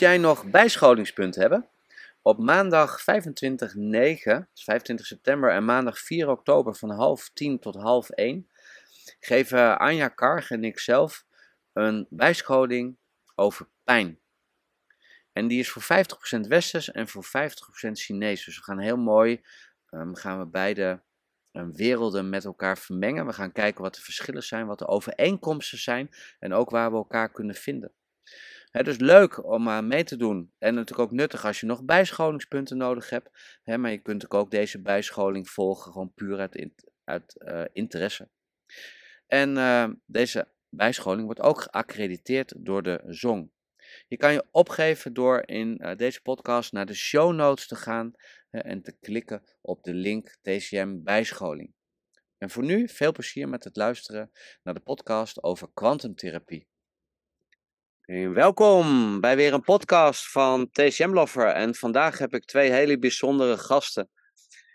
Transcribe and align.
Jij 0.00 0.18
nog 0.18 0.50
bijscholingspunten 0.50 1.40
hebben? 1.40 1.68
Op 2.22 2.38
maandag 2.38 3.02
25, 3.02 3.74
9, 3.74 4.48
25 4.54 5.06
september 5.06 5.50
en 5.50 5.64
maandag 5.64 5.98
4 5.98 6.30
oktober 6.30 6.74
van 6.74 6.90
half 6.90 7.30
10 7.32 7.58
tot 7.58 7.74
half 7.74 8.10
1 8.10 8.48
geven 9.20 9.78
Anja 9.78 10.08
Karg 10.08 10.50
en 10.50 10.64
ik 10.64 10.78
zelf 10.78 11.24
een 11.72 12.06
bijscholing 12.10 12.96
over 13.34 13.68
pijn. 13.84 14.18
En 15.32 15.48
die 15.48 15.58
is 15.58 15.70
voor 15.70 15.82
50% 15.82 16.40
Westers 16.48 16.90
en 16.90 17.08
voor 17.08 17.24
50% 17.24 17.28
Chinees. 17.92 18.44
Dus 18.44 18.56
we 18.56 18.62
gaan 18.62 18.78
heel 18.78 18.98
mooi, 18.98 19.40
um, 19.90 20.14
gaan 20.14 20.38
we 20.38 20.46
beide 20.46 21.00
um, 21.52 21.76
werelden 21.76 22.28
met 22.28 22.44
elkaar 22.44 22.78
vermengen. 22.78 23.26
We 23.26 23.32
gaan 23.32 23.52
kijken 23.52 23.82
wat 23.82 23.94
de 23.94 24.02
verschillen 24.02 24.42
zijn, 24.42 24.66
wat 24.66 24.78
de 24.78 24.86
overeenkomsten 24.86 25.78
zijn 25.78 26.10
en 26.38 26.52
ook 26.52 26.70
waar 26.70 26.90
we 26.90 26.96
elkaar 26.96 27.32
kunnen 27.32 27.54
vinden. 27.54 27.92
He, 28.70 28.82
dus 28.82 28.98
leuk 28.98 29.44
om 29.44 29.66
uh, 29.66 29.80
mee 29.80 30.04
te 30.04 30.16
doen. 30.16 30.52
En 30.58 30.74
natuurlijk 30.74 31.08
ook 31.08 31.16
nuttig 31.16 31.44
als 31.44 31.60
je 31.60 31.66
nog 31.66 31.84
bijscholingspunten 31.84 32.76
nodig 32.76 33.10
hebt. 33.10 33.58
He, 33.62 33.78
maar 33.78 33.90
je 33.90 33.98
kunt 33.98 34.30
ook 34.30 34.50
deze 34.50 34.80
bijscholing 34.80 35.48
volgen, 35.48 35.92
gewoon 35.92 36.12
puur 36.14 36.38
uit, 36.38 36.70
uit 37.04 37.34
uh, 37.38 37.64
interesse. 37.72 38.28
En 39.26 39.56
uh, 39.56 39.88
deze 40.06 40.48
bijscholing 40.68 41.24
wordt 41.24 41.40
ook 41.40 41.60
geaccrediteerd 41.60 42.54
door 42.56 42.82
de 42.82 43.02
ZONG. 43.06 43.50
Je 44.08 44.16
kan 44.16 44.32
je 44.32 44.44
opgeven 44.50 45.12
door 45.12 45.42
in 45.46 45.94
deze 45.96 46.22
podcast 46.22 46.72
naar 46.72 46.86
de 46.86 46.94
show 46.94 47.34
notes 47.34 47.66
te 47.66 47.76
gaan 47.76 48.12
en 48.50 48.82
te 48.82 48.96
klikken 49.00 49.42
op 49.60 49.82
de 49.82 49.94
link 49.94 50.36
TCM 50.42 51.02
bijscholing. 51.02 51.74
En 52.38 52.50
voor 52.50 52.64
nu 52.64 52.88
veel 52.88 53.12
plezier 53.12 53.48
met 53.48 53.64
het 53.64 53.76
luisteren 53.76 54.30
naar 54.62 54.74
de 54.74 54.80
podcast 54.80 55.42
over 55.42 55.68
kwantumtherapie. 55.74 56.69
Welkom 58.10 59.20
bij 59.20 59.36
weer 59.36 59.52
een 59.52 59.62
podcast 59.62 60.30
van 60.30 60.70
TCM 60.70 61.12
Lover. 61.12 61.46
En 61.46 61.74
vandaag 61.74 62.18
heb 62.18 62.34
ik 62.34 62.44
twee 62.44 62.70
hele 62.70 62.98
bijzondere 62.98 63.58
gasten. 63.58 64.08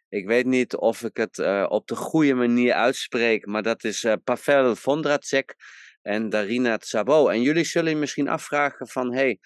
Ik 0.09 0.27
weet 0.27 0.45
niet 0.45 0.75
of 0.75 1.03
ik 1.03 1.17
het 1.17 1.37
uh, 1.37 1.65
op 1.69 1.87
de 1.87 1.95
goede 1.95 2.33
manier 2.33 2.73
uitspreek, 2.73 3.45
maar 3.45 3.61
dat 3.61 3.83
is 3.83 4.03
uh, 4.03 4.13
Pavel 4.23 4.75
Vondracek 4.75 5.55
en 6.01 6.29
Darina 6.29 6.77
Tsabo. 6.77 7.27
En 7.27 7.41
jullie 7.41 7.63
zullen 7.63 7.91
je 7.91 7.97
misschien 7.97 8.29
afvragen 8.29 8.87
van, 8.87 9.13
hey, 9.13 9.39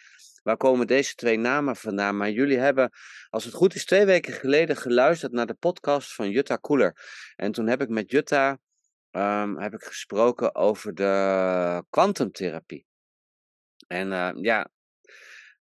waar 0.44 0.58
komen 0.58 0.88
deze 0.88 1.16
twee 1.16 1.38
namen 1.38 1.76
vandaan? 1.76 2.18
Maar 2.18 2.32
jullie 2.32 2.58
hebben, 2.58 2.90
als 3.30 3.46
het 3.46 3.54
goed 3.54 3.76
is, 3.76 3.86
twee 3.86 4.06
weken 4.06 4.34
geleden 4.34 4.78
geluisterd 4.78 5.32
naar 5.32 5.48
de 5.48 5.58
podcast 5.60 6.14
van 6.14 6.30
Jutta 6.30 6.56
Koeler. 6.56 6.96
En 7.36 7.52
toen 7.52 7.68
heb 7.68 7.82
ik 7.82 7.90
met 7.90 8.12
Jutta 8.12 8.60
um, 9.12 9.58
heb 9.58 9.74
ik 9.74 9.84
gesproken 9.84 10.56
over 10.56 10.94
de 10.94 11.84
kwantumtherapie. 11.90 12.89
En 13.90 14.08
uh, 14.08 14.32
ja, 14.42 14.70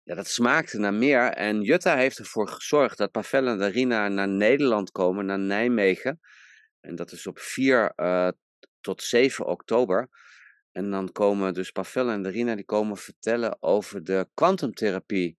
ja, 0.02 0.14
dat 0.14 0.26
smaakte 0.26 0.78
naar 0.78 0.94
meer. 0.94 1.32
En 1.32 1.62
Jutta 1.62 1.96
heeft 1.96 2.18
ervoor 2.18 2.48
gezorgd 2.48 2.98
dat 2.98 3.10
Pavel 3.10 3.46
en 3.46 3.58
Darina 3.58 4.08
naar 4.08 4.28
Nederland 4.28 4.90
komen, 4.90 5.26
naar 5.26 5.38
Nijmegen. 5.38 6.20
En 6.80 6.94
dat 6.94 7.12
is 7.12 7.26
op 7.26 7.38
4 7.38 7.92
uh, 7.96 8.28
tot 8.80 9.02
7 9.02 9.46
oktober. 9.46 10.08
En 10.72 10.90
dan 10.90 11.12
komen 11.12 11.54
dus 11.54 11.70
Pavel 11.70 12.10
en 12.10 12.22
Darina 12.22 12.54
die 12.54 12.64
komen 12.64 12.96
vertellen 12.96 13.62
over 13.62 14.04
de 14.04 14.28
kwantumtherapie. 14.34 15.36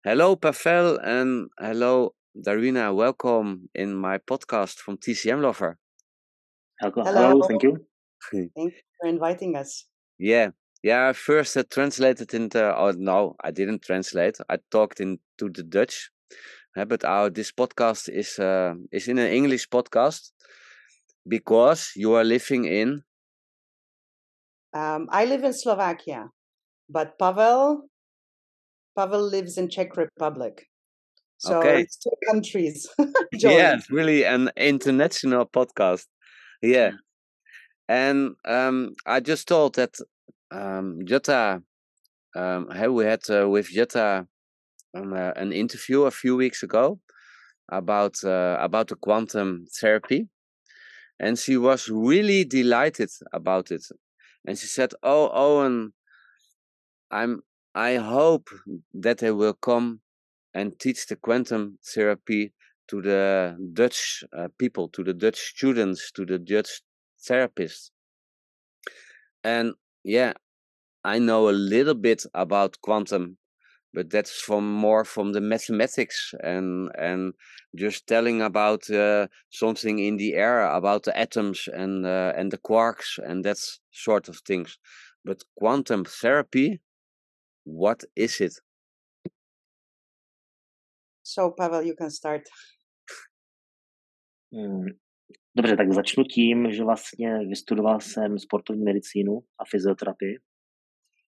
Hello 0.00 0.34
Pavel 0.34 1.00
and 1.00 1.50
hello 1.54 2.14
Darina. 2.30 2.94
Welcome 2.94 3.68
in 3.72 4.00
my 4.00 4.18
podcast 4.18 4.80
from 4.80 4.98
TCM 4.98 5.40
Lover. 5.40 5.78
Hello, 6.74 7.02
hello 7.02 7.40
thank 7.40 7.62
you. 7.62 7.86
Thank 8.30 8.52
you 8.54 8.82
for 8.96 9.08
inviting 9.08 9.56
us. 9.56 9.88
Yeah. 10.16 10.50
Yeah, 10.82 11.12
first 11.12 11.56
I 11.56 11.62
translated 11.62 12.34
into, 12.34 12.76
oh 12.76 12.92
no, 12.96 13.36
I 13.42 13.50
didn't 13.50 13.82
translate. 13.82 14.38
I 14.48 14.58
talked 14.70 15.00
into 15.00 15.18
the 15.38 15.62
Dutch. 15.62 16.10
But 16.74 17.04
our, 17.04 17.30
this 17.30 17.52
podcast 17.52 18.08
is, 18.08 18.38
uh, 18.38 18.74
is 18.90 19.06
in 19.06 19.18
an 19.18 19.30
English 19.30 19.68
podcast 19.68 20.30
because 21.28 21.92
you 21.94 22.14
are 22.14 22.24
living 22.24 22.64
in 22.64 23.02
um, 24.74 25.08
I 25.10 25.26
live 25.26 25.44
in 25.44 25.52
Slovakia, 25.52 26.30
but 26.88 27.18
Pavel, 27.18 27.88
Pavel 28.96 29.22
lives 29.22 29.58
in 29.58 29.68
Czech 29.68 29.96
Republic. 29.96 30.66
So 31.38 31.58
okay. 31.58 31.82
it's 31.82 31.96
two 31.96 32.16
countries. 32.30 32.88
yeah, 33.32 33.74
it's 33.76 33.90
really 33.90 34.24
an 34.24 34.50
international 34.56 35.44
podcast. 35.46 36.06
Yeah. 36.62 36.92
And 37.88 38.36
um, 38.46 38.94
I 39.04 39.20
just 39.20 39.48
thought 39.48 39.74
that 39.74 39.96
um, 40.52 41.00
Jutta, 41.04 41.62
um, 42.36 42.68
we 42.94 43.04
had 43.04 43.20
uh, 43.30 43.48
with 43.48 43.68
Jutta 43.74 44.26
um, 44.94 45.12
uh, 45.12 45.32
an 45.36 45.52
interview 45.52 46.02
a 46.02 46.10
few 46.10 46.36
weeks 46.36 46.62
ago 46.62 47.00
about 47.70 48.22
uh, 48.24 48.56
about 48.60 48.88
the 48.88 48.96
quantum 48.96 49.66
therapy, 49.80 50.28
and 51.18 51.38
she 51.38 51.56
was 51.56 51.88
really 51.88 52.44
delighted 52.44 53.10
about 53.32 53.70
it 53.70 53.84
and 54.44 54.58
she 54.58 54.66
said, 54.66 54.92
"Oh, 55.02 55.30
Owen, 55.32 55.92
I'm. 57.10 57.42
I 57.74 57.96
hope 57.96 58.48
that 58.92 59.18
they 59.18 59.30
will 59.30 59.54
come 59.54 60.00
and 60.52 60.78
teach 60.78 61.06
the 61.06 61.16
quantum 61.16 61.78
therapy 61.94 62.52
to 62.88 63.00
the 63.00 63.56
Dutch 63.72 64.24
uh, 64.36 64.48
people, 64.58 64.88
to 64.90 65.02
the 65.02 65.14
Dutch 65.14 65.38
students, 65.38 66.12
to 66.12 66.26
the 66.26 66.38
Dutch 66.38 66.82
therapists." 67.26 67.90
And 69.44 69.74
yeah, 70.04 70.32
I 71.04 71.18
know 71.20 71.48
a 71.48 71.52
little 71.52 71.94
bit 71.94 72.24
about 72.34 72.80
quantum, 72.82 73.38
but 73.94 74.10
that's 74.10 74.40
from 74.40 74.72
more 74.72 75.04
from 75.04 75.32
the 75.32 75.40
mathematics 75.40 76.34
and 76.42 76.90
and 76.98 77.34
just 77.76 78.06
telling 78.06 78.42
about 78.42 78.90
uh, 78.90 79.28
something 79.50 79.98
in 80.00 80.16
the 80.18 80.34
air 80.34 80.62
about 80.66 81.04
the 81.04 81.16
atoms 81.18 81.68
and 81.72 82.06
uh, 82.06 82.32
and 82.36 82.52
the 82.52 82.58
quarks 82.58 83.18
and 83.18 83.44
that 83.46 83.58
sort 83.92 84.28
of 84.28 84.38
things. 84.46 84.78
But 85.24 85.44
quantum 85.58 86.04
therapy 86.06 86.82
what 87.64 88.04
is 88.16 88.40
it? 88.40 88.54
So 91.24 91.50
pavel 91.50 91.82
you 91.82 91.94
can 91.96 92.10
start. 92.10 92.48
Hmm. 94.52 95.01
Dobře, 95.56 95.76
tak 95.76 95.92
začnu 95.92 96.24
tím, 96.24 96.72
že 96.72 96.84
vlastně 96.84 97.38
vystudoval 97.38 98.00
jsem 98.00 98.38
sportovní 98.38 98.84
medicínu 98.84 99.38
a 99.58 99.64
fyzioterapii. 99.70 100.34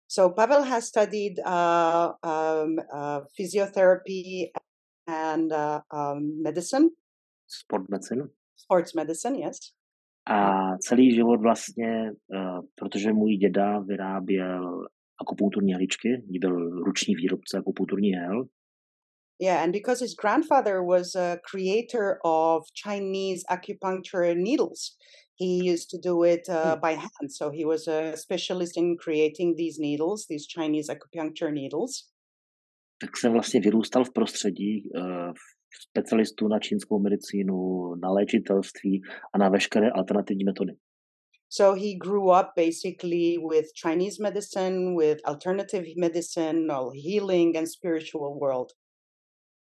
So 0.07 0.35
Pavel 0.35 0.63
has 0.63 0.85
studied 0.85 1.33
uh, 1.39 2.11
um, 2.25 2.75
uh, 2.93 3.25
physiotherapy 3.35 4.51
and 5.07 5.51
uh, 5.51 5.79
um, 5.93 6.41
medicine. 6.43 6.89
Sport 7.47 7.89
medicine. 7.89 8.27
Sports 8.55 8.93
medicine, 8.93 9.39
yes. 9.39 9.57
A 10.25 10.77
celý 10.77 11.15
život 11.15 11.41
vlastně, 11.41 12.11
uh, 12.11 12.59
protože 12.75 13.13
můj 13.13 13.37
děda 13.37 13.79
vyráběl 13.79 14.87
akupunkturní 15.21 15.73
heličky, 15.73 16.23
byl 16.39 16.83
ruční 16.83 17.15
výrobce 17.15 17.57
akupunkturní 17.57 18.11
hel. 18.11 18.43
Yeah, 19.39 19.63
and 19.63 19.73
because 19.73 19.99
his 19.99 20.15
grandfather 20.15 20.83
was 20.83 21.15
a 21.15 21.39
creator 21.43 22.19
of 22.23 22.63
Chinese 22.73 23.43
acupuncture 23.49 24.35
needles, 24.35 24.95
he 25.35 25.61
used 25.63 25.89
to 25.89 25.97
do 25.97 26.23
it 26.23 26.47
uh, 26.49 26.75
by 26.75 26.91
hand. 26.91 27.29
So 27.29 27.49
he 27.49 27.65
was 27.65 27.87
a 27.87 28.15
specialist 28.15 28.77
in 28.77 28.97
creating 28.97 29.55
these 29.57 29.79
needles, 29.79 30.25
these 30.29 30.47
Chinese 30.47 30.89
acupuncture 30.89 31.51
needles. 31.51 32.09
Tak 33.01 33.17
jsem 33.17 33.31
vlastně 33.33 33.59
vyrůstal 33.59 34.03
v 34.03 34.13
prostředí 34.13 34.89
uh, 34.95 35.33
specialistů 35.89 36.47
na 36.47 36.59
čínskou 36.59 36.99
medicínu, 36.99 37.55
na 37.95 38.11
léčitelství 38.11 39.01
a 39.33 39.37
na 39.37 39.49
veškeré 39.49 39.89
alternativní 39.89 40.43
metody. 40.43 40.73
So 41.49 41.79
he 41.79 41.93
grew 41.93 42.31
up 42.31 42.47
basically 42.55 43.37
with 43.37 43.65
Chinese 43.75 44.17
medicine, 44.23 44.95
with 44.95 45.17
alternative 45.25 45.85
medicine, 45.97 46.71
all 46.71 46.91
healing 46.91 47.57
and 47.57 47.67
spiritual 47.67 48.39
world. 48.39 48.71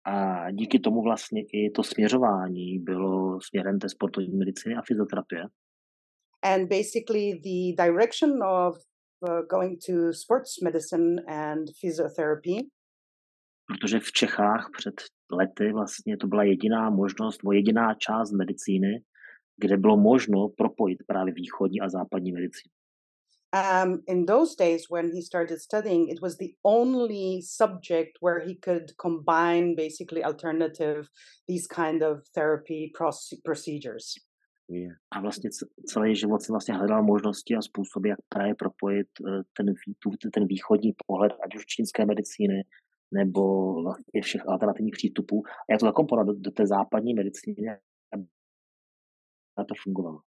A 0.04 0.50
díky 0.50 0.78
tomu 0.78 1.02
vlastně 1.02 1.42
i 1.42 1.70
to 1.70 1.82
směřování 1.82 2.78
bylo 2.78 3.40
směrem 3.40 3.78
té 3.78 3.88
sportovní 3.88 4.36
medicíny 4.36 4.74
a 4.74 4.82
fyzioterapie. 4.82 5.42
And 6.42 6.68
basically 6.68 7.40
the 7.44 7.82
direction 7.82 8.42
of 8.42 8.76
uh, 9.20 9.46
going 9.46 9.78
to 9.86 10.12
sports 10.12 10.60
medicine 10.62 11.22
and 11.26 11.68
physiotherapy. 11.80 12.70
Protože 13.66 13.98
v 14.00 14.12
Čechách 14.12 14.70
před 14.76 14.94
lety 15.32 15.72
vlastně 15.72 16.16
to 16.16 16.26
byla 16.26 16.42
jediná 16.42 16.90
možnost, 16.90 17.42
nebo 17.42 17.52
jediná 17.52 17.94
část 17.94 18.32
medicíny, 18.32 19.02
kde 19.56 19.76
bylo 19.76 19.96
možno 19.96 20.48
propojit 20.48 20.98
právě 21.06 21.34
východní 21.34 21.80
a 21.80 21.88
západní 21.88 22.32
medicínu. 22.32 22.79
Um, 23.52 24.02
in 24.06 24.26
those 24.26 24.54
days 24.54 24.86
when 24.88 25.10
he 25.12 25.22
started 25.22 25.60
studying, 25.60 26.08
it 26.08 26.22
was 26.22 26.36
the 26.38 26.54
only 26.64 27.42
subject 27.42 28.18
where 28.20 28.40
he 28.40 28.54
could 28.54 28.92
combine 28.96 29.74
basically 29.74 30.22
alternative, 30.24 31.08
these 31.48 31.66
kind 31.66 32.02
of 32.02 32.22
therapy 32.34 32.92
procedures. 33.44 34.14
Yeah. 34.68 34.94
A 35.12 35.20
vlastně 35.20 35.50
celý 35.86 36.16
život 36.16 36.42
jsem 36.42 36.52
vlastně 36.52 36.74
hledal 36.74 37.02
možnosti 37.02 37.56
a 37.56 37.62
způsoby, 37.62 38.08
jak 38.08 38.18
právě 38.28 38.54
propojit 38.54 39.06
ten, 39.56 39.74
ten 40.34 40.46
východní 40.46 40.94
pohled, 41.06 41.32
ať 41.44 41.56
už 41.56 41.66
čínské 41.66 42.06
medicíny, 42.06 42.64
nebo 43.14 43.74
vlastně 43.82 44.22
všech 44.22 44.48
alternativních 44.48 44.92
přístupů 44.92 45.42
a 45.46 45.72
jak 45.72 45.80
to 45.80 45.86
zakomponovat 45.86 46.26
do, 46.26 46.32
do 46.40 46.50
té 46.50 46.66
západní 46.66 47.14
medicíny, 47.14 47.68
aby 48.14 48.24
to 49.68 49.74
fungovalo. 49.82 50.20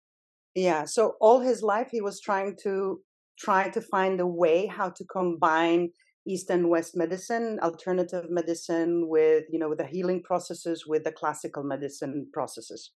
Yeah, 0.55 0.87
so 0.87 1.17
all 1.21 1.41
his 1.41 1.63
life 1.63 1.91
he 1.93 2.03
was 2.03 2.21
trying 2.21 2.63
to 2.63 2.97
try 3.37 3.71
to 3.71 3.81
find 3.81 4.21
a 4.21 4.27
way 4.27 4.67
how 4.67 4.91
to 4.91 5.05
combine 5.05 5.89
east 6.27 6.51
and 6.51 6.69
west 6.69 6.97
medicine, 6.97 7.59
alternative 7.63 8.31
medicine 8.31 9.09
with 9.09 9.45
you 9.51 9.59
know 9.59 9.69
with 9.69 9.79
the 9.79 9.87
healing 9.87 10.23
processes 10.23 10.87
with 10.87 11.05
the 11.05 11.13
classical 11.13 11.63
medicine 11.63 12.27
processes. 12.33 12.93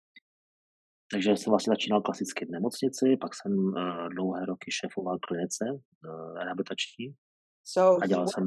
Takže 1.13 1.37
jsem 1.37 1.51
vlastně 1.51 1.71
začínal 1.71 2.01
klasicky 2.03 2.45
v 2.47 2.51
nemocnici, 2.51 3.17
pak 3.17 3.35
jsem 3.35 3.53
uh, 3.53 4.09
dlouhé 4.09 4.47
roky 4.47 4.71
šéfoval 4.71 5.19
klinice 5.19 5.65
uh, 5.71 6.39
rehabilitační. 6.39 7.15
So 7.69 7.99
he 8.01 8.15
worked 8.15 8.39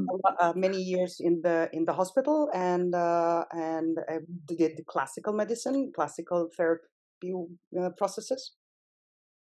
uh, 0.41 0.53
many 0.55 0.77
years 0.77 1.19
in 1.19 1.41
the 1.41 1.67
in 1.71 1.85
the 1.85 1.91
hospital 1.91 2.49
and 2.53 2.95
uh, 2.95 3.43
and 3.51 3.97
uh, 3.97 4.19
did 4.57 4.85
classical 4.85 5.33
medicine, 5.33 5.91
classical 5.91 6.47
therapy 6.57 7.33
uh, 7.33 7.89
processes. 7.97 8.39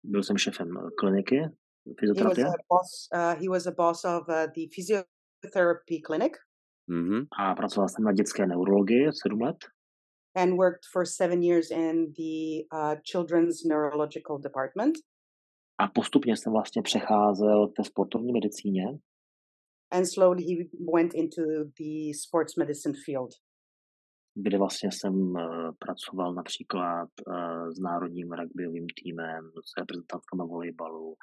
Byl 0.04 0.22
jsem 0.22 0.38
šéfem 0.38 0.68
kliniky 0.98 1.40
He 2.00 2.22
was 2.24 2.38
a 2.38 2.52
boss. 2.68 3.08
Uh, 3.14 3.34
he 3.40 3.48
was 3.48 3.66
a 3.66 3.72
boss 3.72 4.04
of 4.04 4.28
uh, 4.28 4.46
the 4.54 4.68
physiotherapy 4.74 6.02
clinic. 6.06 6.36
Mm-hmm. 6.90 7.26
A 7.40 7.54
pracoval 7.54 7.88
jsem 7.88 8.04
na 8.04 8.12
dětské 8.12 8.46
neurologii 8.46 9.12
sedm 9.12 9.40
let. 9.40 9.56
And 10.36 10.56
worked 10.56 10.84
for 10.92 11.06
seven 11.06 11.42
years 11.42 11.70
in 11.70 12.12
the 12.12 12.64
uh, 12.72 12.96
children's 13.12 13.64
neurological 13.64 14.38
department. 14.38 14.94
A 15.78 15.88
postupně 15.88 16.36
jsem 16.36 16.52
vlastně 16.52 16.82
přecházel 16.82 17.68
k 17.68 17.72
té 17.76 17.84
sportovní 17.84 18.32
medicíně. 18.32 18.84
And 19.90 20.06
slowly 20.06 20.42
he 20.42 20.54
went 20.94 21.14
into 21.14 21.42
the 21.78 22.12
sports 22.24 22.56
medicine 22.56 22.94
field. 23.04 23.30
Kde 24.34 24.58
vlastně 24.58 24.92
jsem 24.92 25.14
uh, 25.14 25.70
pracoval 25.78 26.34
například 26.34 27.08
uh, 27.26 27.70
s 27.70 27.80
národním 27.80 28.32
rugbyovým 28.32 28.86
týmem, 29.02 29.50
s 29.64 29.80
reprezentantkama 29.80 30.44
volejbalu, 30.44 31.14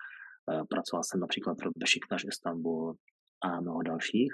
pracoval 0.70 1.04
jsem 1.04 1.20
například 1.20 1.58
pro 1.58 1.70
Beşiktaş 1.78 2.24
Istanbul 2.24 2.96
a 3.44 3.62
mnoho 3.62 3.82
dalších. 3.82 4.34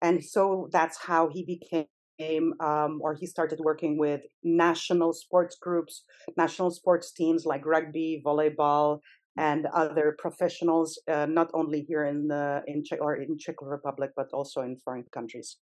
And 0.00 0.20
so 0.22 0.68
that's 0.72 0.98
how 1.08 1.28
he 1.28 1.42
became 1.44 2.52
um, 2.60 3.00
or 3.00 3.14
he 3.20 3.26
started 3.26 3.60
working 3.60 3.98
with 3.98 4.20
national 4.44 5.12
sports 5.12 5.56
groups, 5.56 6.04
national 6.36 6.70
sports 6.70 7.12
teams 7.12 7.44
like 7.44 7.66
rugby, 7.66 8.22
volleyball, 8.24 9.00
and 9.36 9.66
other 9.66 10.16
professionals, 10.18 10.98
uh, 11.08 11.26
not 11.26 11.48
only 11.54 11.80
here 11.88 12.04
in 12.04 12.28
the 12.28 12.62
in 12.66 12.82
Czech 12.84 13.00
or 13.00 13.16
in 13.16 13.38
Czech 13.38 13.56
Republic, 13.62 14.10
but 14.16 14.26
also 14.32 14.62
in 14.62 14.76
foreign 14.84 15.04
countries. 15.12 15.58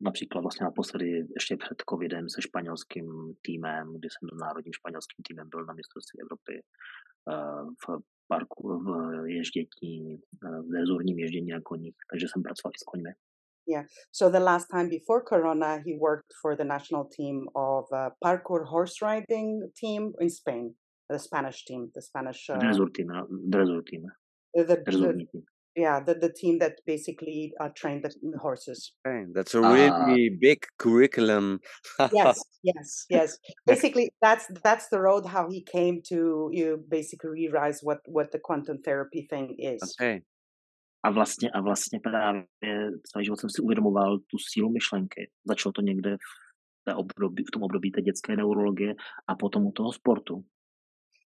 Například 0.00 0.40
vlastně 0.40 0.64
naposledy 0.64 1.26
ještě 1.34 1.56
před 1.56 1.82
covidem 1.90 2.28
se 2.28 2.42
španělským 2.42 3.34
týmem, 3.42 3.94
kdy 3.96 4.08
jsem 4.10 4.28
s 4.32 4.40
národním 4.40 4.72
španělským 4.72 5.22
týmem 5.28 5.48
byl 5.48 5.64
na 5.64 5.74
mistrovství 5.74 6.20
Evropy 6.20 6.62
uh, 6.62 7.68
v 7.82 8.02
parku, 8.28 8.78
v 8.84 8.88
ježdětí, 9.26 10.22
uh, 10.44 10.68
v 10.68 10.72
rezorním 10.78 11.18
ježdění 11.18 11.50
na 11.50 11.60
koních, 11.60 11.96
takže 12.10 12.26
jsem 12.28 12.42
pracoval 12.42 12.72
i 12.74 12.78
s 12.78 12.88
koňmi. 12.90 13.12
Yeah. 13.68 13.84
So 14.12 14.38
the 14.38 14.44
last 14.44 14.66
time 14.70 14.88
before 14.88 15.20
Corona, 15.28 15.76
he 15.76 15.92
worked 16.00 16.32
for 16.40 16.56
the 16.56 16.64
national 16.64 17.04
team 17.16 17.48
of 17.54 17.84
uh, 17.92 18.08
parkour 18.24 18.64
horse 18.64 18.96
riding 19.02 19.70
team 19.80 20.12
in 20.20 20.30
Spain, 20.30 20.74
the 21.10 21.18
Spanish 21.18 21.64
team, 21.64 21.90
the 21.94 22.00
Spanish. 22.00 22.48
Uh, 22.48 22.56
Dresur 22.56 22.88
team, 22.94 23.08
dresur 23.50 23.82
team. 23.84 24.04
The, 24.54 24.64
the, 24.64 24.76
the. 24.86 25.42
Yeah, 25.78 26.00
the, 26.00 26.14
the 26.14 26.32
team 26.32 26.58
that 26.58 26.80
basically 26.86 27.52
uh, 27.60 27.68
trained 27.76 28.02
the 28.02 28.38
horses. 28.38 28.92
Okay. 29.06 29.26
That's 29.32 29.54
a 29.54 29.60
really 29.60 30.30
big 30.40 30.66
curriculum. 30.76 31.60
yes, 32.12 32.40
yes, 32.64 33.06
yes. 33.08 33.38
Basically, 33.64 34.10
that's 34.20 34.46
that's 34.64 34.88
the 34.88 34.98
road 34.98 35.24
how 35.24 35.48
he 35.48 35.62
came 35.62 36.02
to 36.08 36.50
you 36.52 36.82
basically 36.88 37.30
realize 37.30 37.78
what 37.80 37.98
what 38.06 38.32
the 38.32 38.40
quantum 38.40 38.78
therapy 38.82 39.28
thing 39.30 39.54
is. 39.58 39.80
Okay. 40.00 40.22
A 41.04 41.10
vlastně, 41.10 41.50
a 41.50 41.60
vlastně 41.60 42.00
právě 42.00 42.44
celý 43.12 43.24
život 43.24 43.40
jsem 43.40 43.50
si 43.50 43.62
uvědomoval 43.62 44.18
tu 44.18 44.38
sílu 44.38 44.70
myšlenky. 44.70 45.30
Začalo 45.44 45.72
to 45.72 45.80
někde 45.80 46.16
v, 46.16 46.84
té 46.84 46.94
období, 46.94 47.44
v 47.44 47.50
tom 47.50 47.62
období 47.62 47.90
té 47.90 48.02
dětské 48.02 48.36
neurologie 48.36 48.94
a 49.28 49.34
potom 49.34 49.66
u 49.66 49.72
toho 49.72 49.92
sportu. 49.92 50.44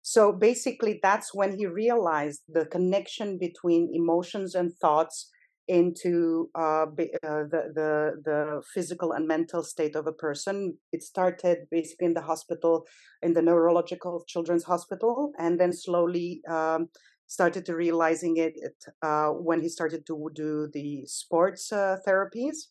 So 0.02 0.32
basically, 0.32 1.00
that's 1.02 1.34
when 1.34 1.58
he 1.58 1.66
realized 1.66 2.42
the 2.48 2.66
connection 2.66 3.38
between 3.38 3.90
emotions 3.94 4.54
and 4.54 4.72
thoughts 4.80 5.30
into 5.68 6.48
uh, 6.54 6.84
uh, 6.84 7.44
the, 7.52 7.62
the 7.74 8.12
the 8.24 8.62
physical 8.72 9.12
and 9.12 9.28
mental 9.28 9.62
state 9.62 9.94
of 9.96 10.06
a 10.06 10.12
person. 10.12 10.78
It 10.92 11.02
started 11.02 11.58
basically 11.70 12.06
in 12.06 12.14
the 12.14 12.22
hospital, 12.22 12.86
in 13.22 13.34
the 13.34 13.42
neurological 13.42 14.24
children's 14.26 14.64
hospital, 14.64 15.32
and 15.38 15.60
then 15.60 15.72
slowly 15.72 16.40
um, 16.48 16.88
started 17.26 17.66
to 17.66 17.76
realizing 17.76 18.38
it 18.38 18.54
uh, 19.02 19.28
when 19.28 19.60
he 19.60 19.68
started 19.68 20.06
to 20.06 20.30
do 20.34 20.68
the 20.72 21.04
sports 21.04 21.70
uh, 21.70 21.96
therapies. 22.06 22.68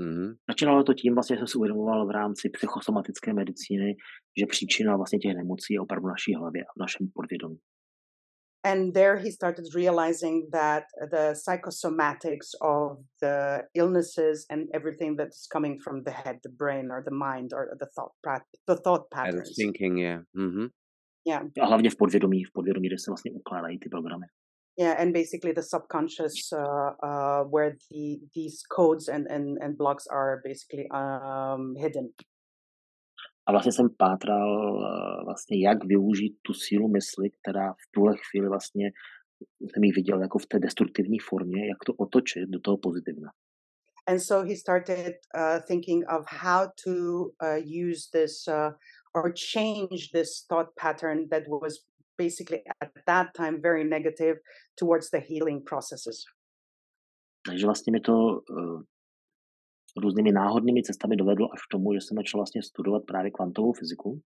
Mm-hmm. 0.00 0.34
Začínalo 0.50 0.84
to 0.84 0.94
tím, 0.94 1.14
vlastně 1.14 1.36
jsem 1.36 1.46
si 1.46 1.58
uvědomoval 1.58 2.06
v 2.06 2.10
rámci 2.10 2.50
psychosomatické 2.50 3.32
medicíny, 3.34 3.96
že 4.40 4.46
příčina 4.46 4.96
vlastně 4.96 5.18
těch 5.18 5.36
nemocí 5.36 5.74
je 5.74 5.80
opravdu 5.80 6.06
v 6.06 6.10
naší 6.10 6.34
hlavě 6.34 6.62
a 6.64 6.72
v 6.76 6.80
našem 6.80 7.08
podvědomí. 7.14 7.58
And 8.64 8.92
there 8.92 9.16
he 9.16 9.30
started 9.30 9.64
realizing 9.74 10.50
that 10.52 10.84
the 11.10 11.34
psychosomatics 11.34 12.48
of 12.60 12.98
the 13.22 13.62
illnesses 13.74 14.46
and 14.50 14.66
everything 14.74 15.16
that's 15.16 15.46
coming 15.52 15.78
from 15.84 16.02
the 16.02 16.10
head, 16.10 16.36
the 16.42 16.50
brain 16.58 16.90
or 16.90 17.04
the 17.04 17.14
mind 17.14 17.52
or 17.52 17.68
the 17.78 17.86
thought, 17.94 18.42
the 18.66 18.76
thought 18.84 19.04
patterns. 19.14 19.48
Yeah, 19.48 19.66
thinking, 19.66 19.98
yeah. 19.98 20.20
Mm-hmm. 20.36 20.66
Yeah. 21.26 21.42
A 21.62 21.66
hlavně 21.66 21.90
v 21.90 21.96
podvědomí, 21.96 22.44
v 22.44 22.52
podvědomí, 22.52 22.88
kde 22.88 22.98
se 22.98 23.10
vlastně 23.10 23.32
ukládají 23.32 23.78
ty 23.78 23.88
programy. 23.88 24.26
Yeah, 24.78 25.00
and 25.00 25.12
basically 25.12 25.52
the 25.52 25.62
subconscious, 25.62 26.52
uh, 26.52 26.92
uh, 27.02 27.44
where 27.44 27.78
the 27.90 28.20
these 28.34 28.62
codes 28.68 29.08
and, 29.08 29.26
and, 29.26 29.56
and 29.62 29.78
blocks 29.78 30.06
are 30.06 30.42
basically 30.44 30.86
um, 30.90 31.74
hidden. 31.76 32.12
A 33.46 33.52
vlastně 33.52 33.72
jsem 33.72 33.88
pátral 33.98 34.76
uh, 34.76 35.24
vlastně, 35.24 35.60
jak 35.68 35.84
využít 35.84 36.36
tu 36.42 36.54
sílu 36.54 36.88
mysli, 36.88 37.30
která 37.30 37.72
v 37.72 37.90
tuhle 37.90 38.14
chvíli 38.30 38.48
vlastně 38.48 38.90
jsem 39.60 39.84
ji 39.84 39.92
viděl 39.92 40.20
jako 40.20 40.38
v 40.38 40.46
té 40.46 40.58
destruktivní 40.58 41.18
formě, 41.18 41.68
jak 41.68 41.78
to 41.86 41.92
otočit 41.92 42.48
do 42.48 42.60
toho 42.60 42.76
pozitivna. 42.76 43.30
And 44.06 44.20
so 44.20 44.48
he 44.48 44.56
started 44.56 45.14
uh, 45.34 45.58
thinking 45.66 46.04
of 46.08 46.26
how 46.28 46.68
to 46.84 47.32
uh, 47.42 47.58
use 47.58 48.08
this 48.12 48.46
uh, 48.48 48.70
or 49.14 49.32
change 49.32 50.10
this 50.12 50.46
thought 50.48 50.68
pattern 50.76 51.28
that 51.28 51.42
was 51.48 51.78
basically 52.18 52.62
at 52.80 52.90
that 53.06 53.26
time 53.36 53.60
very 53.60 53.84
negative 53.84 54.36
towards 54.74 55.10
the 55.10 55.18
healing 55.18 55.64
processes. 55.64 56.24
Takže 57.46 57.66
vlastně 57.66 57.92
mi 57.92 58.00
to 58.00 58.12
uh, 58.12 58.82
různými 59.96 60.32
náhodnými 60.32 60.82
cestami 60.82 61.16
dovedlo 61.16 61.48
až 61.52 61.60
k 61.62 61.70
tomu, 61.70 61.94
že 61.94 62.00
jsem 62.00 62.16
začal 62.16 62.38
vlastně 62.38 62.62
studovat 62.62 63.02
právě 63.06 63.30
kvantovou 63.30 63.72
fyziku, 63.72 64.20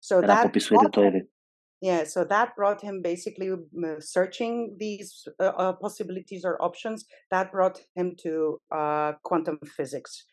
so 0.00 0.22
která 0.22 0.42
popisuje 0.42 0.78
tyto 0.86 1.02
jevy. 1.02 1.20
Yeah, 1.82 2.06
so 2.06 2.24
that 2.24 2.48
brought 2.56 2.82
him 2.82 3.02
basically 3.02 3.50
searching 4.00 4.78
these 4.78 5.12
uh, 5.38 5.52
uh, 5.58 5.72
possibilities 5.76 6.42
or 6.44 6.56
options. 6.58 7.04
That 7.30 7.50
brought 7.52 7.78
him 7.94 8.16
to 8.22 8.56
uh, 8.72 9.12
quantum 9.22 9.58
physics. 9.76 10.24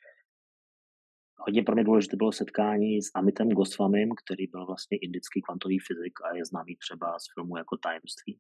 Hodně 1.45 1.63
pro 1.63 1.75
mě 1.75 1.83
důležité 1.83 2.17
bylo 2.17 2.31
setkání 2.31 3.01
s 3.01 3.12
Amitem 3.15 3.50
Goswamim, 3.50 4.09
který 4.25 4.47
byl 4.47 4.65
vlastně 4.65 4.97
indický 4.97 5.41
kvantový 5.41 5.79
fyzik 5.79 6.13
a 6.25 6.35
je 6.35 6.45
známý 6.45 6.75
třeba 6.75 7.19
z 7.19 7.23
filmu 7.33 7.57
jako 7.57 7.77
Tajemství. 7.77 8.39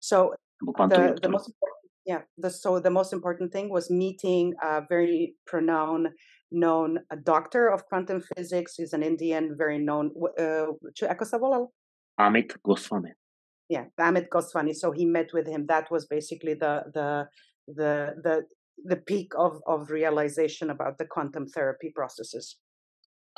So 0.00 0.36
the, 0.88 1.14
the 1.22 1.28
most 1.28 1.50
yeah, 2.06 2.22
the, 2.38 2.50
so 2.50 2.80
the 2.80 2.90
most 2.90 3.12
important 3.12 3.52
thing 3.52 3.72
was 3.72 3.90
meeting 3.90 4.54
a 4.62 4.80
very 4.88 5.34
pronoun 5.44 6.08
known 6.50 6.98
a 7.10 7.16
doctor 7.16 7.68
of 7.68 7.84
quantum 7.88 8.20
physics. 8.20 8.76
He's 8.76 8.92
an 8.92 9.02
Indian, 9.02 9.56
very 9.58 9.78
known. 9.78 10.10
Uh, 10.38 10.72
ako 11.02 11.24
sa 11.24 11.38
volal? 11.38 11.74
Amit 12.18 12.54
Goswami. 12.62 13.12
Yeah, 13.68 13.90
Amit 13.98 14.30
Goswami. 14.30 14.72
So 14.72 14.92
he 14.92 15.04
met 15.04 15.34
with 15.34 15.46
him. 15.46 15.66
That 15.66 15.90
was 15.90 16.06
basically 16.06 16.54
the 16.54 16.86
the 16.94 17.26
the 17.66 18.14
the 18.22 18.34
the 18.88 18.96
peak 18.96 19.34
of 19.34 19.60
of 19.66 19.90
realization 19.90 20.70
about 20.70 20.98
the 20.98 21.06
quantum 21.14 21.46
therapy 21.46 21.92
processes. 21.94 22.56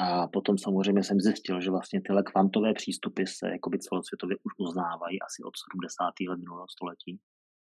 A 0.01 0.27
potom 0.27 0.59
samozřejmě 0.59 1.05
jsem 1.05 1.21
zjistil, 1.21 1.61
že 1.61 1.71
vlastně 1.71 2.01
tyhle 2.01 2.23
kvantové 2.23 2.75
přístupy 2.75 3.27
se 3.27 3.49
jakoby 3.49 3.79
celosvětově 3.79 4.37
už 4.37 4.53
uznávají 4.59 5.23
asi 5.23 5.43
od 5.43 5.55
70. 5.73 6.05
let 6.31 6.39
minulého 6.39 6.67
století. 6.69 7.21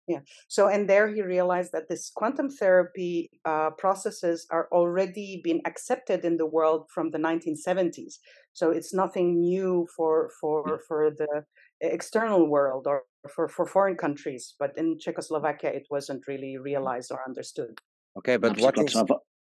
Yeah. 0.09 0.21
So, 0.49 0.66
and 0.66 0.88
there 0.88 1.07
he 1.09 1.23
realized 1.23 1.71
that 1.73 1.88
this 1.88 2.11
quantum 2.11 2.50
therapy 2.50 3.31
uh, 3.45 3.71
processes 3.71 4.47
are 4.50 4.69
already 4.73 5.40
been 5.45 5.61
accepted 5.64 6.25
in 6.25 6.37
the 6.37 6.47
world 6.47 6.90
from 6.90 7.11
the 7.11 7.19
1970s. 7.19 8.14
So 8.52 8.71
it's 8.71 8.92
nothing 8.92 9.40
new 9.40 9.87
for 9.97 10.31
for 10.40 10.81
for 10.88 11.11
the 11.11 11.45
external 11.81 12.49
world 12.49 12.87
or 12.87 13.02
for 13.31 13.49
for 13.49 13.67
foreign 13.67 13.97
countries. 13.97 14.55
But 14.59 14.76
in 14.76 14.99
Czechoslovakia, 14.99 15.71
it 15.71 15.87
wasn't 15.91 16.26
really 16.26 16.59
realized 16.59 17.12
or 17.12 17.21
understood. 17.26 17.79
Okay, 18.19 18.37
but 18.37 18.61
what 18.61 18.76
is, 18.79 18.95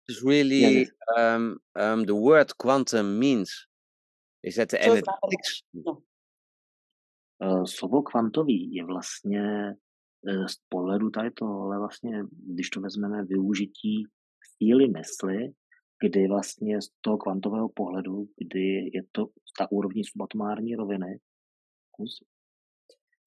is 0.07 0.23
really 0.23 0.87
um, 1.17 1.57
um, 1.75 2.05
the 2.05 2.15
word 2.15 2.57
quantum 2.57 3.19
means? 3.19 3.67
Is 4.43 4.55
that 4.55 4.69
the 4.69 4.77
znamená, 4.77 4.91
energetics? 4.91 5.63
no, 5.73 6.01
eh, 7.41 7.65
slovo 7.65 8.01
kvantový 8.01 8.73
je 8.73 8.85
vlastně 8.85 9.75
eh, 10.27 10.47
z 10.47 10.55
pohledu 10.69 11.09
tady 11.09 11.31
tohle 11.31 11.79
vlastně, 11.79 12.23
když 12.31 12.69
to 12.69 12.81
vezmeme 12.81 13.23
využití 13.23 14.07
síly 14.57 14.87
mysli, 14.87 15.53
kdy 16.03 16.27
vlastně 16.27 16.81
z 16.81 16.89
toho 17.01 17.17
kvantového 17.17 17.69
pohledu, 17.69 18.27
kdy 18.37 18.89
je 18.93 19.03
to 19.11 19.27
ta 19.57 19.71
úrovní 19.71 20.03
subatomární 20.03 20.75
roviny, 20.75 21.19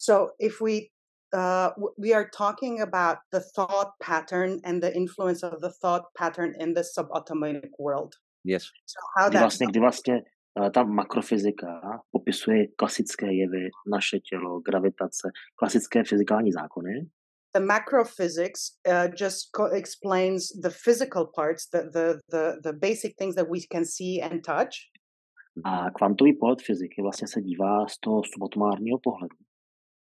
So 0.07 0.15
if 0.39 0.61
we 0.61 0.91
uh, 1.33 1.71
we 1.99 2.15
are 2.15 2.29
talking 2.43 2.81
about 2.81 3.19
the 3.33 3.41
thought 3.41 3.91
pattern 4.01 4.61
and 4.65 4.83
the 4.83 4.93
influence 4.95 5.43
of 5.43 5.61
the 5.61 5.73
thought 5.81 6.05
pattern 6.19 6.55
in 6.61 6.75
the 6.75 6.85
subatomic 6.95 7.71
world. 7.79 8.13
Yes. 8.45 8.71
So 8.87 9.01
how 9.17 9.29
kdy 9.29 9.33
that 9.33 9.41
vlastně, 9.41 9.67
kdy 9.67 9.81
vlastně 9.81 10.23
eh, 10.61 10.71
ta 10.71 10.83
makrofyzika 10.85 11.81
popisuje 12.11 12.67
klasické 12.77 13.27
jevy, 13.33 13.71
naše 13.87 14.19
tělo, 14.19 14.61
gravitace, 14.61 15.31
klasické 15.57 16.05
fyzikální 16.05 16.53
zákony, 16.53 17.07
the 17.55 17.61
macrophysics 17.61 18.61
uh, 18.89 19.09
just 19.21 19.51
co- 19.57 19.77
explains 19.77 20.53
the 20.63 20.71
physical 20.71 21.27
parts, 21.37 21.69
the, 21.73 21.83
the 21.93 22.21
the 22.29 22.61
the 22.63 22.73
basic 22.73 23.17
things 23.17 23.35
that 23.35 23.49
we 23.49 23.61
can 23.73 23.85
see 23.85 24.21
and 24.21 24.45
touch, 24.45 24.75
a 25.65 25.91
kvantový 25.91 26.33
pohled 26.33 26.63
fyziky 26.63 27.03
vlastně 27.03 27.29
se 27.29 27.41
dívá 27.41 27.87
z 27.87 27.99
toho 28.01 28.23
subatomárního 28.33 28.99
pohledu. 28.99 29.37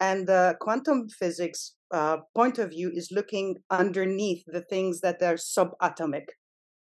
And 0.02 0.26
the 0.26 0.42
quantum 0.64 0.98
physics 1.18 1.60
uh, 1.94 2.16
point 2.34 2.58
of 2.58 2.68
view 2.70 2.90
is 3.00 3.06
looking 3.18 3.56
underneath 3.80 4.42
the 4.52 4.62
things 4.72 5.00
that 5.00 5.22
are 5.22 5.38
subatomic. 5.38 6.24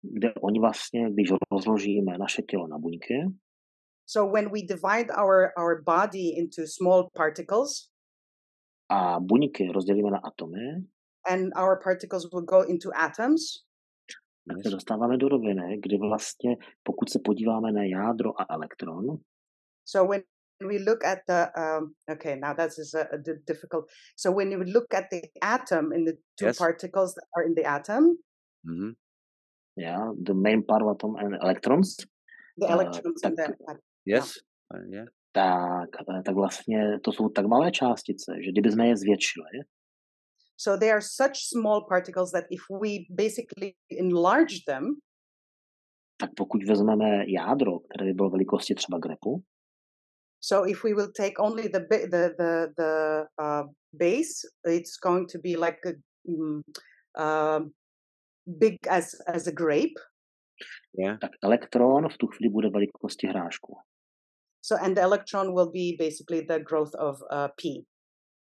kde 0.03 0.35
oni 0.35 0.61
vlastně, 0.61 1.11
když 1.11 1.29
rozložíme 1.53 2.19
naše 2.19 2.43
tělo 2.43 2.67
na 2.69 2.79
buňky, 2.79 3.15
So 4.07 4.33
when 4.33 4.51
we 4.53 4.61
divide 4.63 5.09
our 5.23 5.53
our 5.57 5.83
body 5.83 6.29
into 6.37 6.63
small 6.67 7.09
particles, 7.17 7.71
a 8.91 9.21
buňky 9.21 9.73
rozdělíme 9.73 10.11
na 10.11 10.19
atomy, 10.19 10.85
and 11.31 11.53
our 11.57 11.81
particles 11.85 12.25
will 12.33 12.43
go 12.45 12.63
into 12.69 12.91
atoms, 12.95 13.41
tak 14.49 14.57
se 14.63 14.71
dostáváme 14.71 15.17
do 15.17 15.29
roviny, 15.29 15.79
kdy 15.83 15.97
vlastně, 15.99 16.57
pokud 16.83 17.11
se 17.11 17.19
podíváme 17.25 17.73
na 17.73 17.83
jádro 17.85 18.41
a 18.41 18.47
elektron, 18.51 19.05
So 19.89 20.11
when 20.13 20.23
we 20.61 20.79
look 20.79 21.05
at 21.05 21.19
the 21.27 21.51
um, 21.57 21.95
okay, 22.11 22.37
now 22.37 22.55
that 22.55 22.71
is 22.79 22.95
a, 22.95 23.09
a 23.13 23.19
difficult. 23.47 23.91
So 24.17 24.31
when 24.31 24.51
you 24.51 24.63
look 24.65 24.95
at 24.95 25.11
the 25.11 25.23
atom 25.43 25.93
in 25.93 26.05
the 26.05 26.13
two 26.39 26.47
Yes. 26.47 26.59
particles 26.59 27.15
that 27.15 27.25
are 27.37 27.43
in 27.47 27.55
the 27.55 27.65
atom, 27.65 28.19
hmm 28.67 28.91
yeah, 29.77 30.13
the 30.23 30.35
main 30.35 30.63
part 30.63 30.83
of 30.83 30.89
atom 30.89 31.17
and 31.17 31.35
electrons, 31.43 31.97
the 32.57 32.67
Uh, 32.67 32.73
electrons 32.75 33.21
in 33.25 33.37
tak- 33.37 33.57
the 33.59 33.65
atom. 33.69 33.81
Yes. 34.07 34.39
Uh, 34.75 34.81
yeah. 34.91 35.07
tak, 35.33 35.91
tak 36.25 36.35
vlastně 36.35 36.99
to 37.03 37.13
jsou 37.13 37.29
tak 37.29 37.47
malé 37.47 37.71
částice, 37.71 38.33
že 38.45 38.51
kdybychom 38.53 38.81
je 38.81 38.97
zvětšili, 38.97 39.47
So 40.57 40.79
they 40.81 40.91
are 40.93 41.01
such 41.03 41.35
small 41.37 41.81
particles 41.89 42.31
that 42.31 42.45
if 42.51 42.61
we 42.71 42.91
basically 43.11 43.75
enlarge 43.91 44.55
them, 44.67 44.85
tak 46.17 46.31
pokud 46.37 46.63
vezmeme 46.65 47.25
jádro, 47.31 47.79
které 47.79 48.07
by 48.07 48.13
bylo 48.15 48.31
velikosti 48.31 48.75
třeba 48.75 48.99
grepu, 48.99 49.43
so 50.49 50.57
if 50.73 50.85
we 50.85 50.93
will 50.93 51.13
take 51.23 51.37
only 51.47 51.69
the 51.75 51.81
the 51.91 52.21
the 52.41 52.53
the 52.81 52.93
uh, 53.45 53.65
base, 53.97 54.35
it's 54.65 54.97
going 55.07 55.27
to 55.33 55.39
be 55.47 55.57
like 55.57 55.81
a 55.91 55.95
mm, 56.29 56.61
um, 57.25 57.73
big 58.61 58.77
as 58.97 59.07
as 59.27 59.47
a 59.47 59.55
grape. 59.63 59.99
tak 61.21 61.31
elektron 61.43 62.09
v 62.09 62.17
tu 62.19 62.27
chvíli 62.27 62.51
bude 62.53 62.69
velikosti 62.71 63.27
hrášku. 63.27 63.73
So 64.63 64.77
and 64.85 64.97
the 64.97 65.03
electron 65.03 65.55
will 65.55 65.71
be 65.73 65.97
basically 65.99 66.41
the 66.47 66.59
growth 66.59 66.95
of 66.95 67.17
uh, 67.31 67.49
p. 67.57 67.85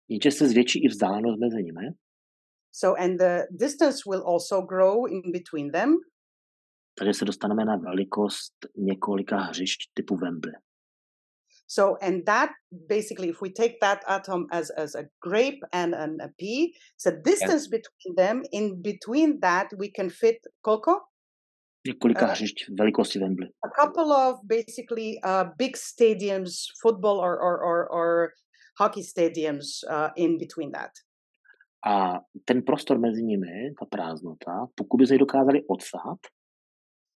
Jenže 0.08 0.30
se 0.30 0.48
zvětší 0.48 0.84
i 0.84 0.88
vzdálenost 0.88 1.40
mezi 1.40 1.62
nimi, 1.62 1.88
So 2.74 3.02
and 3.04 3.18
the 3.18 3.46
distance 3.50 3.98
will 4.06 4.22
also 4.26 4.62
grow 4.62 5.06
in 5.06 5.32
between 5.32 5.70
them. 5.72 5.96
takže 6.98 7.14
se 7.14 7.24
dostaneme 7.24 7.64
na 7.64 7.76
velikost 7.76 8.54
několika 8.76 9.36
hřišť 9.36 9.80
typu 9.94 10.16
Wembley. 10.16 10.54
So 11.72 11.96
and 12.02 12.26
that 12.26 12.50
basically, 12.88 13.28
if 13.28 13.40
we 13.40 13.50
take 13.50 13.80
that 13.80 14.00
atom 14.06 14.46
as 14.52 14.70
as 14.76 14.94
a 14.94 15.04
grape 15.20 15.62
and 15.72 15.94
an, 15.94 16.18
a 16.20 16.28
pea, 16.38 16.74
so 16.96 17.10
distance 17.24 17.64
between 17.76 18.12
them, 18.16 18.42
in 18.52 18.82
between 18.82 19.40
that 19.40 19.68
we 19.80 19.88
can 19.88 20.10
fit 20.10 20.38
coco, 20.60 21.00
Několika 21.88 22.26
hřišť 22.26 22.68
velikosti 22.78 23.18
Wembley. 23.18 23.48
a 23.64 23.70
couple 23.80 24.12
of 24.12 24.38
basically 24.44 25.18
uh, 25.24 25.44
big 25.58 25.76
stadiums, 25.76 26.52
football 26.82 27.18
or 27.18 27.34
or 27.40 27.56
or, 27.68 27.88
or 27.90 28.32
hockey 28.78 29.02
stadiums 29.02 29.66
uh, 29.90 30.10
in 30.16 30.38
between 30.38 30.70
that. 30.72 30.92
A 31.86 32.20
ten 32.44 32.62
prostor 32.62 32.98
mezi 32.98 33.22
nimi, 33.22 33.74
ta 33.78 33.86
prázdnota, 33.86 34.66
pokud 34.74 34.98
by 34.98 35.06
se 35.06 35.14
ji 35.14 35.18
dokázali 35.18 35.62
odsahat, 35.68 36.18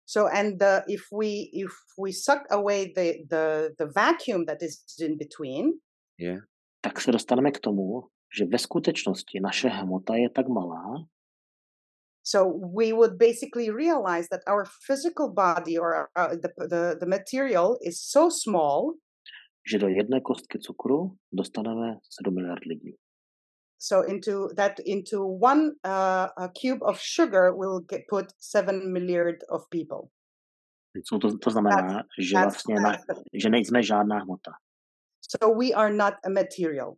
So 0.06 0.28
and 0.28 0.58
the, 0.58 0.84
if 0.86 1.08
we 1.12 1.50
if 1.52 1.72
we 1.98 2.12
suck 2.12 2.44
away 2.50 2.92
the 2.92 3.24
the 3.30 3.74
the 3.78 3.86
vacuum 3.86 4.44
that 4.46 4.62
is 4.62 4.84
in 5.00 5.16
between, 5.16 5.72
Yeah. 6.18 6.40
tak 6.80 7.00
se 7.00 7.12
dostaneme 7.12 7.50
k 7.50 7.60
tomu, 7.60 8.02
že 8.38 8.44
ve 8.44 8.58
skutečnosti 8.58 9.40
naše 9.40 9.68
hmota 9.68 10.14
je 10.14 10.30
tak 10.30 10.48
malá, 10.48 11.06
so 12.24 12.46
we 12.48 12.92
would 12.92 13.18
basically 13.18 13.70
realize 13.70 14.28
that 14.28 14.40
our 14.46 14.64
physical 14.86 15.28
body 15.28 15.78
or 15.78 16.08
uh, 16.16 16.28
the, 16.28 16.48
the 16.56 16.96
the 17.00 17.06
material 17.06 17.76
is 17.84 18.00
so 18.00 18.30
small 18.30 18.96
že 19.64 19.78
do 19.78 19.88
jedné 19.88 20.20
kostky 20.20 20.58
cukru 20.58 21.16
dostaneme 21.32 21.98
7 22.24 22.34
miliard 22.34 22.64
lidí. 22.66 22.96
So 23.78 24.02
into 24.02 24.48
that 24.56 24.80
into 24.86 25.24
one 25.40 25.70
uh, 25.84 26.28
a 26.36 26.48
cube 26.48 26.82
of 26.82 26.98
sugar 27.00 27.52
will 27.56 27.80
get 27.80 28.00
put 28.08 28.32
seven 28.40 28.92
milliard 28.92 29.36
of 29.50 29.62
people. 29.70 30.08
Co 31.08 31.18
to, 31.18 31.38
to 31.38 31.50
znamená, 31.50 32.02
že 32.18 32.34
that's, 32.34 32.44
vlastně 32.44 32.74
na, 32.74 32.92
that's 32.92 33.22
že 33.34 33.50
nejsme 33.50 33.82
žádná 33.82 34.18
hmota. 34.18 34.52
so 35.40 35.50
we 35.50 35.72
are 35.72 35.90
not 35.90 36.14
a 36.24 36.28
material. 36.28 36.94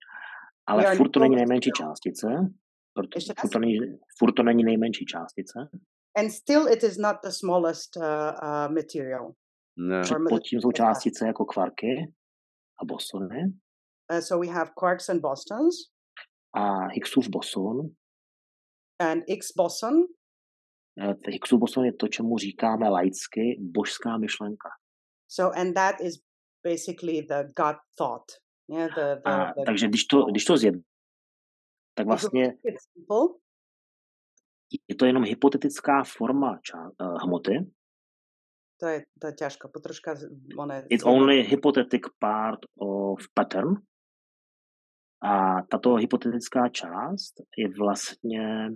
Ale 0.66 0.83
We 0.83 0.97
furt 0.97 1.12
to 1.12 1.21
není 1.21 1.37
nejmenší 1.37 1.71
částice, 1.76 2.26
proto, 2.95 3.21
furt, 3.40 3.52
to 3.52 3.59
není, 3.59 3.78
furt 4.18 4.33
to 4.33 4.42
není 4.42 4.64
nejmenší 4.64 5.04
částice, 5.04 5.68
and 6.16 6.30
still 6.30 6.68
it 6.68 6.83
is 6.85 6.99
not 6.99 7.16
the 7.23 7.30
smallest 7.30 7.97
uh, 7.97 8.02
uh, 8.02 8.75
material. 8.75 9.35
No. 9.78 10.02
Pod 10.28 10.42
tím 10.42 10.61
jsou 10.61 10.73
částice 10.73 11.26
jako 11.26 11.45
kvarky 11.45 12.12
a 12.83 12.85
bosony. 12.85 13.52
Uh, 14.12 14.18
so 14.21 14.47
we 14.47 14.52
have 14.52 14.71
quarks 14.75 15.09
and 15.09 15.21
bosons 15.21 15.75
a 16.57 16.87
Higgsův 16.89 17.29
boson. 17.29 17.77
and 18.99 19.23
Higgs 19.29 19.53
boson 19.57 19.95
Eh, 21.01 21.15
Higgsův 21.31 21.61
boson 21.61 21.85
je 21.85 21.93
to, 21.93 22.09
čemu 22.09 22.39
říkáme 22.39 22.89
laicky 22.89 23.57
božská 23.61 24.19
myšlenka. 24.19 24.69
so 25.29 25.61
and 25.61 25.75
that 25.75 25.95
is 26.01 26.15
basically 26.65 27.23
the 27.23 27.43
god 27.57 27.77
thought 27.99 28.25
yeah 28.71 28.89
the, 28.95 29.15
the, 29.25 29.31
A, 29.31 29.53
the 29.53 29.65
takže 29.67 29.89
když 29.89 30.05
to, 30.05 30.25
když 30.25 30.45
to 30.45 30.57
zjed, 30.57 30.75
tak 31.95 32.07
vlastně 32.07 32.57
je 34.89 34.95
to 34.97 35.07
jenom 35.07 35.25
hypotetická 35.25 36.05
forma 36.05 36.59
ča, 36.63 36.91
uh, 37.01 37.19
hmoty. 37.23 37.71
to 38.81 38.87
je, 38.87 39.05
to 39.21 39.27
je 39.27 39.33
ťažko, 39.33 39.69
potroška 39.69 40.15
one, 40.59 40.87
It's 40.91 41.05
only 41.05 41.43
hypothetic 41.43 42.03
part 42.21 42.61
of 42.81 43.25
pattern. 43.35 43.75
A 45.23 45.62
tato 45.70 45.94
hypotetická 45.94 46.68
část 46.68 47.35
je 47.58 47.68
vlastně 47.78 48.68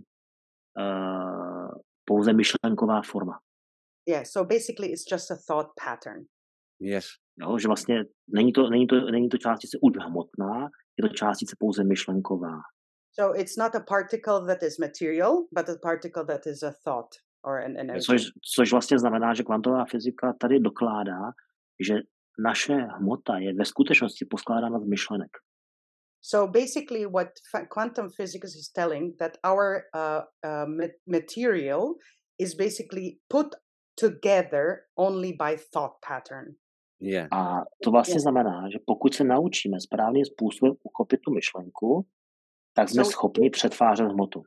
uh, 0.79 1.69
pouze 2.05 2.33
myšlenková 2.33 3.03
forma. 3.03 3.39
yeah 4.09 4.25
so 4.27 4.49
basically 4.49 4.89
it's 4.93 5.05
just 5.13 5.31
a 5.31 5.37
thought 5.49 5.69
pattern 5.85 6.25
Yes. 6.83 7.07
Jo, 7.41 7.59
že 7.59 7.69
vlastně 7.69 8.05
není 8.29 8.53
to, 8.53 8.71
není, 8.71 8.87
to, 8.87 8.97
není 9.01 9.29
to 9.29 9.39
částice 9.39 9.79
už 9.83 9.93
hmotná, 10.05 10.69
je 10.99 11.09
to 11.09 11.15
částice 11.15 11.57
pouze 11.59 11.85
myšlenková. 11.85 12.57
so 13.13 13.41
it's 13.41 13.57
not 13.57 13.75
a 13.75 13.81
particle 13.81 14.47
that 14.47 14.63
is 14.63 14.79
material 14.79 15.47
but 15.53 15.69
a 15.69 15.75
particle 15.83 16.25
that 16.25 16.47
is 16.47 16.63
a 16.63 16.73
thought 16.85 17.11
or 17.45 17.59
an 17.59 17.77
energy 17.77 18.01
Což, 18.01 18.23
což 18.55 18.73
vlastně 18.73 18.99
znamená, 18.99 19.35
že 19.35 19.43
kvantová 19.43 19.85
fyzika 19.85 20.33
tady 20.41 20.61
dokládá, 20.61 21.21
že 21.89 21.95
naše 22.45 22.75
hmota 22.75 23.39
je 23.39 23.55
ve 23.55 23.65
skutečnosti 23.65 24.25
poskládána 24.25 24.79
z 24.79 24.85
myšlenek. 24.85 25.31
So 26.23 26.47
basically, 26.47 27.07
what 27.07 27.29
fa- 27.53 27.67
quantum 27.67 28.09
physics 28.17 28.55
is 28.55 28.71
telling 28.75 29.17
that 29.19 29.39
our 29.45 29.83
uh, 29.95 30.21
uh, 30.45 30.67
ma- 30.67 30.93
material 31.07 31.95
is 32.39 32.55
basically 32.55 33.19
put 33.29 33.47
together 33.97 34.87
only 34.97 35.33
by 35.33 35.57
thought 35.73 35.93
pattern. 36.09 36.55
Yeah. 37.03 37.29
A 37.33 37.65
to 37.85 37.91
vlastně 37.91 38.13
Yeah. 38.15 38.23
znamená, 38.23 38.69
že 38.73 38.79
pokud 38.87 39.15
se 39.15 39.25
naučíme 39.25 39.81
správným 39.81 40.25
způsobem 40.25 40.73
uchopit 40.83 41.21
tu 41.25 41.31
myšlenku, 41.35 42.07
tak 42.75 42.89
jsme 42.89 43.03
So- 43.03 43.11
schopni 43.11 43.51
přetvářet 43.51 44.07
hmotu. 44.07 44.43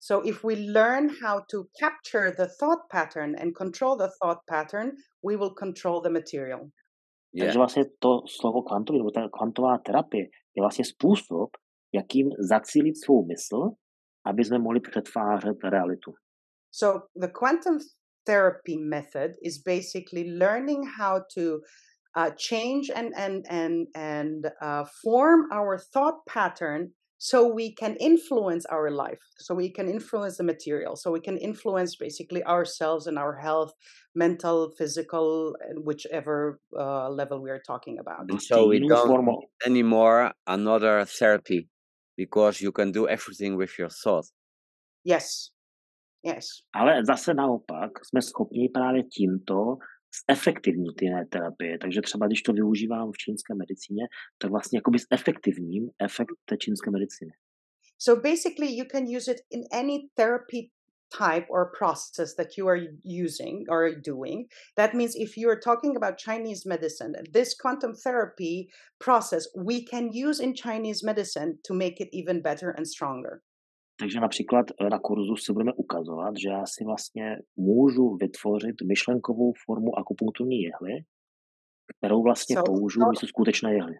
So 0.00 0.28
if 0.28 0.44
we 0.44 0.54
learn 0.54 1.08
how 1.24 1.40
to 1.50 1.58
capture 1.80 2.30
the 2.30 2.46
thought 2.60 2.80
pattern 2.92 3.34
and 3.42 3.52
control 3.56 3.96
the 3.96 4.08
thought 4.22 4.38
pattern, 4.50 4.90
we 5.28 5.36
will 5.36 5.50
control 5.58 6.00
the 6.02 6.10
material. 6.10 6.60
Yeah. 7.32 7.46
Takže 7.46 7.58
vlastně 7.58 7.84
to 7.98 8.08
slovo 8.40 8.62
kvantový, 8.62 8.98
nebo 8.98 9.10
ta 9.10 9.28
kvantová 9.38 9.78
terapie 9.78 10.26
je 10.56 10.62
vlastně 10.62 10.84
způsob, 10.84 11.50
jakým 11.94 12.30
zacílit 12.38 12.94
svou 13.04 13.26
mysl, 13.26 13.70
aby 14.26 14.44
jsme 14.44 14.58
mohli 14.58 14.80
přetvářet 14.80 15.56
realitu. 15.64 16.14
So 16.70 17.00
the 17.20 17.28
quantum 17.38 17.78
therapy 18.26 18.76
method 18.76 19.30
is 19.42 19.62
basically 19.62 20.24
learning 20.38 20.84
how 20.98 21.20
to 21.34 21.60
uh, 22.16 22.30
change 22.36 22.90
and 22.94 23.14
and 23.16 23.46
and 23.50 23.86
and 23.94 24.46
uh, 24.62 24.84
form 25.02 25.40
our 25.52 25.78
thought 25.92 26.16
pattern 26.26 26.92
so 27.18 27.46
we 27.46 27.74
can 27.74 27.96
influence 27.96 28.66
our 28.66 28.90
life 28.90 29.18
so 29.38 29.54
we 29.54 29.70
can 29.70 29.88
influence 29.88 30.36
the 30.36 30.44
material 30.44 30.96
so 30.96 31.10
we 31.10 31.20
can 31.20 31.38
influence 31.38 31.96
basically 31.96 32.44
ourselves 32.44 33.06
and 33.06 33.18
our 33.18 33.36
health 33.36 33.72
mental 34.16 34.72
physical 34.78 35.54
whichever 35.76 36.58
uh, 36.76 37.08
level 37.10 37.40
we 37.40 37.50
are 37.50 37.62
talking 37.66 37.98
about. 37.98 38.24
And 38.30 38.42
so 38.42 38.66
we 38.66 38.80
don't 38.88 39.44
anymore 39.64 40.32
another 40.46 41.04
therapy 41.04 41.68
because 42.16 42.60
you 42.60 42.72
can 42.72 42.90
do 42.92 43.06
everything 43.06 43.56
with 43.56 43.78
your 43.78 43.90
thought. 43.90 44.26
Yes. 45.04 45.50
Yes. 46.24 46.46
Ale 46.74 47.04
zase 47.04 47.34
naopak 47.34 47.90
jsme 48.04 48.22
schopni 48.22 48.68
právě 48.68 49.02
tímto 49.02 49.76
zefektivní 50.30 50.94
ty 50.94 51.06
terapie. 51.30 51.78
Takže 51.78 52.00
třeba 52.02 52.26
když 52.26 52.42
to 52.42 52.52
využívám 52.52 53.12
v 53.12 53.18
čínské 53.18 53.54
medicíně, 53.54 54.04
tak 54.38 54.50
vlastně 54.50 54.78
jakoby 54.78 54.98
zefektivním 55.12 55.90
efekt 56.02 56.34
té 56.44 56.56
čínské 56.56 56.90
medicíny. 56.90 57.32
So 57.98 58.22
basically 58.22 58.76
you 58.76 58.84
can 58.92 59.04
use 59.16 59.30
it 59.32 59.40
in 59.50 59.62
any 59.72 60.08
therapy 60.14 60.70
type 61.10 61.46
or 61.48 61.72
process 61.78 62.34
that 62.34 62.58
you 62.58 62.68
are 62.68 62.80
using 63.04 63.64
or 63.68 63.90
doing. 63.94 64.48
That 64.76 64.94
means 64.94 65.14
if 65.16 65.36
you're 65.36 65.60
talking 65.60 65.96
about 65.96 66.18
Chinese 66.18 66.66
medicine, 66.66 67.14
this 67.32 67.54
quantum 67.54 67.94
therapy 67.94 68.68
process 68.98 69.46
we 69.56 69.84
can 69.84 70.10
use 70.12 70.40
in 70.40 70.54
Chinese 70.54 71.04
medicine 71.04 71.58
to 71.64 71.74
make 71.74 72.00
it 72.00 72.08
even 72.12 72.42
better 72.42 72.70
and 72.70 72.86
stronger. 72.86 73.42
Takže 73.98 74.20
například 74.20 74.66
eh, 74.80 74.90
na 74.90 74.98
kurzu 74.98 75.36
si 75.36 75.52
budeme 75.52 75.72
ukazovat, 75.72 76.34
že 76.36 76.48
já 76.48 76.66
si 76.66 76.84
vlastně 76.84 77.36
můžu 77.56 78.16
vytvořit 78.16 78.76
myšlenkovou 78.86 79.52
formu 79.66 79.98
akupunkturní 79.98 80.62
jehly, 80.62 81.04
kterou 81.98 82.22
vlastně 82.22 82.56
so, 82.56 82.64
použiju 82.64 83.02
so, 83.04 83.10
místo 83.10 83.26
skutečné 83.26 83.74
jehly. 83.74 83.94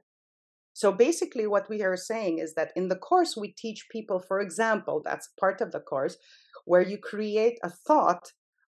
So 0.74 1.04
basically 1.06 1.46
what 1.46 1.68
we 1.68 1.80
are 1.80 1.96
saying 1.96 2.42
is 2.42 2.54
that 2.54 2.68
in 2.74 2.88
the 2.88 2.98
course 3.08 3.40
we 3.40 3.48
teach 3.62 3.80
people, 3.92 4.18
for 4.28 4.40
example, 4.40 5.00
that's 5.04 5.26
part 5.40 5.60
of 5.60 5.70
the 5.70 5.80
course, 5.80 6.18
where 6.66 6.90
you 6.90 6.98
create 6.98 7.56
a 7.62 7.70
thought 7.88 8.24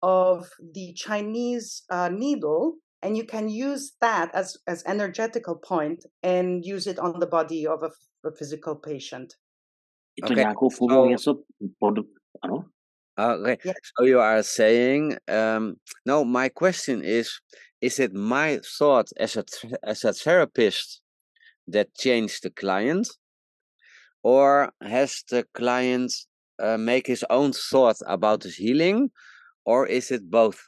of 0.03 0.51
the 0.75 0.93
Chinese 0.95 1.85
uh, 1.91 2.11
needle 2.11 2.73
and 3.03 3.17
you 3.17 3.25
can 3.25 3.49
use 3.49 3.93
that 4.01 4.31
as, 4.35 4.57
as 4.67 4.83
energetical 4.87 5.57
point 5.57 6.05
and 6.23 6.65
use 6.65 6.87
it 6.87 6.99
on 6.99 7.21
the 7.21 7.27
body 7.27 7.67
of 7.67 7.83
a, 7.83 7.91
a 8.29 8.33
physical 8.33 8.77
patient. 8.77 9.35
Je 10.17 10.23
to 10.23 10.33
okay. 10.33 10.37
nějakou 10.37 10.69
formou 10.69 11.05
so, 11.05 11.09
něco 11.11 11.43
pod... 11.79 11.95
Ano? 12.43 12.71
Okay. 13.19 13.57
So 13.97 14.05
you 14.05 14.19
are 14.21 14.43
saying, 14.43 15.17
um, 15.29 15.77
no, 16.07 16.25
my 16.25 16.49
question 16.49 17.03
is, 17.05 17.41
is 17.81 17.99
it 17.99 18.13
my 18.13 18.61
thought 18.79 19.09
as 19.17 19.37
a, 19.37 19.45
as 19.83 20.05
a 20.05 20.13
therapist 20.13 21.01
that 21.69 21.95
changed 21.95 22.43
the 22.43 22.51
client? 22.51 23.07
Or 24.23 24.73
has 24.81 25.23
the 25.31 25.45
client 25.53 26.13
uh, 26.59 26.79
make 26.79 27.07
his 27.07 27.25
own 27.31 27.53
thought 27.53 27.97
about 28.07 28.43
his 28.43 28.57
healing? 28.57 29.11
Or 29.65 29.87
is 29.87 30.11
it 30.11 30.29
both? 30.31 30.59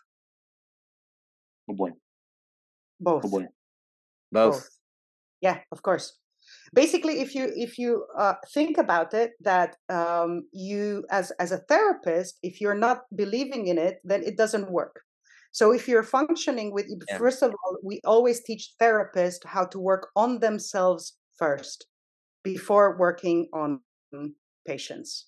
Oh 1.68 1.74
boy. 1.74 1.90
Both. 3.00 3.22
Both. 3.22 3.48
both. 4.30 4.68
Yeah, 5.40 5.60
of 5.72 5.82
course 5.82 6.18
basically 6.72 7.20
if 7.20 7.34
you 7.34 7.52
if 7.56 7.78
you 7.78 8.06
uh, 8.18 8.34
think 8.52 8.78
about 8.78 9.14
it 9.14 9.32
that 9.40 9.76
um, 9.88 10.42
you 10.52 11.04
as 11.10 11.32
as 11.38 11.52
a 11.52 11.58
therapist 11.58 12.38
if 12.42 12.60
you're 12.60 12.74
not 12.74 13.02
believing 13.14 13.66
in 13.66 13.78
it 13.78 13.98
then 14.04 14.22
it 14.22 14.36
doesn't 14.36 14.70
work. 14.70 15.02
So 15.52 15.72
if 15.72 15.88
you're 15.88 16.02
functioning 16.02 16.72
with 16.72 16.86
yeah. 17.08 17.18
first 17.18 17.42
of 17.42 17.50
all 17.50 17.76
we 17.82 18.00
always 18.04 18.42
teach 18.42 18.72
therapists 18.80 19.44
how 19.44 19.64
to 19.66 19.78
work 19.78 20.08
on 20.16 20.40
themselves 20.40 21.16
first 21.38 21.86
before 22.42 22.96
working 22.98 23.48
on 23.52 23.80
patients. 24.66 25.26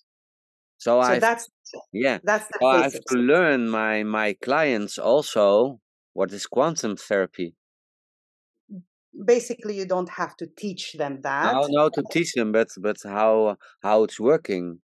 So, 0.78 1.02
so 1.02 1.08
I 1.08 1.18
that's 1.18 1.48
yeah. 1.92 2.18
that's 2.22 2.46
the 2.46 2.58
well, 2.60 2.76
I 2.76 2.82
have 2.84 2.92
to 2.92 3.18
learn 3.18 3.68
my 3.68 4.04
my 4.04 4.34
clients 4.34 4.98
also 4.98 5.80
what 6.12 6.32
is 6.32 6.46
quantum 6.46 6.96
therapy 6.96 7.54
basically 9.24 9.76
you 9.76 9.84
don't 9.84 10.10
have 10.10 10.34
to 10.38 10.46
teach 10.46 10.96
them 10.96 11.20
that. 11.22 11.54
No 11.54 11.66
no 11.70 11.90
to 11.90 12.02
teach 12.10 12.32
them 12.34 12.52
but 12.52 12.68
but 12.80 12.96
how 13.04 13.56
how 13.82 14.04
it's 14.04 14.20
working. 14.20 14.78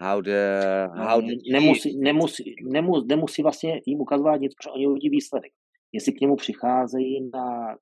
How 0.00 0.20
the 0.20 0.88
how 0.96 1.20
the 1.20 1.36
nemusí, 1.50 1.98
nemusí, 1.98 2.54
nemusí, 2.62 3.06
nemusí 3.06 3.42
vlastně 3.42 3.80
jim 3.86 4.00
ukazovat 4.00 4.40
nic, 4.40 4.54
protože 4.54 4.70
oni 4.70 4.86
uvidí 4.86 5.08
výsledek. 5.08 5.52
Jestli 5.92 6.12
k 6.12 6.20
němu 6.20 6.36
přicházejí 6.36 7.30
na 7.34 7.76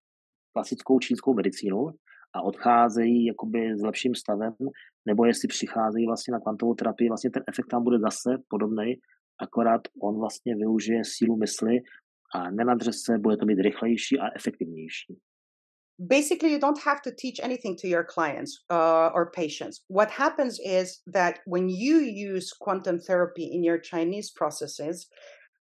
klasickou 0.53 0.99
čínskou 0.99 1.35
medicínu 1.35 1.87
a 2.35 2.43
odcházejí 2.43 3.27
jakoby 3.27 3.79
s 3.79 3.83
lepším 3.83 4.15
stavem, 4.15 4.53
nebo 5.07 5.25
jestli 5.25 5.49
přicházejí 5.49 6.07
vlastně 6.07 6.33
na 6.33 6.41
kvantovou 6.41 6.75
terapii, 6.75 7.09
vlastně 7.09 7.31
ten 7.31 7.43
efekt 7.49 7.67
tam 7.71 7.85
bude 7.85 7.99
zase 7.99 8.31
podobný, 8.49 8.95
akorát 9.41 9.81
on 10.03 10.19
vlastně 10.19 10.57
využije 10.57 11.03
sílu 11.05 11.37
mysli 11.37 11.79
a 12.35 12.51
nenadře 12.51 12.93
se, 12.93 13.19
bude 13.19 13.37
to 13.37 13.47
mít 13.47 13.61
rychlejší 13.61 14.19
a 14.19 14.37
efektivnější 14.37 15.21
basically 16.07 16.51
you 16.51 16.59
don't 16.59 16.81
have 16.83 17.03
to 17.03 17.15
teach 17.15 17.41
anything 17.43 17.77
to 17.77 17.89
your 17.89 18.05
clients 18.05 18.65
uh, 18.71 19.09
or 19.09 19.31
patients. 19.31 19.85
What 19.89 20.11
happens 20.11 20.59
is 20.65 21.01
that 21.07 21.41
when 21.45 21.69
you 21.69 21.99
use 21.99 22.53
quantum 22.53 22.99
therapy 22.99 23.45
in 23.45 23.63
your 23.63 23.79
chinese 23.79 24.31
processes 24.31 25.07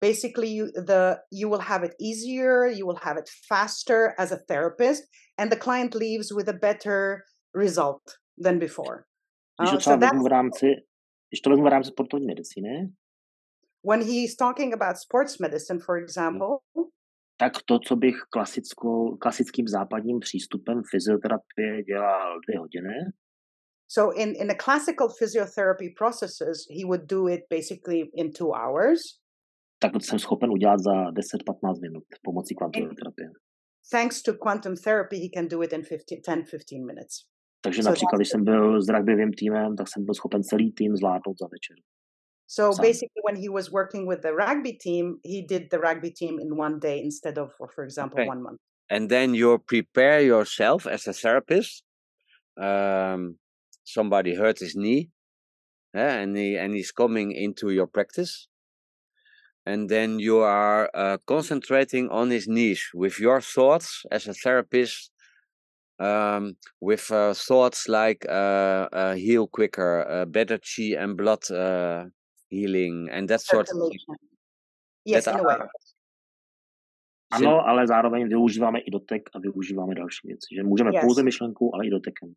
basically 0.01 0.49
you 0.49 0.71
the 0.73 1.19
you 1.31 1.49
will 1.49 1.61
have 1.61 1.83
it 1.83 1.95
easier 1.99 2.67
you 2.67 2.87
will 2.87 3.01
have 3.03 3.17
it 3.17 3.31
faster 3.49 4.15
as 4.19 4.31
a 4.31 4.37
therapist 4.37 5.05
and 5.39 5.51
the 5.51 5.57
client 5.57 5.95
leaves 5.95 6.33
with 6.33 6.49
a 6.49 6.53
better 6.53 7.25
result 7.55 8.19
than 8.39 8.59
before. 8.59 9.07
Uh, 9.59 9.79
so 9.79 9.97
that's, 9.97 10.23
v 10.23 10.27
rámci, 10.27 10.67
když 11.31 11.41
to 11.41 11.57
v 11.57 11.67
rámci 11.67 11.91
sportovní 11.91 12.27
medicíny, 12.27 12.93
when 13.83 14.03
he's 14.03 14.37
talking 14.37 14.75
about 14.75 14.99
sports 14.99 15.39
medicine, 15.41 15.79
for 15.79 15.97
example, 15.97 16.59
tak 17.37 17.53
to, 17.65 17.79
co 17.79 17.97
bych 17.97 18.17
klasickou, 18.31 19.17
klasickým 19.17 19.69
západním 19.69 20.19
přístupem 20.21 20.83
fyzioterapie 20.91 21.83
dělal 21.83 22.41
dvě 22.41 22.59
hodiny. 22.59 22.95
So 23.89 24.23
in, 24.23 24.35
in 24.37 24.49
the 24.49 24.59
classical 24.65 25.09
physiotherapy 25.19 25.95
processes, 25.99 26.67
he 26.71 26.85
would 26.85 27.03
do 27.07 27.29
it 27.29 27.41
basically 27.51 28.01
in 28.15 28.33
two 28.33 28.51
hours. 28.51 29.01
Tak 29.79 29.93
to 29.93 30.01
jsem 30.01 30.19
schopen 30.19 30.51
udělat 30.51 30.81
za 30.81 30.93
10-15 30.93 31.81
minut 31.81 32.05
pomocí 32.23 32.55
kvantové 32.55 32.95
terapie. 32.99 33.31
Thanks 33.91 34.23
to 34.23 34.35
quantum 34.35 34.75
therapy, 34.85 35.17
he 35.17 35.29
can 35.35 35.49
do 35.49 35.63
it 35.63 35.73
in 35.73 35.81
10-15 35.81 36.87
minutes. 36.87 37.15
Takže 37.61 37.83
so 37.83 37.91
například, 37.91 38.19
když 38.19 38.29
jsem 38.29 38.45
byl 38.45 38.83
s 38.83 38.89
rugbyovým 38.89 39.33
týmem, 39.33 39.77
tak 39.77 39.87
jsem 39.89 40.05
byl 40.05 40.15
schopen 40.15 40.43
celý 40.43 40.73
tým 40.73 40.97
zvládnout 40.97 41.37
za 41.41 41.47
večer. 41.47 41.77
So 42.47 42.73
basically, 42.81 43.23
when 43.23 43.37
he 43.37 43.49
was 43.49 43.73
working 43.73 44.07
with 44.07 44.23
the 44.23 44.33
rugby 44.33 44.73
team, 44.73 45.19
he 45.25 45.43
did 45.43 45.71
the 45.71 45.81
rugby 45.81 46.11
team 46.11 46.39
in 46.39 46.57
one 46.57 46.79
day 46.79 47.01
instead 47.01 47.39
of, 47.39 47.51
for 47.75 47.85
example, 47.85 48.21
okay. 48.21 48.29
one 48.29 48.43
month. 48.43 48.61
And 48.89 49.11
then 49.11 49.35
you 49.35 49.59
prepare 49.59 50.21
yourself 50.21 50.87
as 50.87 51.09
a 51.09 51.13
therapist. 51.13 51.83
Um, 52.57 53.37
somebody 53.85 54.35
hurt 54.37 54.61
his 54.61 54.77
knee, 54.77 55.11
yeah, 55.93 56.15
and 56.15 56.37
he 56.37 56.57
and 56.57 56.75
he's 56.75 56.93
coming 56.93 57.33
into 57.33 57.71
your 57.71 57.89
practice. 57.89 58.49
And 59.67 59.89
then 59.89 60.21
you 60.21 60.39
are 60.39 60.89
uh, 60.95 61.19
concentrating 61.27 62.09
on 62.11 62.31
his 62.31 62.47
knees 62.47 62.81
with 62.95 63.19
your 63.19 63.41
thoughts 63.41 64.05
as 64.13 64.29
a 64.29 64.35
therapist, 64.35 65.11
um, 65.99 66.57
with 66.81 67.11
uh, 67.11 67.35
thoughts 67.35 67.89
like 67.89 68.25
uh, 68.29 68.87
uh 68.93 69.15
heal 69.15 69.49
quicker, 69.49 70.07
uh, 70.09 70.25
better 70.27 70.59
chi 70.59 70.95
and 70.97 71.17
blood 71.17 71.51
uh, 71.51 72.05
healing 72.51 73.11
and 73.11 73.29
that 73.29 73.41
sort 73.41 73.69
of 73.69 73.77
thing. 73.77 74.17
Yes, 75.05 75.27
in 75.27 75.37
a 75.37 75.43
way. 75.43 75.57
Ano, 77.33 77.69
ale 77.69 77.87
zároveň 77.87 78.29
využíváme 78.29 78.79
i 78.81 78.91
dotek 78.91 79.23
a 79.35 79.39
využíváme 79.39 79.95
další 79.95 80.29
věci. 80.29 80.55
Že 80.57 80.63
můžeme 80.63 80.91
yes. 80.95 81.05
pouze 81.05 81.23
myšlenku, 81.23 81.75
ale 81.75 81.87
i 81.87 81.91
dotekem. 81.91 82.33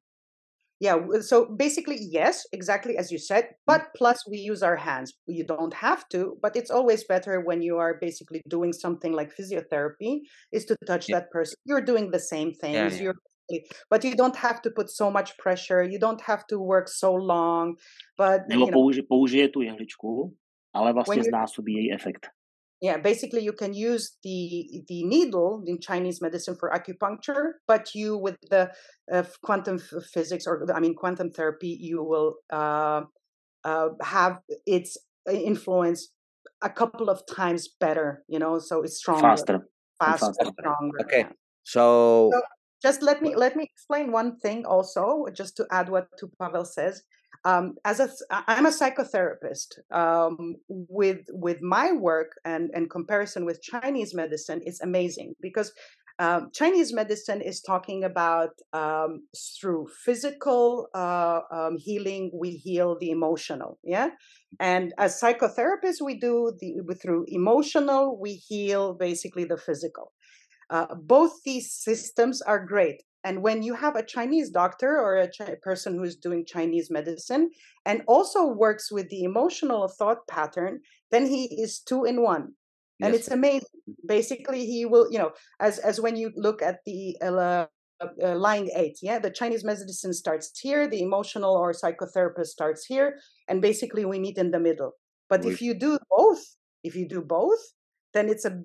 Yeah, 0.82 1.22
so 1.22 1.56
basically, 1.56 1.98
yes, 2.00 2.43
exactly 2.54 2.98
as 2.98 3.12
you 3.12 3.19
said, 3.19 3.43
hmm. 3.43 3.52
but 3.67 3.82
plus 3.98 4.17
we 4.32 4.38
use 4.52 4.63
our 4.63 4.78
hands. 4.78 5.12
You 5.28 5.43
don't 5.43 5.74
have 5.74 6.04
to, 6.12 6.38
but 6.41 6.56
it's 6.56 6.72
always 6.72 7.04
better 7.04 7.43
when 7.48 7.62
you 7.62 7.78
are 7.78 7.98
basically 8.02 8.41
doing 8.48 8.74
something 8.74 9.13
like 9.13 9.36
physiotherapy 9.36 10.22
is 10.52 10.65
to 10.65 10.76
touch 10.88 11.10
yeah. 11.10 11.19
that 11.19 11.32
person. 11.32 11.56
You're 11.65 11.86
doing 11.86 12.12
the 12.12 12.19
same 12.19 12.54
things. 12.54 12.76
Yeah, 12.76 12.91
yeah. 12.91 13.02
You're 13.02 13.15
Exactly. 13.15 13.38
But 13.89 14.03
you 14.03 14.15
don't 14.15 14.35
have 14.35 14.62
to 14.62 14.69
put 14.71 14.89
so 14.89 15.12
much 15.12 15.38
pressure. 15.38 15.83
You 15.83 15.99
don't 15.99 16.21
have 16.21 16.43
to 16.47 16.59
work 16.59 16.88
so 16.88 17.13
long. 17.13 17.75
But 18.17 18.41
Nebo 18.47 18.65
you 18.65 18.71
know, 18.71 18.73
použi, 18.73 19.01
použije 19.01 19.49
tu 19.49 19.62
jehličku, 19.62 20.33
ale 20.73 20.93
vlastně 20.93 21.21
you 21.21 21.23
znásobí 21.23 21.73
její 21.73 21.93
efekt. 21.93 22.27
yeah, 22.81 22.97
basically 22.97 23.41
you 23.41 23.51
can 23.53 23.73
use 23.73 24.17
the 24.23 24.83
the 24.88 25.03
needle 25.03 25.63
in 25.67 25.79
Chinese 25.79 26.21
medicine 26.21 26.55
for 26.55 26.71
acupuncture, 26.71 27.59
but 27.67 27.93
you 27.93 28.17
with 28.17 28.38
the 28.49 28.71
uh, 29.12 29.23
quantum 29.43 29.75
f- 29.75 30.03
physics 30.13 30.47
or 30.47 30.65
I 30.73 30.79
mean 30.79 30.95
quantum 30.95 31.29
therapy, 31.31 31.77
you 31.79 32.03
will 32.03 32.35
uh, 32.53 33.01
uh, 33.65 33.89
have 34.01 34.39
its 34.65 34.97
influence 35.29 36.12
a 36.62 36.69
couple 36.69 37.09
of 37.09 37.25
times 37.25 37.67
better. 37.79 38.23
You 38.27 38.39
know, 38.39 38.59
so 38.59 38.81
it's 38.83 38.97
stronger, 38.97 39.27
Faster. 39.27 39.67
faster, 39.99 40.33
faster. 40.33 40.53
stronger. 40.59 40.99
Okay. 41.01 41.25
So, 41.63 42.31
So 42.31 42.41
just 42.81 43.01
let 43.01 43.21
me 43.21 43.35
let 43.35 43.55
me 43.55 43.63
explain 43.63 44.11
one 44.11 44.37
thing 44.37 44.65
also, 44.65 45.25
just 45.33 45.57
to 45.57 45.67
add 45.71 45.89
what 45.89 46.07
to 46.17 46.29
Pavel 46.39 46.65
says. 46.65 47.03
Um, 47.45 47.75
as 47.85 47.99
a 47.99 48.09
I'm 48.31 48.65
a 48.65 48.69
psychotherapist. 48.69 49.79
Um, 49.91 50.55
with 50.67 51.21
with 51.29 51.61
my 51.61 51.91
work 51.91 52.33
and 52.45 52.69
and 52.73 52.89
comparison 52.89 53.45
with 53.45 53.61
Chinese 53.61 54.13
medicine, 54.13 54.61
it's 54.65 54.81
amazing 54.81 55.35
because 55.41 55.71
um, 56.19 56.49
Chinese 56.53 56.91
medicine 56.91 57.41
is 57.41 57.61
talking 57.61 58.03
about 58.03 58.49
um, 58.73 59.23
through 59.57 59.87
physical 60.03 60.89
uh, 60.93 61.39
um, 61.49 61.77
healing, 61.77 62.29
we 62.33 62.51
heal 62.51 62.97
the 62.99 63.09
emotional. 63.09 63.79
Yeah, 63.83 64.09
and 64.59 64.93
as 64.97 65.19
psychotherapists, 65.19 66.01
we 66.01 66.19
do 66.19 66.51
the 66.59 66.95
through 67.01 67.25
emotional, 67.29 68.19
we 68.19 68.33
heal 68.33 68.93
basically 68.93 69.45
the 69.45 69.57
physical. 69.57 70.11
Uh, 70.69 70.93
both 70.95 71.41
these 71.43 71.71
systems 71.73 72.41
are 72.41 72.63
great. 72.65 73.03
And 73.23 73.41
when 73.41 73.63
you 73.63 73.73
have 73.73 73.95
a 73.95 74.05
Chinese 74.05 74.49
doctor 74.49 74.97
or 74.97 75.17
a 75.17 75.29
Chi- 75.29 75.58
person 75.62 75.95
who's 75.95 76.15
doing 76.15 76.45
Chinese 76.45 76.89
medicine 76.89 77.49
and 77.86 78.03
also 78.08 78.45
works 78.47 78.91
with 78.91 79.10
the 79.10 79.23
emotional 79.23 79.88
thought 79.89 80.25
pattern, 80.27 80.79
then 81.12 81.25
he 81.25 81.45
is 81.62 81.79
two 81.79 82.05
in 82.05 82.21
one. 82.21 82.53
And 83.01 83.15
it's 83.15 83.29
amazing. 83.29 83.67
Basically, 84.05 84.65
he 84.65 84.86
will, 84.86 85.08
you 85.12 85.19
know, 85.19 85.32
as 85.60 85.79
as 85.79 86.01
when 86.01 86.17
you 86.17 86.32
look 86.36 86.62
at 86.62 86.79
the 86.86 87.15
uh, 87.21 87.65
uh, 88.01 88.36
line 88.36 88.69
eight, 88.75 88.99
yeah, 89.01 89.19
the 89.19 89.32
Chinese 89.32 89.63
medicine 89.63 90.13
starts 90.13 90.58
here, 90.60 90.88
the 90.88 91.01
emotional 91.01 91.55
or 91.55 91.71
psychotherapist 91.71 92.47
starts 92.47 92.86
here, 92.86 93.19
and 93.47 93.62
basically 93.62 94.03
we 94.03 94.19
meet 94.19 94.38
in 94.38 94.51
the 94.51 94.60
middle. 94.60 94.91
But 95.29 95.43
We, 95.45 95.51
if 95.51 95.62
you 95.62 95.73
do 95.73 95.97
both, 96.10 96.43
if 96.84 96.95
you 96.95 97.08
do 97.08 97.21
both, 97.21 97.60
then 98.13 98.27
it's 98.27 98.43
a 98.43 98.63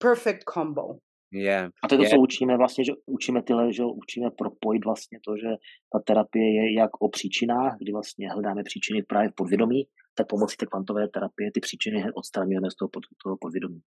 perfect 0.00 0.46
combo. 0.46 1.00
Yeah. 1.32 1.70
A 1.84 1.88
to 1.88 1.94
je 1.94 1.98
to, 1.98 2.02
Yeah. 2.02 2.10
co 2.14 2.20
učíme 2.20 2.56
vlastně, 2.56 2.84
že 2.84 2.92
učíme 3.06 3.42
tyhle, 3.42 3.72
že 3.72 3.82
učíme 3.84 4.30
propojit 4.38 4.84
vlastně 4.84 5.18
to, 5.26 5.36
že 5.36 5.48
ta 5.92 5.98
terapie 6.06 6.46
je 6.54 6.74
jak 6.74 6.90
o 7.00 7.08
příčinách, 7.08 7.76
kdy 7.78 7.92
vlastně 7.92 8.30
hledáme 8.30 8.62
příčiny 8.64 9.02
právě 9.02 9.28
v 9.30 9.34
podvědomí, 9.34 9.84
tak 10.14 10.26
pomocí 10.28 10.56
té 10.56 10.66
kvantové 10.66 11.08
terapie 11.08 11.50
ty 11.54 11.60
příčiny 11.60 12.04
odstraňujeme 12.14 12.70
z 12.70 12.74
toho, 12.74 12.88
pod, 12.88 13.02
toho 13.24 13.36
podvědomí. 13.40 13.80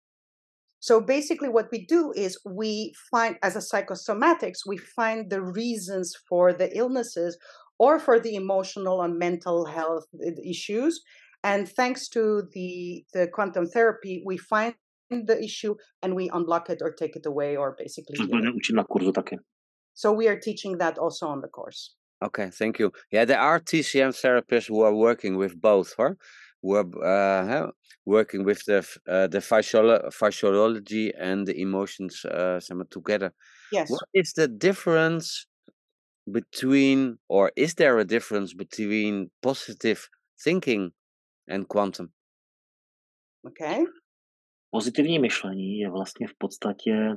So 0.80 1.06
basically, 1.06 1.50
what 1.50 1.71
we 1.71 1.80
do 1.89 2.12
is 2.15 2.38
we 2.45 2.93
find, 3.10 3.38
as 3.41 3.56
a 3.56 3.62
psychosomatics, 3.62 4.60
we 4.69 4.78
find 4.78 5.30
the 5.30 5.41
reasons 5.41 6.12
for 6.30 6.54
the 6.54 6.67
illnesses 6.71 7.38
or 7.80 8.00
for 8.00 8.19
the 8.19 8.36
emotional 8.36 9.02
and 9.02 9.17
mental 9.17 9.65
health 9.65 10.06
issues. 10.43 11.02
And 11.43 11.67
thanks 11.67 12.10
to 12.10 12.43
the, 12.54 13.06
the 13.13 13.28
quantum 13.34 13.65
therapy, 13.65 14.23
we 14.26 14.38
find 14.38 14.76
the 15.10 15.41
issue 15.43 15.76
and 16.02 16.15
we 16.15 16.30
unlock 16.34 16.70
it 16.70 16.82
or 16.82 16.91
take 16.91 17.15
it 17.15 17.26
away 17.26 17.56
or 17.56 17.76
basically 17.78 18.17
Což 18.17 18.28
heal 18.28 18.38
it. 18.38 18.41
budeme 18.41 18.56
učit 18.56 18.76
na 18.76 18.84
kurzu 18.84 19.13
taky. 19.13 19.38
So 19.93 20.12
we 20.13 20.28
are 20.28 20.39
teaching 20.39 20.78
that 20.78 20.98
also 20.98 21.28
on 21.28 21.41
the 21.41 21.48
course. 21.48 21.96
Okay, 22.22 22.50
thank 22.52 22.80
you. 22.80 22.91
Yeah, 23.12 23.26
there 23.26 23.39
are 23.39 23.60
TCM 23.60 24.12
therapists 24.12 24.67
who 24.70 24.82
are 24.82 24.96
working 24.96 25.38
with 25.38 25.60
both, 25.62 25.93
huh? 25.98 26.13
Who 26.63 26.76
are 26.76 26.88
uh, 27.04 27.72
working 28.06 28.43
with 28.43 28.65
the 28.65 28.78
f- 28.78 28.98
uh, 29.08 29.28
the 29.28 29.39
physiolo- 29.39 30.12
physiology 30.12 31.13
and 31.13 31.48
the 31.48 31.54
emotions 31.62 32.26
uh, 32.26 32.60
somehow 32.60 32.86
together. 32.89 33.34
Yes. 33.72 33.89
What 33.89 34.10
is 34.13 34.34
the 34.34 34.48
difference 34.48 35.46
between, 36.32 37.17
or 37.30 37.52
is 37.56 37.76
there 37.76 37.98
a 38.00 38.06
difference 38.06 38.54
between 38.54 39.30
positive 39.41 40.10
thinking 40.43 40.91
and 41.48 41.67
quantum? 41.67 42.12
Okay. 43.48 43.86
Pozitivní 44.77 45.19
myšlení 45.19 45.79
je 45.79 45.89
vlastně 45.89 46.27
v 46.27 46.37
podstatě 46.37 47.15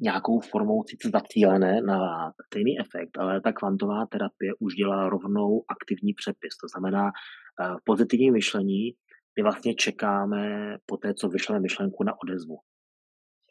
nějakou 0.00 0.40
formou 0.40 0.84
sice 0.86 1.10
zacílené 1.10 1.80
na 1.80 1.98
stejný 2.46 2.80
efekt, 2.80 3.18
ale 3.18 3.40
ta 3.40 3.52
kvantová 3.52 4.06
terapie 4.06 4.52
už 4.60 4.74
dělá 4.74 5.08
rovnou 5.08 5.64
aktivní 5.68 6.14
přepis. 6.14 6.56
To 6.56 6.68
znamená, 6.68 7.06
eh, 7.08 7.74
v 7.80 7.84
pozitivním 7.84 8.32
myšlení 8.32 8.92
my 9.36 9.42
vlastně 9.42 9.74
čekáme 9.74 10.76
po 10.86 10.96
té, 10.96 11.14
co 11.14 11.28
vyšleme 11.28 11.60
myšlenku 11.60 12.04
na 12.04 12.12
odezvu. 12.22 12.58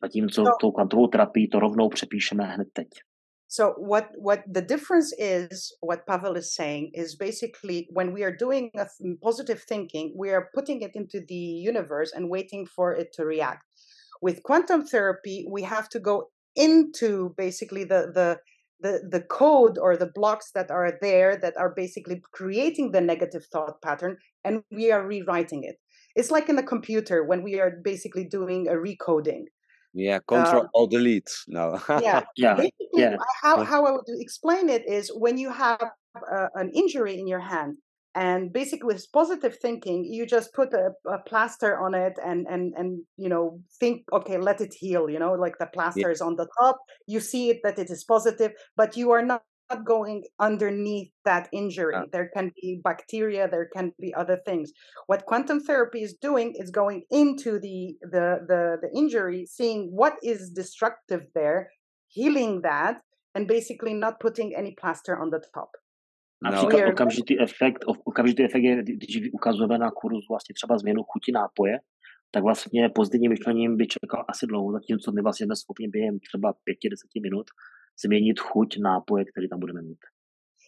Zatímco 0.04 0.42
So, 0.44 0.52
tou 0.62 0.72
kvantovou 0.72 1.08
terapii 1.08 1.48
to 1.48 1.60
rovnou 1.60 1.90
přepíšeme 1.90 2.44
hned 2.44 2.68
teď. 2.74 2.88
So 3.52 3.74
what 3.78 4.12
what 4.16 4.46
the 4.48 4.62
difference 4.62 5.12
is 5.18 5.76
what 5.82 6.08
pavel 6.08 6.38
is 6.38 6.56
saying 6.56 6.90
is 6.94 7.18
basically 7.18 7.86
when 7.92 8.14
we 8.14 8.24
are 8.24 8.34
doing 8.34 8.72
a 8.76 8.86
th- 8.86 9.02
mm, 9.06 9.20
positive 9.22 9.62
thinking 9.62 10.14
we 10.16 10.30
are 10.30 10.48
putting 10.56 10.82
it 10.82 10.92
into 10.96 11.20
the 11.28 11.44
universe 11.72 12.14
and 12.16 12.30
waiting 12.30 12.66
for 12.66 12.94
it 12.96 13.12
to 13.12 13.26
react. 13.26 13.66
With 14.22 14.44
quantum 14.44 14.86
therapy 14.86 15.46
we 15.52 15.64
have 15.64 15.90
to 15.90 16.00
go 16.00 16.30
into 16.56 17.34
basically 17.38 17.84
the 17.84 18.02
the 18.16 18.40
the, 18.80 19.02
the 19.12 19.22
code 19.22 19.78
or 19.78 19.98
the 19.98 20.14
blocks 20.16 20.52
that 20.56 20.72
are 20.72 20.94
there 21.02 21.36
that 21.36 21.58
are 21.58 21.74
basically 21.76 22.22
creating 22.32 22.94
the 22.94 23.02
negative 23.02 23.46
thought 23.52 23.82
pattern 23.82 24.16
and 24.46 24.64
we 24.72 24.92
are 24.94 25.06
rewriting 25.06 25.66
it. 25.66 25.76
It's 26.16 26.32
like 26.32 26.48
in 26.48 26.58
a 26.58 26.64
computer 26.64 27.26
when 27.26 27.44
we 27.44 27.60
are 27.60 27.74
basically 27.84 28.24
doing 28.24 28.70
a 28.70 28.76
recoding 28.88 29.44
Yeah, 29.94 30.20
control 30.20 30.68
alt 30.74 30.92
delete. 30.92 31.32
No. 31.48 31.80
yeah 32.02 32.24
Yeah, 32.38 32.56
basically 32.56 32.88
yeah. 32.94 33.18
how, 33.42 33.58
Uh, 33.58 33.66
how 33.66 33.86
i 33.86 33.92
would 33.92 34.06
explain 34.20 34.70
it 34.70 34.84
is 34.88 35.12
when 35.14 35.38
you 35.38 35.52
have 35.52 35.92
uh, 36.16 36.48
an 36.56 36.70
injury 36.74 37.20
in 37.20 37.28
your 37.28 37.40
hand 37.40 37.78
and 38.16 38.52
basically 38.52 38.88
with 38.88 39.06
positive 39.14 39.58
thinking 39.62 40.04
you 40.04 40.26
just 40.26 40.54
put 40.54 40.74
a, 40.74 40.92
a 41.10 41.20
plaster 41.20 41.80
on 41.80 41.94
it 41.94 42.14
and 42.26 42.46
and 42.48 42.74
and 42.76 43.02
you 43.18 43.30
know 43.30 43.60
think 43.80 44.04
okay 44.12 44.38
let 44.38 44.60
it 44.60 44.74
heal 44.74 45.10
you 45.10 45.20
know 45.20 45.34
like 45.34 45.58
the 45.60 45.66
yeah. 45.66 45.72
plaster 45.74 46.12
is 46.12 46.22
on 46.22 46.36
the 46.36 46.48
top 46.60 46.78
you 47.08 47.20
see 47.20 47.50
it 47.50 47.60
that 47.64 47.80
it 47.80 47.90
is 47.90 48.04
positive 48.04 48.52
but 48.76 48.98
you 48.98 49.12
are 49.12 49.24
not 49.24 49.44
not 49.72 49.80
going 49.96 50.20
underneath 50.50 51.12
that 51.30 51.46
injury. 51.62 51.96
Uh, 51.96 52.06
there 52.16 52.30
can 52.36 52.48
be 52.62 52.68
bacteria 52.92 53.44
there 53.56 53.70
can 53.76 53.88
be 54.06 54.10
other 54.22 54.38
things. 54.48 54.68
What 55.10 55.20
quantum 55.30 55.60
therapy 55.70 56.02
is 56.08 56.14
doing 56.30 56.48
is 56.62 56.70
going 56.82 57.00
into 57.22 57.52
the 57.66 57.80
the 58.14 58.26
the, 58.50 58.62
the 58.84 58.90
injury 59.02 59.40
seeing 59.58 59.80
what 60.00 60.16
is 60.32 60.40
destructive 60.62 61.24
there 61.40 61.62
healing 62.18 62.54
that 62.70 62.96
and 63.36 63.44
basically 63.48 63.94
not 64.06 64.14
putting 64.26 64.50
any 64.62 64.74
plaster 64.82 65.14
on 65.24 65.30
the 65.36 65.42
top. 65.56 65.72
No. 66.44 66.50
Například 66.52 66.74
we 66.80 66.84
are 66.84 66.92
okamžitý 66.94 67.34
efekt, 67.42 67.84
o- 67.88 68.02
okamžitý 68.04 68.44
efekt 68.44 68.64
je, 68.64 68.76
kdy- 68.84 68.94
když 68.94 69.30
ukazujeme 69.34 69.78
na 69.78 69.92
kurzu 69.92 70.20
vlastně 70.30 70.54
třeba 70.54 70.78
změnu 70.78 71.04
chuti 71.04 71.32
nápoje, 71.32 71.80
tak 72.32 72.44
vlastně 72.44 72.90
pozitivním 72.90 73.32
myšlením 73.32 73.78
by 73.78 73.88
čekal 73.88 74.26
asi 74.28 74.48
dlouho, 74.48 74.72
zatímco 74.72 75.12
my 75.12 75.22
vlastně 75.22 75.48
schopni 75.56 75.88
během 75.88 76.20
třeba 76.20 76.54
5-10 76.54 77.22
minut 77.22 77.48
změnit 78.00 78.40
chuť 78.40 78.78
nápoje, 78.80 79.26
který 79.26 79.50
tam 79.50 79.60
budeme 79.60 79.82
mít. 79.82 80.00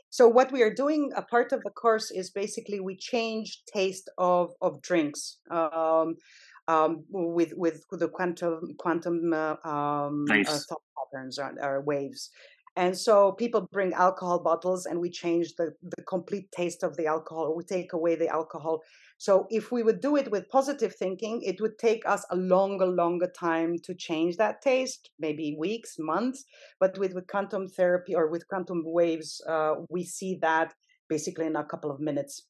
So 0.09 0.29
what 0.29 0.51
we 0.51 0.61
are 0.61 0.73
doing, 0.73 1.11
a 1.15 1.23
part 1.23 1.51
of 1.53 1.61
the 1.63 1.71
course 1.71 2.11
is 2.11 2.29
basically 2.29 2.79
we 2.79 2.95
change 2.95 3.63
taste 3.65 4.11
of 4.17 4.53
of 4.61 4.79
drinks 4.81 5.39
um, 5.49 6.17
um, 6.67 7.03
with 7.09 7.53
with 7.57 7.81
the 7.89 8.07
quantum 8.07 8.75
quantum 8.77 9.33
uh, 9.33 9.57
um, 9.65 10.25
uh, 10.29 10.43
thought 10.43 10.85
patterns 10.93 11.39
or, 11.39 11.51
or 11.61 11.81
waves. 11.81 12.29
And 12.75 12.97
so 12.97 13.31
people 13.31 13.67
bring 13.71 13.93
alcohol 13.93 14.39
bottles, 14.39 14.85
and 14.85 14.99
we 14.99 15.09
change 15.09 15.55
the 15.57 15.73
the 15.81 16.03
complete 16.03 16.51
taste 16.51 16.83
of 16.83 16.95
the 16.95 17.07
alcohol. 17.07 17.55
We 17.55 17.63
take 17.63 17.93
away 17.93 18.15
the 18.15 18.29
alcohol. 18.29 18.81
So 19.23 19.47
if 19.49 19.71
we 19.71 19.83
would 19.83 20.01
do 20.01 20.17
it 20.17 20.29
with 20.31 20.49
positive 20.49 20.93
thinking, 20.93 21.41
it 21.43 21.61
would 21.61 21.77
take 21.79 22.03
us 22.05 22.25
a 22.29 22.35
longer, 22.35 22.85
longer 22.85 23.31
time 23.39 23.77
to 23.85 23.95
change 23.95 24.35
that 24.35 24.61
taste, 24.61 25.11
maybe 25.17 25.55
weeks, 25.57 25.95
months. 25.97 26.43
But 26.77 26.97
with, 26.97 27.13
with 27.13 27.27
quantum 27.27 27.69
therapy 27.69 28.15
or 28.15 28.27
with 28.27 28.45
quantum 28.49 28.83
waves, 28.83 29.41
uh, 29.47 29.75
we 29.89 30.03
see 30.03 30.39
that 30.41 30.73
basically 31.07 31.45
in 31.45 31.55
a 31.55 31.63
couple 31.63 31.89
of 31.89 32.01
minutes. 32.01 32.49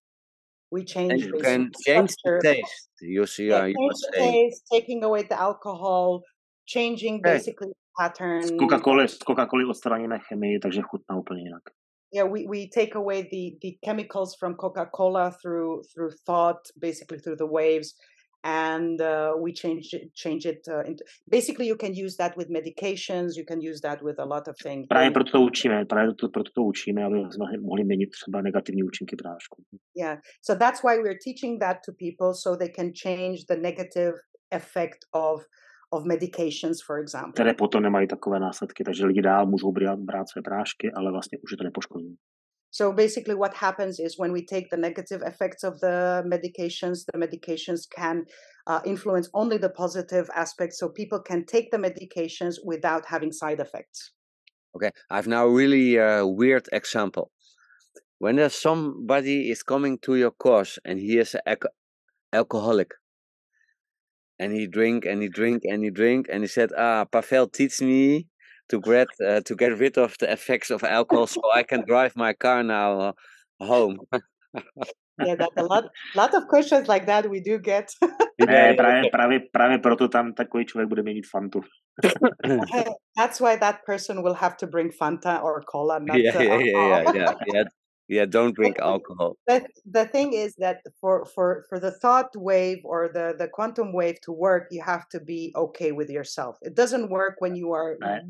We 0.72 0.84
change. 0.84 1.12
And 1.12 1.22
you 1.22 1.34
can 1.44 1.70
the 1.70 1.84
change 1.86 2.16
the 2.26 2.40
taste. 2.42 2.90
You 3.02 3.28
see, 3.28 3.50
Yeah, 3.50 3.60
uh, 3.60 3.66
you 3.66 3.76
change 3.78 4.00
the 4.10 4.18
taste, 4.18 4.64
taking 4.74 5.04
away 5.04 5.28
the 5.30 5.40
alcohol, 5.40 6.24
changing 6.66 7.22
basically 7.22 7.68
the 7.68 7.92
pattern. 8.00 8.48
Z 8.48 8.58
Coca-Coly, 8.58 9.08
z 9.08 9.18
Coca-Coly 9.18 9.66
odstraníme 9.66 10.20
chemii, 10.20 10.60
takže 10.60 10.82
chutná 10.82 11.18
úplně 11.18 11.42
jinak. 11.44 11.64
Yeah, 12.14 12.24
we, 12.24 12.46
we 12.46 12.70
take 12.70 12.94
away 12.96 13.28
the, 13.30 13.58
the 13.62 13.78
chemicals 13.84 14.36
from 14.40 14.54
Coca-Cola 14.56 15.36
through 15.42 15.84
through 15.92 16.12
thought, 16.26 16.62
basically 16.80 17.20
through 17.20 17.38
the 17.38 17.48
waves. 17.48 17.96
and 18.44 19.00
uh, 19.00 19.34
we 19.40 19.54
change 19.54 19.94
it, 19.94 20.14
change 20.14 20.46
it 20.46 20.68
uh, 20.70 20.84
into. 20.84 21.04
Basically, 21.30 21.66
you 21.66 21.78
can 21.78 21.94
use 21.96 22.18
that 22.18 22.36
with 22.36 22.50
medications. 22.50 23.36
You 23.36 23.46
can 23.46 23.62
use 23.62 23.82
that 23.82 24.04
with 24.04 24.20
a 24.20 24.26
lot 24.26 24.48
of 24.48 24.56
things. 24.58 24.88
Právě 24.88 25.12
proto 25.12 25.32
to 25.32 25.42
učíme, 25.42 25.86
právě 25.86 26.14
to, 26.14 26.30
proto 26.30 26.52
to 26.56 26.62
učíme, 26.62 27.04
aby 27.04 27.16
jsme 27.32 27.46
mohli 27.62 27.84
měnit 27.84 28.10
třeba 28.10 28.42
negativní 28.42 28.84
účinky 28.84 29.16
prášku. 29.16 29.64
Yeah, 29.96 30.20
so 30.42 30.60
that's 30.60 30.84
why 30.84 30.98
we're 30.98 31.20
teaching 31.26 31.60
that 31.60 31.78
to 31.86 31.92
people 31.94 32.34
so 32.34 32.58
they 32.58 32.70
can 32.70 32.92
change 33.04 33.38
the 33.50 33.56
negative 33.56 34.14
effect 34.52 35.00
of 35.14 35.46
of 35.94 36.04
medications, 36.06 36.78
for 36.88 37.00
example. 37.00 37.34
Které 37.34 37.54
potom 37.54 37.84
nemají 37.84 38.08
takové 38.08 38.40
následky, 38.40 38.84
takže 38.84 39.06
lidi 39.06 39.22
dál 39.22 39.46
můžou 39.46 39.72
brát, 39.72 40.00
brát 40.00 40.30
své 40.30 40.42
prášky, 40.42 40.92
ale 40.96 41.12
vlastně 41.12 41.38
už 41.44 41.52
je 41.52 41.58
to 41.58 41.64
nepoškodí. 41.64 42.18
So 42.76 42.96
basically, 42.96 43.36
what 43.36 43.54
happens 43.54 44.00
is 44.00 44.18
when 44.18 44.34
we 44.34 44.42
take 44.42 44.68
the 44.72 44.78
negative 44.78 45.22
effects 45.22 45.64
of 45.64 45.80
the 45.80 46.24
medications, 46.26 47.06
the 47.14 47.20
medications 47.20 47.82
can 47.86 48.26
uh, 48.66 48.82
influence 48.84 49.30
only 49.34 49.60
the 49.60 49.70
positive 49.70 50.28
aspects. 50.34 50.80
So 50.80 50.90
people 50.90 51.20
can 51.20 51.46
take 51.46 51.70
the 51.70 51.78
medications 51.78 52.56
without 52.66 53.06
having 53.06 53.32
side 53.32 53.60
effects. 53.60 54.14
Okay, 54.76 54.90
I've 55.12 55.28
now 55.28 55.46
really 55.46 55.98
a 55.98 56.26
weird 56.26 56.68
example. 56.72 57.30
When 58.18 58.38
there's 58.38 58.56
somebody 58.56 59.52
is 59.52 59.62
coming 59.62 60.00
to 60.00 60.16
your 60.16 60.32
course 60.32 60.80
and 60.84 60.98
he 61.00 61.20
is 61.20 61.36
an 61.46 61.58
alcoholic, 62.34 62.90
and 64.44 64.52
he 64.52 64.68
drink 64.68 65.06
and 65.06 65.22
he 65.24 65.30
drink 65.30 65.64
and 65.64 65.84
he 65.84 65.90
drink 65.90 66.28
and 66.32 66.44
he 66.44 66.50
said, 66.52 66.70
"Ah, 66.78 67.06
Pavel, 67.06 67.48
teach 67.48 67.80
me 67.82 68.28
to 68.70 68.80
get 68.82 69.08
uh, 69.24 69.40
to 69.48 69.56
get 69.56 69.80
rid 69.80 69.98
of 69.98 70.12
the 70.20 70.28
effects 70.28 70.70
of 70.76 70.84
alcohol 70.84 71.28
so 71.28 71.42
I 71.56 71.64
can 71.64 71.84
drive 71.88 72.14
my 72.16 72.34
car 72.34 72.64
now 72.64 72.90
uh, 73.00 73.12
home." 73.64 74.04
yeah, 75.24 75.36
that 75.40 75.52
a 75.56 75.64
lot, 75.64 75.86
lot 76.16 76.34
of 76.36 76.44
questions 76.52 76.88
like 76.88 77.06
that 77.08 77.30
we 77.30 77.40
do 77.40 77.58
get. 77.58 77.88
ne, 78.40 78.74
právě, 78.74 79.10
právě, 79.12 79.40
právě 79.52 79.78
proto 79.78 80.08
tam 80.08 80.34
takový 80.34 80.66
člověk 80.66 80.90
bude 80.90 81.04
mít 81.04 81.28
fantu. 81.32 81.62
That's 83.18 83.40
why 83.40 83.56
that 83.58 83.76
person 83.86 84.24
will 84.24 84.34
have 84.34 84.56
to 84.60 84.68
bring 84.68 84.92
Fanta 84.92 85.42
or 85.44 85.64
cola. 85.72 86.00
Not 86.02 86.18
yeah, 86.18 86.42
yeah, 86.42 86.60
yeah, 86.60 86.88
yeah, 86.88 87.16
yeah, 87.16 87.34
yeah. 87.54 87.66
Yeah 88.08 88.26
don't 88.26 88.56
drink 88.56 88.80
alcohol 88.80 89.36
the, 89.48 89.62
the 89.86 90.06
thing 90.06 90.34
is 90.34 90.56
that 90.56 90.78
for 91.00 91.26
for 91.26 91.64
for 91.70 91.80
the 91.80 91.92
thought 91.92 92.30
wave 92.36 92.80
or 92.84 93.10
the 93.14 93.34
the 93.38 93.48
quantum 93.48 93.94
wave 93.94 94.20
to 94.22 94.32
work 94.32 94.68
you 94.72 94.82
have 94.84 95.06
to 95.10 95.20
be 95.20 95.52
okay 95.56 95.92
with 95.92 96.10
yourself 96.10 96.58
it 96.62 96.76
doesn't 96.76 97.10
work 97.10 97.36
when 97.40 97.56
you 97.56 97.74
are 97.74 97.98
ne. 98.02 98.22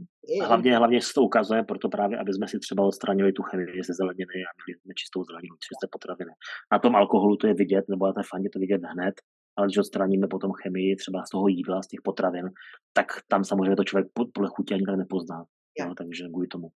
hlavně, 0.46 0.78
hlavně 0.78 1.02
se 1.02 1.14
to 1.14 1.22
ukazuje 1.22 1.64
proto 1.64 1.90
právě, 1.90 2.18
aby 2.18 2.34
jsme 2.34 2.48
si 2.48 2.60
třeba 2.60 2.84
odstranili 2.84 3.32
tu 3.32 3.44
chemii 3.44 3.84
ze 3.84 3.94
zeleniny 3.94 4.44
a 4.46 4.52
měli 4.66 4.80
nečistou 4.86 5.24
zeleninu, 5.24 5.56
čisté 5.56 5.88
potraviny. 5.92 6.32
Na 6.72 6.80
tom 6.80 6.96
alkoholu 6.96 7.38
to 7.38 7.48
je 7.48 7.54
vidět, 7.54 7.86
nebo 7.90 8.08
na 8.08 8.14
té 8.14 8.22
faně 8.30 8.50
to 8.50 8.60
vidět 8.60 8.82
hned, 8.84 9.16
ale 9.56 9.68
když 9.68 9.78
odstraníme 9.78 10.28
potom 10.28 10.52
chemii 10.64 10.96
třeba 10.96 11.26
z 11.26 11.30
toho 11.30 11.48
jídla, 11.48 11.82
z 11.84 11.88
těch 11.88 12.02
potravin, 12.04 12.50
tak 12.94 13.08
tam 13.28 13.44
samozřejmě 13.44 13.76
to 13.76 13.84
člověk 13.84 14.08
podle 14.34 14.50
chutě 14.50 14.74
ani 14.74 14.98
nepozná. 14.98 15.46
Yeah. 15.80 15.90
No, 15.90 15.96
takže 15.96 16.24
kvůli 16.28 16.48
tomu. 16.48 16.68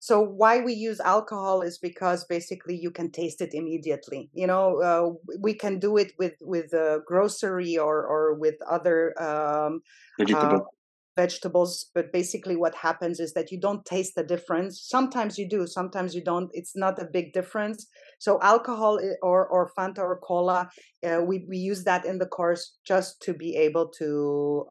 So 0.00 0.20
why 0.20 0.60
we 0.60 0.74
use 0.74 1.00
alcohol 1.00 1.62
is 1.62 1.78
because 1.78 2.24
basically 2.24 2.76
you 2.76 2.90
can 2.90 3.10
taste 3.10 3.40
it 3.40 3.52
immediately. 3.52 4.30
You 4.32 4.46
know, 4.46 4.80
uh, 4.80 5.32
we 5.40 5.54
can 5.54 5.78
do 5.78 5.96
it 5.96 6.12
with 6.18 6.34
with 6.40 6.72
uh, 6.72 7.00
grocery 7.06 7.76
or 7.76 8.06
or 8.06 8.34
with 8.34 8.54
other 8.68 9.14
um, 9.20 9.80
Vegetable. 10.18 10.56
uh, 10.56 10.78
vegetables. 11.18 11.90
But 11.94 12.12
basically, 12.12 12.56
what 12.56 12.74
happens 12.74 13.18
is 13.18 13.32
that 13.34 13.50
you 13.50 13.58
don't 13.60 13.84
taste 13.84 14.14
the 14.14 14.22
difference. 14.22 14.80
Sometimes 14.94 15.36
you 15.36 15.46
do, 15.48 15.66
sometimes 15.66 16.14
you 16.14 16.22
don't. 16.22 16.48
It's 16.54 16.76
not 16.76 17.02
a 17.02 17.06
big 17.16 17.32
difference. 17.32 17.86
So 18.18 18.38
alcohol 18.40 19.00
or 19.22 19.40
or 19.54 19.70
Fanta 19.76 20.02
or 20.10 20.18
cola, 20.28 20.70
uh, 21.02 21.20
we 21.28 21.44
we 21.50 21.58
use 21.58 21.82
that 21.90 22.06
in 22.06 22.18
the 22.18 22.30
course 22.38 22.62
just 22.86 23.20
to 23.26 23.34
be 23.34 23.50
able 23.66 23.86
to 23.98 24.08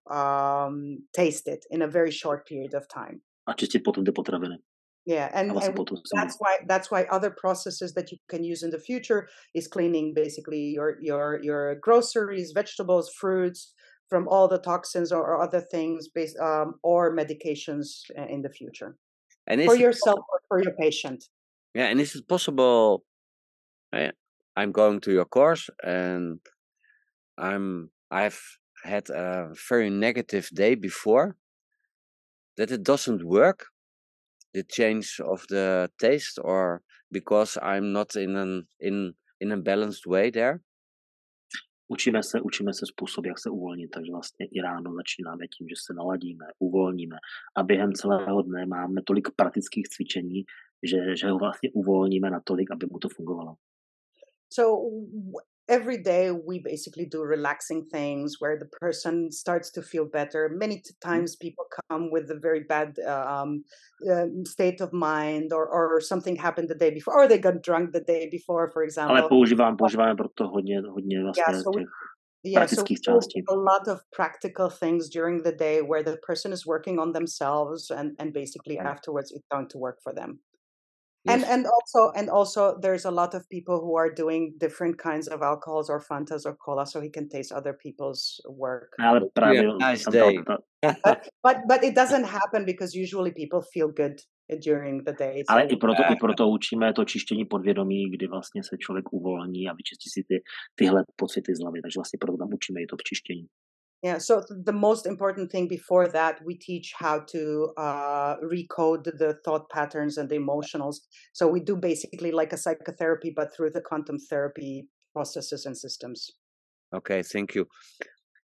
um, 0.09 1.03
taste 1.13 1.47
it 1.47 1.61
in 1.69 1.81
a 1.81 1.91
very 1.97 2.11
short 2.11 2.47
period 2.47 2.73
of 2.73 2.87
time. 2.87 3.21
A 3.47 3.53
čistit 3.53 3.83
potom 3.83 4.03
ty 4.05 4.11
potraviny. 4.11 4.57
Yeah, 5.07 5.29
and, 5.33 5.51
and 5.51 5.89
that's 6.13 6.35
why 6.37 6.57
that's 6.67 6.91
why 6.91 7.03
other 7.03 7.29
processes 7.29 7.93
that 7.93 8.11
you 8.11 8.17
can 8.27 8.43
use 8.43 8.61
in 8.61 8.71
the 8.71 8.77
future 8.77 9.29
is 9.55 9.65
cleaning 9.65 10.13
basically 10.13 10.59
your 10.75 10.97
your 10.99 11.39
your 11.41 11.75
groceries, 11.75 12.51
vegetables, 12.51 13.09
fruits 13.09 13.73
from 14.09 14.27
all 14.27 14.49
the 14.49 14.57
toxins 14.57 15.13
or, 15.13 15.41
other 15.41 15.61
things 15.61 16.09
based 16.09 16.37
um, 16.39 16.75
or 16.83 17.15
medications 17.15 18.01
in 18.29 18.41
the 18.41 18.49
future 18.49 18.97
and 19.47 19.63
for 19.63 19.75
yourself 19.75 20.19
or 20.29 20.41
for 20.49 20.61
your 20.61 20.73
patient. 20.73 21.23
Yeah, 21.73 21.85
and 21.85 22.01
is 22.01 22.13
it 22.13 22.27
possible? 22.27 23.05
I, 23.93 24.11
I'm 24.57 24.73
going 24.73 24.99
to 25.01 25.13
your 25.13 25.25
course 25.25 25.69
and 25.81 26.41
I'm 27.37 27.91
I've 28.11 28.41
had 28.83 29.09
a 29.09 29.53
very 29.69 29.89
negative 29.89 30.49
day 30.53 30.75
before 30.75 31.37
that 32.57 32.71
it 32.71 32.83
doesn't 32.83 33.23
work 33.23 33.67
the 34.57 34.63
change 34.77 35.07
of 35.23 35.41
the 35.49 35.87
taste 35.97 36.41
or 36.41 36.81
because 37.11 37.59
I'm 37.61 37.91
not 37.93 38.15
in 38.15 38.37
an 38.37 38.63
in 38.79 39.13
in 39.39 39.51
a 39.51 39.57
balanced 39.57 40.05
way 40.07 40.31
there? 40.31 40.59
Učíme 41.89 42.23
se, 42.23 42.41
učíme 42.41 42.73
se 42.73 42.85
způsob, 42.85 43.25
jak 43.25 43.39
se 43.39 43.49
uvolnit, 43.49 43.87
takže 43.87 44.11
vlastně 44.11 44.45
i 44.51 44.61
ráno 44.61 44.93
začínáme 44.95 45.47
tím, 45.47 45.67
že 45.69 45.75
se 45.85 45.93
naladíme, 45.93 46.45
uvolníme 46.59 47.17
a 47.57 47.63
během 47.63 47.93
celého 47.93 48.41
dne 48.41 48.65
máme 48.65 49.01
tolik 49.05 49.27
praktických 49.35 49.87
cvičení, 49.87 50.43
že, 50.83 51.15
že 51.15 51.29
ho 51.29 51.37
vlastně 51.37 51.69
uvolníme 51.73 52.29
natolik, 52.29 52.71
aby 52.71 52.85
mu 52.91 52.99
to 52.99 53.09
fungovalo. 53.09 53.55
So 54.53 54.89
every 55.69 55.97
day 55.97 56.31
we 56.31 56.59
basically 56.59 57.05
do 57.05 57.21
relaxing 57.21 57.85
things 57.91 58.35
where 58.39 58.57
the 58.57 58.65
person 58.65 59.31
starts 59.31 59.71
to 59.71 59.81
feel 59.81 60.05
better 60.05 60.49
many 60.53 60.77
mm-hmm. 60.77 61.09
times 61.09 61.35
people 61.35 61.65
come 61.89 62.09
with 62.11 62.29
a 62.31 62.39
very 62.39 62.61
bad 62.61 62.97
um, 62.99 63.63
uh, 64.11 64.25
state 64.45 64.81
of 64.81 64.93
mind 64.93 65.51
or, 65.53 65.67
or 65.67 66.01
something 66.01 66.35
happened 66.35 66.69
the 66.69 66.75
day 66.75 66.91
before 66.91 67.13
or 67.17 67.27
they 67.27 67.37
got 67.37 67.61
drunk 67.61 67.91
the 67.91 68.01
day 68.01 68.27
before 68.31 68.69
for 68.71 68.83
example 68.83 69.17
ale 69.17 69.29
používám, 69.29 69.77
používáme 69.77 70.15
proto 70.15 70.47
hodně, 70.47 70.81
hodně 70.81 71.23
vlastně 71.23 71.43
yeah, 71.47 71.63
so 71.63 71.71
yeah, 72.43 72.65
so 72.65 72.83
a 73.49 73.55
lot 73.55 73.87
of 73.87 73.99
practical 74.15 74.69
things 74.69 75.09
during 75.09 75.43
the 75.43 75.51
day 75.51 75.81
where 75.81 76.03
the 76.03 76.17
person 76.27 76.53
is 76.53 76.65
working 76.65 76.99
on 76.99 77.11
themselves 77.13 77.91
and, 77.91 78.11
and 78.19 78.33
basically 78.33 78.77
mm-hmm. 78.77 78.87
afterwards 78.87 79.31
it's 79.31 79.47
going 79.51 79.67
to 79.67 79.77
work 79.77 79.97
for 80.03 80.13
them 80.13 80.39
and 81.25 81.43
and 81.45 81.65
also 81.65 82.11
and 82.15 82.29
also 82.29 82.77
there's 82.81 83.05
a 83.05 83.11
lot 83.11 83.33
of 83.33 83.47
people 83.49 83.79
who 83.79 83.95
are 83.95 84.11
doing 84.13 84.53
different 84.57 84.97
kinds 84.97 85.27
of 85.27 85.41
alcohols 85.41 85.89
or 85.89 85.99
fantas 85.99 86.45
or 86.45 86.55
cola 86.55 86.85
so 86.85 87.01
he 87.01 87.09
can 87.09 87.27
taste 87.29 87.51
other 87.51 87.73
people's 87.73 88.39
work 88.49 88.93
ah, 88.99 89.19
nice 89.79 90.05
day. 90.05 90.37
but, 90.45 90.61
but 91.43 91.57
but 91.67 91.83
it 91.83 91.95
doesn't 91.95 92.23
happen 92.23 92.65
because 92.65 92.93
usually 92.95 93.31
people 93.31 93.61
feel 93.61 93.89
good 93.89 94.21
eh, 94.49 94.57
during 94.61 95.03
the 95.03 95.13
day. 95.13 95.43
Ale 95.49 95.63
i 95.63 95.75
proto, 95.75 96.03
i 96.11 96.15
proto 96.15 96.47
učíme 96.47 96.93
to 96.93 97.05
čištění 97.05 97.45
podvědomí, 97.45 98.11
kdy 98.11 98.27
vlastně 98.27 98.63
se 98.63 98.77
člověk 98.77 99.13
uvolní 99.13 99.69
a 99.69 99.73
vyčistí 99.73 100.09
si 100.09 100.23
ty, 100.27 100.43
tyhle 100.75 101.03
pocity 101.15 101.55
z 101.55 101.59
hlavy. 101.61 101.81
Takže 101.81 101.97
vlastně 101.97 102.17
proto 102.19 102.37
tam 102.37 102.53
učíme 102.53 102.81
i 102.81 102.85
to 102.85 102.95
čištění. 103.03 103.47
Yeah, 104.03 104.19
so 104.19 104.43
the 104.49 104.73
most 104.73 105.07
important 105.07 105.51
thing 105.51 105.67
before 105.67 106.07
that, 106.09 106.39
we 106.45 106.55
teach 106.55 106.93
how 106.95 107.19
to 107.31 107.73
uh, 107.77 108.35
recode 108.43 109.05
the 109.05 109.39
thought 109.43 109.69
patterns 109.71 110.17
and 110.17 110.29
the 110.29 110.37
emotionals. 110.37 110.97
So 111.33 111.47
we 111.47 111.61
do 111.61 111.75
basically 111.75 112.31
like 112.31 112.53
a 112.53 112.57
psychotherapy, 112.57 113.33
but 113.35 113.55
through 113.55 113.71
the 113.71 113.81
quantum 113.81 114.19
therapy 114.19 114.87
processes 115.13 115.65
and 115.65 115.75
systems. 115.75 116.29
Okay, 116.93 117.23
thank 117.23 117.55
you. 117.55 117.65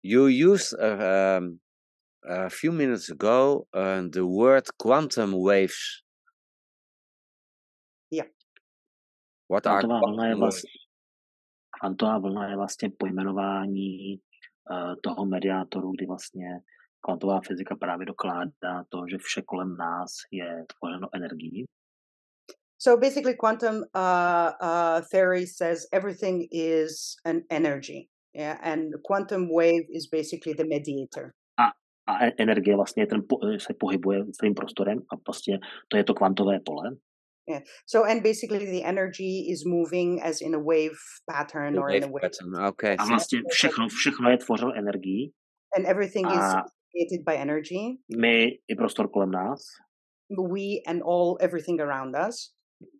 You 0.02 0.26
used 0.26 0.74
uh, 0.80 1.38
um, 1.38 1.60
a 2.28 2.50
few 2.50 2.72
minutes 2.72 3.08
ago 3.08 3.66
uh, 3.72 4.02
the 4.10 4.26
word 4.26 4.64
quantum 4.78 5.32
waves. 5.32 6.02
Yeah. 8.10 8.26
What 9.46 9.66
are 9.66 9.80
quantum 9.80 10.40
waves? 10.40 10.62
Kvantová 11.80 12.18
vlna 12.18 12.48
je 12.48 12.56
vlastně 12.56 12.90
pojmenování 12.98 14.20
toho 15.02 15.26
mediátoru, 15.26 15.92
kdy 15.92 16.06
vlastně 16.06 16.60
kvantová 17.00 17.40
fyzika 17.46 17.76
právě 17.76 18.06
dokládá 18.06 18.84
to, 18.88 18.98
že 19.10 19.18
vše 19.18 19.42
kolem 19.42 19.76
nás 19.76 20.10
je 20.32 20.64
tvořeno 20.66 21.08
energií. 21.14 21.64
So 22.78 23.00
basically, 23.00 23.34
quantum 23.34 23.76
uh, 23.76 24.52
uh, 24.62 25.00
theory 25.10 25.46
says 25.46 25.86
everything 25.92 26.44
is 26.52 27.16
an 27.24 27.40
energy, 27.50 28.08
yeah, 28.34 28.58
and 28.62 28.92
quantum 29.02 29.48
wave 29.48 29.88
is 29.88 30.06
basically 30.12 30.54
the 30.54 30.64
mediator. 30.64 31.32
A, 31.58 31.72
a 32.06 32.32
energie 32.38 32.76
vlastně 32.76 33.06
ten 33.06 33.22
po, 33.28 33.38
se 33.58 33.74
pohybuje 33.74 34.24
celým 34.32 34.54
prostorem 34.54 34.98
a 35.12 35.16
prostě 35.16 35.58
to 35.88 35.96
je 35.96 36.04
to 36.04 36.14
kvantové 36.14 36.60
pole. 36.60 36.96
Yeah. 37.48 37.60
So 37.86 38.04
and 38.04 38.22
basically 38.22 38.66
the 38.66 38.82
energy 38.82 39.46
is 39.52 39.64
moving 39.66 40.20
as 40.22 40.40
in 40.40 40.54
a 40.54 40.58
wave 40.58 40.98
pattern 41.30 41.74
the 41.74 41.80
or 41.80 41.86
wave 41.86 42.02
in 42.02 42.08
a 42.08 42.12
wave. 42.12 42.22
Pattern. 42.22 42.56
Okay. 42.56 42.96
A 42.98 43.04
vlastně 43.04 43.42
všechno, 43.50 43.88
všechno 43.88 44.30
je 44.30 44.38
tvořeno 44.38 44.72
energií. 44.76 45.32
And 45.76 45.86
everything 45.86 46.26
is 46.26 46.38
uh, 46.38 46.62
created 46.90 47.24
by 47.24 47.36
energy. 47.36 47.98
My 48.16 48.58
i 48.68 48.74
prostor 48.76 49.08
kolem 49.10 49.30
nás. 49.30 49.60
We 50.30 50.82
and 50.86 51.02
all 51.02 51.36
everything 51.40 51.80
around 51.80 52.16
us. 52.28 52.52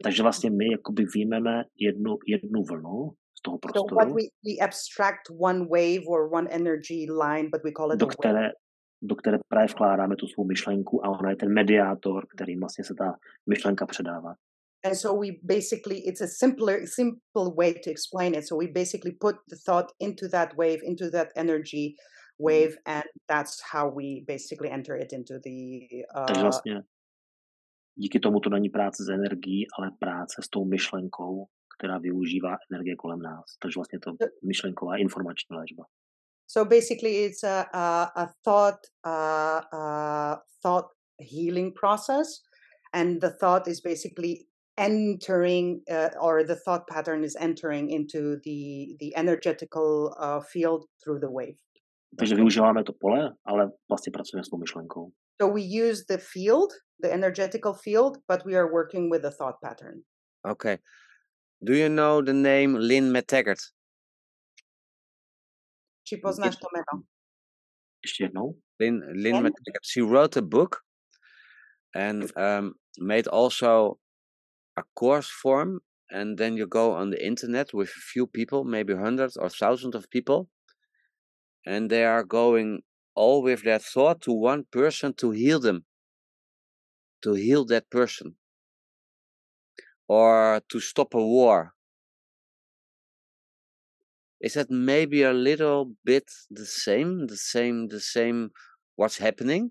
Takže 0.02 0.22
vlastně 0.22 0.50
my 0.50 0.64
jakoby 0.72 1.04
výjmeme 1.14 1.64
jednu, 1.80 2.16
jednu 2.26 2.62
vlnu 2.62 3.10
z 3.38 3.42
toho 3.42 3.58
So 3.74 3.94
what 3.94 4.08
we, 4.08 4.22
we 4.44 4.58
abstract 4.60 5.30
one 5.40 5.66
wave 5.68 6.02
or 6.08 6.28
one 6.32 6.48
energy 6.50 7.06
line, 7.10 7.50
but 7.50 7.60
we 7.64 7.72
call 7.72 7.92
it 7.92 7.98
do 7.98 8.06
a 8.06 8.10
které, 8.10 8.50
do 9.02 9.14
které 9.16 9.38
právě 9.48 9.68
vkládáme 9.68 10.16
tu 10.16 10.26
svou 10.26 10.44
myšlenku 10.44 11.06
a 11.06 11.08
ona 11.08 11.30
je 11.30 11.36
ten 11.36 11.54
mediátor, 11.54 12.26
kterým 12.26 12.60
vlastně 12.60 12.84
se 12.84 12.94
ta 12.94 13.18
myšlenka 13.46 13.86
předává. 13.86 14.34
And 14.84 14.94
so 14.94 15.20
we 15.20 15.32
basically, 15.42 15.98
it's 15.98 16.20
a 16.20 16.26
simpler, 16.26 16.86
simple 16.86 17.50
way 17.56 17.74
to 17.74 17.90
explain 17.90 18.34
it. 18.34 18.46
So 18.46 18.66
we 18.66 18.72
basically 18.72 19.16
put 19.20 19.36
the 19.50 19.56
thought 19.66 19.86
into 20.00 20.28
that 20.28 20.54
wave, 20.54 20.78
into 20.82 21.10
that 21.10 21.28
energy 21.36 21.96
wave, 22.38 22.76
and 22.86 23.04
that's 23.26 23.58
how 23.72 23.90
we 23.90 24.24
basically 24.28 24.70
enter 24.70 24.96
it 24.96 25.12
into 25.12 25.34
the. 25.44 25.88
Takže 26.26 26.40
Uh, 26.40 26.42
vlastně 26.42 26.82
díky 27.94 28.20
tomu 28.20 28.40
to 28.40 28.50
není 28.50 28.68
práce 28.68 29.04
s 29.04 29.08
energií, 29.08 29.66
ale 29.78 29.90
práce 29.98 30.42
s 30.42 30.48
tou 30.48 30.64
myšlenkou, 30.64 31.46
která 31.78 31.98
využívá 31.98 32.56
energie 32.70 32.96
kolem 32.96 33.22
nás. 33.22 33.44
Takže 33.62 33.78
vlastně 33.78 33.98
to 33.98 34.12
myšlenková 34.44 34.96
informační 34.96 35.56
léčba. 35.56 35.84
So 36.46 36.64
basically, 36.64 37.24
it's 37.24 37.42
a 37.42 37.68
a, 37.72 38.10
a 38.16 38.28
thought 38.44 38.78
uh, 39.04 39.60
uh, 39.72 40.36
thought 40.62 40.88
healing 41.18 41.72
process, 41.72 42.42
and 42.92 43.20
the 43.20 43.30
thought 43.30 43.68
is 43.68 43.80
basically 43.80 44.46
entering, 44.78 45.80
uh, 45.90 46.10
or 46.20 46.44
the 46.44 46.56
thought 46.56 46.86
pattern 46.88 47.24
is 47.24 47.36
entering 47.40 47.90
into 47.90 48.38
the 48.44 48.96
the 49.00 49.16
energetical 49.16 50.14
uh, 50.20 50.40
field 50.40 50.84
through 51.02 51.20
the 51.20 51.30
wave. 51.30 51.58
Takže 52.18 52.34
využíváme 52.34 52.84
to 52.84 52.92
pole, 52.92 53.32
ale 53.44 53.70
vlastně 53.90 54.10
pracujeme 54.10 54.44
s 54.44 54.48
tou 54.48 54.56
myšlenkou. 54.56 55.10
So 55.42 55.52
we 55.52 55.60
use 55.60 56.04
the 56.08 56.18
field, 56.18 56.72
the 57.02 57.12
energetical 57.12 57.74
field, 57.74 58.18
but 58.28 58.44
we 58.46 58.54
are 58.56 58.72
working 58.72 59.10
with 59.10 59.22
the 59.22 59.30
thought 59.30 59.60
pattern. 59.62 60.02
Okay. 60.48 60.78
Do 61.62 61.74
you 61.74 61.88
know 61.88 62.22
the 62.22 62.32
name 62.32 62.74
Lynne 62.74 63.12
McTaggart? 63.12 63.60
Či 66.06 66.16
poznáš 66.16 66.56
to 66.56 66.68
meno? 66.72 67.02
Ještě 68.04 68.24
jednou? 68.24 68.60
Lynne, 68.80 69.06
Lynne 69.06 69.22
Lynne? 69.22 69.50
McTaggart. 69.50 69.82
She 69.82 70.02
wrote 70.02 70.36
a 70.36 70.42
book 70.42 70.76
and 71.94 72.30
um, 72.36 72.74
made 73.00 73.26
also 73.28 73.98
a 74.76 74.82
course 74.94 75.28
form. 75.42 75.80
And 76.08 76.38
then 76.38 76.56
you 76.56 76.66
go 76.68 76.92
on 76.92 77.10
the 77.10 77.18
internet 77.26 77.74
with 77.74 77.88
a 77.88 78.00
few 78.12 78.28
people, 78.28 78.62
maybe 78.64 78.94
hundreds 78.94 79.36
or 79.36 79.48
thousands 79.48 79.96
of 79.96 80.08
people, 80.08 80.48
and 81.66 81.90
they 81.90 82.04
are 82.04 82.22
going 82.22 82.82
all 83.16 83.42
with 83.42 83.64
their 83.64 83.80
thought 83.80 84.20
to 84.22 84.32
one 84.32 84.66
person 84.70 85.14
to 85.14 85.32
heal 85.32 85.58
them, 85.58 85.84
to 87.22 87.34
heal 87.34 87.64
that 87.64 87.90
person, 87.90 88.36
or 90.06 90.60
to 90.68 90.78
stop 90.78 91.12
a 91.14 91.18
war. 91.18 91.75
Is 94.46 94.54
that 94.54 94.70
maybe 94.70 95.24
a 95.24 95.32
little 95.32 95.90
bit 96.04 96.22
the 96.54 96.64
same, 96.64 97.26
the 97.26 97.36
same, 97.36 97.88
the 97.88 97.98
same 97.98 98.50
what's 98.96 99.18
happening? 99.18 99.70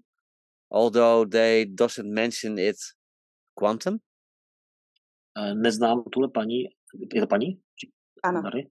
Although 0.70 1.24
they 1.24 1.64
doesn't 1.66 2.12
mention 2.14 2.60
it 2.60 2.76
quantum. 3.56 4.00
Eh, 5.38 5.54
Neznám 5.56 6.04
tuhle 6.12 6.30
paní, 6.34 6.64
je 7.14 7.22
to 7.22 7.28
paní? 7.28 7.56
Či- 7.80 7.92
Ano. 8.24 8.42
Mary? 8.42 8.68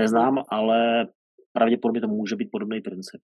Neznám, 0.00 0.38
ale 0.48 1.06
pravděpodobně 1.52 2.00
to 2.00 2.08
může 2.08 2.36
být 2.36 2.48
podobný 2.52 2.80
princip. 2.80 3.20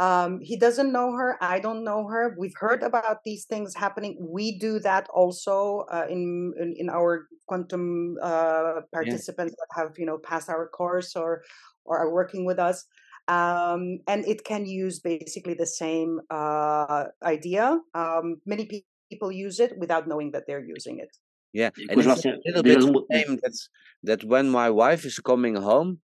Um, 0.00 0.38
he 0.40 0.56
doesn't 0.56 0.92
know 0.92 1.12
her. 1.12 1.36
I 1.42 1.58
don't 1.58 1.82
know 1.82 2.06
her. 2.06 2.36
We've 2.38 2.54
heard 2.56 2.82
about 2.82 3.24
these 3.24 3.46
things 3.46 3.74
happening. 3.74 4.16
We 4.20 4.58
do 4.58 4.78
that 4.80 5.08
also 5.12 5.86
uh, 5.90 6.06
in, 6.08 6.54
in 6.60 6.74
in 6.76 6.88
our 6.88 7.26
quantum 7.46 8.16
uh, 8.22 8.82
participants 8.92 9.54
that 9.58 9.70
have 9.74 9.98
you 9.98 10.06
know 10.06 10.18
passed 10.18 10.48
our 10.48 10.68
course 10.68 11.16
or 11.16 11.42
or 11.84 11.98
are 11.98 12.12
working 12.12 12.44
with 12.44 12.58
us. 12.58 12.86
Um, 13.26 13.98
and 14.06 14.24
it 14.26 14.44
can 14.44 14.64
use 14.64 15.00
basically 15.00 15.54
the 15.54 15.66
same 15.66 16.20
uh, 16.30 17.12
idea. 17.22 17.78
Um, 17.94 18.40
many 18.46 18.64
pe- 18.64 18.88
people 19.10 19.30
use 19.30 19.60
it 19.60 19.76
without 19.76 20.08
knowing 20.08 20.30
that 20.32 20.44
they're 20.46 20.64
using 20.64 20.98
it. 20.98 21.10
Yeah, 21.52 21.70
and 21.76 22.00
Jakože 22.00 22.16
it's 22.16 22.24
a 22.24 22.38
little 22.46 22.62
bit 22.62 22.78
vezmu, 22.78 23.40
that 23.42 23.56
that 24.04 24.24
when 24.24 24.48
my 24.48 24.70
wife 24.70 25.04
is 25.04 25.18
coming 25.18 25.56
home, 25.56 26.00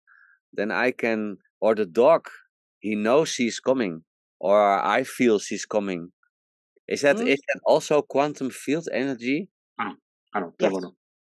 then 0.52 0.70
I 0.70 0.90
can 0.90 1.38
or 1.60 1.74
the 1.74 1.86
dog 1.86 2.28
he 2.84 2.94
knows 2.94 3.28
she's 3.36 3.58
coming 3.60 3.94
or 4.38 4.60
I 4.98 5.04
feel 5.16 5.36
she's 5.38 5.66
coming. 5.76 6.02
Is 6.94 7.00
that 7.00 7.16
Mm. 7.16 7.28
is 7.34 7.40
that 7.48 7.60
also 7.64 8.02
quantum 8.02 8.50
field 8.50 8.86
energy? 8.92 9.38
to 10.34 10.44
je 10.60 10.68
Yes. 10.68 10.72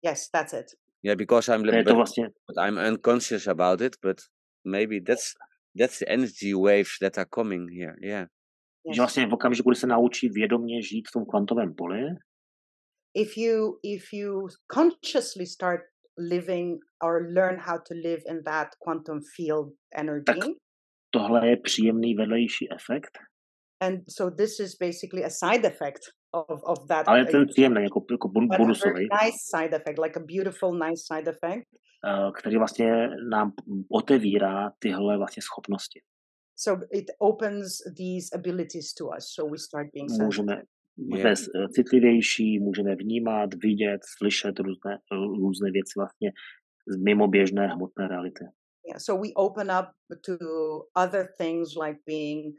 Yes, 0.04 0.30
that's 0.34 0.54
it. 0.54 0.68
Yeah, 1.04 1.16
because 1.16 1.50
I'm 1.50 1.64
To 1.64 1.72
je 1.72 1.78
li- 1.78 1.84
to 1.84 2.32
but, 2.48 2.58
I'm 2.58 2.78
unconscious 2.78 3.48
about 3.48 3.82
it, 3.82 3.98
but 4.02 4.18
maybe 4.64 5.00
that's 5.00 5.36
that's 5.80 5.98
the 6.00 6.08
energy 6.18 6.54
waves 6.54 6.98
that 7.02 7.18
are 7.18 7.30
coming 7.38 7.64
here. 7.80 7.96
Yeah. 8.02 8.26
Yes. 8.86 8.96
že 8.96 9.02
vlastně 9.02 9.28
v 9.28 9.34
okamžiku, 9.34 9.70
kdy 9.70 9.76
se 9.76 9.88
naučí 9.88 10.30
vědomě 10.30 10.82
žít 10.82 11.08
v 11.08 11.12
tom 11.12 11.26
kvantovém 11.26 11.76
poli, 11.76 12.02
if 13.14 13.38
you 13.38 13.80
if 13.84 14.14
you 14.14 14.48
consciously 14.74 15.46
start 15.46 15.82
living 16.18 16.80
or 17.04 17.28
learn 17.34 17.58
how 17.60 17.78
to 17.78 17.94
live 17.94 18.22
in 18.30 18.44
that 18.44 18.68
quantum 18.80 19.20
field 19.36 19.74
energy 19.96 20.56
tohle 21.12 21.48
je 21.50 21.58
příjemný 21.58 22.16
vedlejší 22.16 22.72
efekt, 22.72 23.18
and 23.82 24.00
so 24.10 24.36
this 24.36 24.60
is 24.60 24.78
basically 24.80 25.26
a 25.26 25.30
side 25.30 25.68
effect 25.68 26.02
of, 26.34 26.60
of 26.64 26.88
that 26.88 27.08
ale 27.08 27.20
je 27.20 27.26
ten 27.26 27.46
příjemný, 27.48 27.84
jako, 27.84 28.06
jako 28.12 28.28
bonusový, 28.58 29.08
nice 29.24 29.42
side 29.56 29.76
effect 29.76 30.00
like 30.04 30.20
a 30.20 30.24
beautiful 30.24 30.74
nice 30.74 31.04
side 31.14 31.32
effect. 31.32 31.68
Eh, 32.06 32.32
který 32.38 32.58
vlastně 32.58 33.10
nám 33.32 33.52
otevírá 33.92 34.72
tyhle 34.80 35.18
vlastně 35.18 35.42
schopnosti. 35.44 36.00
so 36.56 36.78
it 36.92 37.10
opens 37.20 37.82
these 37.98 38.30
abilities 38.36 38.94
to 38.94 39.10
us 39.18 39.34
so 39.34 39.50
we 39.52 39.58
start 39.58 39.88
being 39.94 40.10
sensitive. 40.10 40.26
Můžeme 40.26 40.62
být 40.98 41.26
eh, 41.26 41.68
citlivější, 41.70 42.60
můžeme 42.60 42.96
vnímat, 42.96 43.50
vidět, 43.64 44.02
slyšet 44.18 44.60
různé, 44.60 44.98
různé 45.12 45.72
věci 45.72 45.94
vlastně 45.98 46.32
z 46.88 46.96
mimo 46.98 47.28
běžné 47.28 47.68
hmotné 47.68 48.08
reality. 48.08 48.46
Yeah 48.86 48.98
so 48.98 49.16
we 49.16 49.34
open 49.36 49.70
up 49.70 49.94
to 50.26 50.38
other 50.96 51.34
things 51.38 51.76
like 51.76 51.98
being 52.06 52.54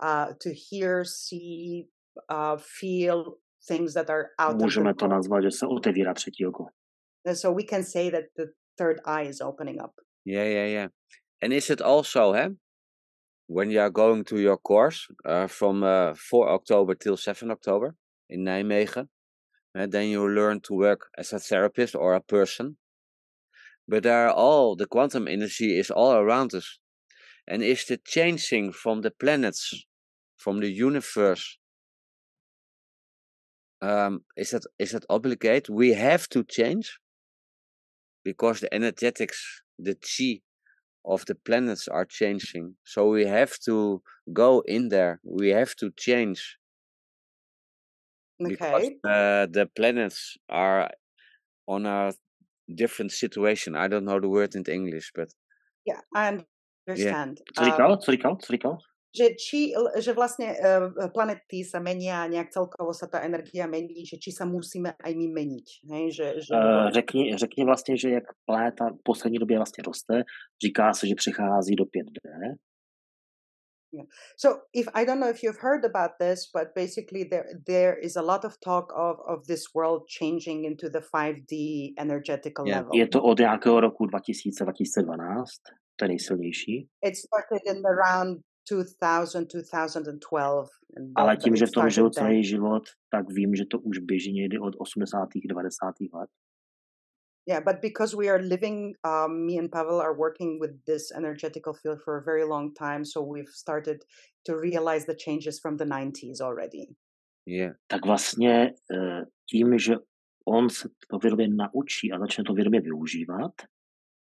uh, 0.00 0.32
to 0.40 0.54
hear 0.54 1.04
see 1.04 1.88
uh, 2.28 2.56
feel 2.56 3.38
things 3.66 3.94
that 3.94 4.10
are 4.10 4.30
out 4.38 4.54
of 4.54 4.58
the 4.58 4.64
Můžeme 4.64 4.94
to 4.94 5.08
nazvat, 5.08 5.42
že 5.42 5.50
se 5.50 5.66
otevírá 5.66 6.14
třetí 6.14 6.46
oko. 6.46 6.66
And 7.26 7.36
so 7.36 7.52
we 7.52 7.62
can 7.62 7.84
say 7.84 8.10
that 8.10 8.24
the 8.36 8.46
third 8.78 9.00
eye 9.04 9.28
is 9.28 9.40
opening 9.40 9.80
up. 9.80 9.92
Yeah, 10.24 10.44
yeah, 10.44 10.66
yeah. 10.66 10.88
And 11.42 11.52
is 11.52 11.70
it 11.70 11.80
also, 11.80 12.32
huh? 12.32 12.50
When 13.48 13.70
you 13.70 13.80
are 13.80 13.90
going 13.90 14.24
to 14.24 14.38
your 14.38 14.58
course 14.58 15.08
uh, 15.24 15.46
from 15.46 15.82
uh, 15.82 16.14
4 16.14 16.50
October 16.50 16.94
till 16.94 17.16
7 17.16 17.50
October 17.50 17.94
in 18.28 18.44
Nijmegen, 18.44 19.08
uh, 19.74 19.86
then 19.86 20.08
you 20.08 20.28
learn 20.28 20.60
to 20.60 20.74
work 20.74 21.08
as 21.16 21.32
a 21.32 21.38
therapist 21.38 21.94
or 21.94 22.14
a 22.14 22.20
person. 22.20 22.76
But 23.88 24.04
there 24.04 24.28
are 24.28 24.32
all 24.32 24.76
the 24.76 24.86
quantum 24.86 25.26
energy 25.26 25.78
is 25.78 25.90
all 25.90 26.14
around 26.14 26.54
us, 26.54 26.78
and 27.48 27.62
is 27.62 27.86
the 27.86 27.96
changing 27.98 28.72
from 28.72 29.02
the 29.02 29.10
planets, 29.10 29.86
from 30.36 30.60
the 30.60 30.70
universe. 30.70 31.58
Um, 33.80 34.24
is 34.36 34.50
that 34.50 34.64
is 34.78 34.92
that 34.92 35.04
obligate? 35.08 35.68
We 35.70 35.94
have 35.94 36.28
to 36.30 36.44
change 36.44 36.98
because 38.24 38.60
the 38.60 38.72
energetics, 38.74 39.62
the 39.78 39.94
chi 39.94 40.40
of 41.04 41.26
the 41.26 41.34
planets 41.34 41.88
are 41.88 42.04
changing. 42.04 42.76
So 42.84 43.08
we 43.10 43.26
have 43.26 43.58
to 43.66 44.02
go 44.32 44.60
in 44.66 44.88
there. 44.88 45.20
We 45.24 45.50
have 45.50 45.74
to 45.76 45.90
change 45.96 46.58
because 48.46 48.90
uh, 49.04 49.46
the 49.46 49.68
planets 49.76 50.36
are 50.48 50.90
on 51.68 51.86
a 51.86 52.12
different 52.68 53.12
situation. 53.12 53.76
I 53.76 53.88
don't 53.88 54.04
know 54.04 54.20
the 54.20 54.28
word 54.28 54.54
in 54.54 54.62
English, 54.68 55.10
but 55.14 55.28
Yeah, 55.86 56.00
I 56.14 56.28
understand. 56.28 57.40
Co 57.54 57.64
Um, 57.64 57.70
říkal? 57.70 57.96
Co 57.96 58.12
říkal? 58.12 58.36
Co 58.36 58.52
říkal? 58.52 58.78
že, 59.08 59.34
či, 59.34 59.72
že 59.98 60.12
vlastne 60.12 60.52
uh, 60.52 61.08
planety 61.10 61.64
sa 61.64 61.80
menia 61.80 62.22
a 62.22 62.30
nejak 62.30 62.52
celkovo 62.52 62.92
sa 62.92 63.08
tá 63.08 63.24
energia 63.24 63.64
mení, 63.64 64.04
že 64.04 64.20
či 64.20 64.30
sa 64.30 64.44
musíme 64.44 64.94
aj 65.00 65.12
my 65.16 65.26
meniť. 65.32 65.68
Hej? 65.90 66.04
Že, 66.12 66.26
že, 66.44 66.52
Uh, 66.54 66.90
řekni, 66.92 67.36
řekni 67.36 67.64
vlastně, 67.64 67.96
že 67.96 68.10
jak 68.10 68.24
planeta 68.44 68.84
v 68.90 69.02
poslední 69.02 69.38
době 69.38 69.56
vlastně 69.56 69.82
roste, 69.86 70.22
říká 70.64 70.94
se, 70.94 71.06
že 71.06 71.14
přechází 71.14 71.76
do 71.76 71.84
5D. 71.84 72.54
So 74.36 74.48
if 74.72 74.86
I 74.94 75.04
don't 75.04 75.20
know 75.20 75.30
if 75.30 75.42
you've 75.42 75.60
heard 75.60 75.84
about 75.84 76.10
this, 76.20 76.40
but 76.54 76.68
basically 76.74 77.24
there 77.24 77.46
there 77.66 77.96
is 78.02 78.16
a 78.16 78.22
lot 78.22 78.44
of 78.44 78.52
talk 78.64 78.92
of, 78.96 79.16
of 79.28 79.46
this 79.46 79.64
world 79.74 80.02
changing 80.18 80.64
into 80.64 80.88
the 80.90 81.00
5D 81.00 81.52
energetical 81.98 82.66
Yeah. 82.66 82.78
level. 82.78 82.90
Je 82.94 83.08
to 83.08 83.22
od 83.22 83.38
nějakého 83.38 83.80
roku 83.80 84.06
2000-2012, 84.06 85.44
to 85.96 86.04
je 86.04 86.08
nejsilnější, 86.08 86.88
It 87.06 87.14
started 87.16 87.62
in 87.76 87.82
around 87.86 88.38
2000, 88.70 89.44
2012. 89.44 90.68
Ale 91.16 91.36
tím, 91.36 91.56
že 91.56 91.66
v 91.66 91.70
tom 91.70 91.88
then. 91.90 92.10
celý 92.12 92.44
život, 92.44 92.82
tak 93.10 93.24
vím, 93.30 93.54
že 93.54 93.64
to 93.70 93.78
už 93.78 93.98
běží 93.98 94.32
někdy 94.32 94.58
od 94.58 94.74
80. 94.78 95.28
90. 95.48 95.94
let. 96.14 96.30
Yeah, 97.48 97.60
but 97.64 97.80
because 97.80 98.14
we 98.14 98.28
are 98.28 98.42
living, 98.42 98.94
um, 99.04 99.46
me 99.46 99.56
and 99.56 99.72
Pavel 99.72 100.00
are 100.00 100.14
working 100.14 100.60
with 100.60 100.72
this 100.84 101.10
energetical 101.16 101.72
field 101.72 101.98
for 102.04 102.18
a 102.18 102.22
very 102.22 102.44
long 102.44 102.74
time, 102.74 103.04
so 103.04 103.22
we've 103.22 103.48
started 103.48 104.04
to 104.44 104.52
realize 104.56 105.06
the 105.06 105.14
changes 105.14 105.58
from 105.58 105.78
the 105.78 105.86
90s 105.86 106.40
already. 106.42 106.84
Yeah. 107.46 107.72
Tak 107.86 108.06
vlastně 108.06 108.72
eh, 108.92 109.24
tím, 109.50 109.78
že 109.78 109.94
on 110.44 110.70
se 110.70 110.88
to 111.10 111.18
vědomě 111.18 111.48
naučí 111.48 112.12
a 112.12 112.18
začne 112.18 112.44
to 112.44 112.54
vědomě 112.54 112.80
využívat, 112.80 113.52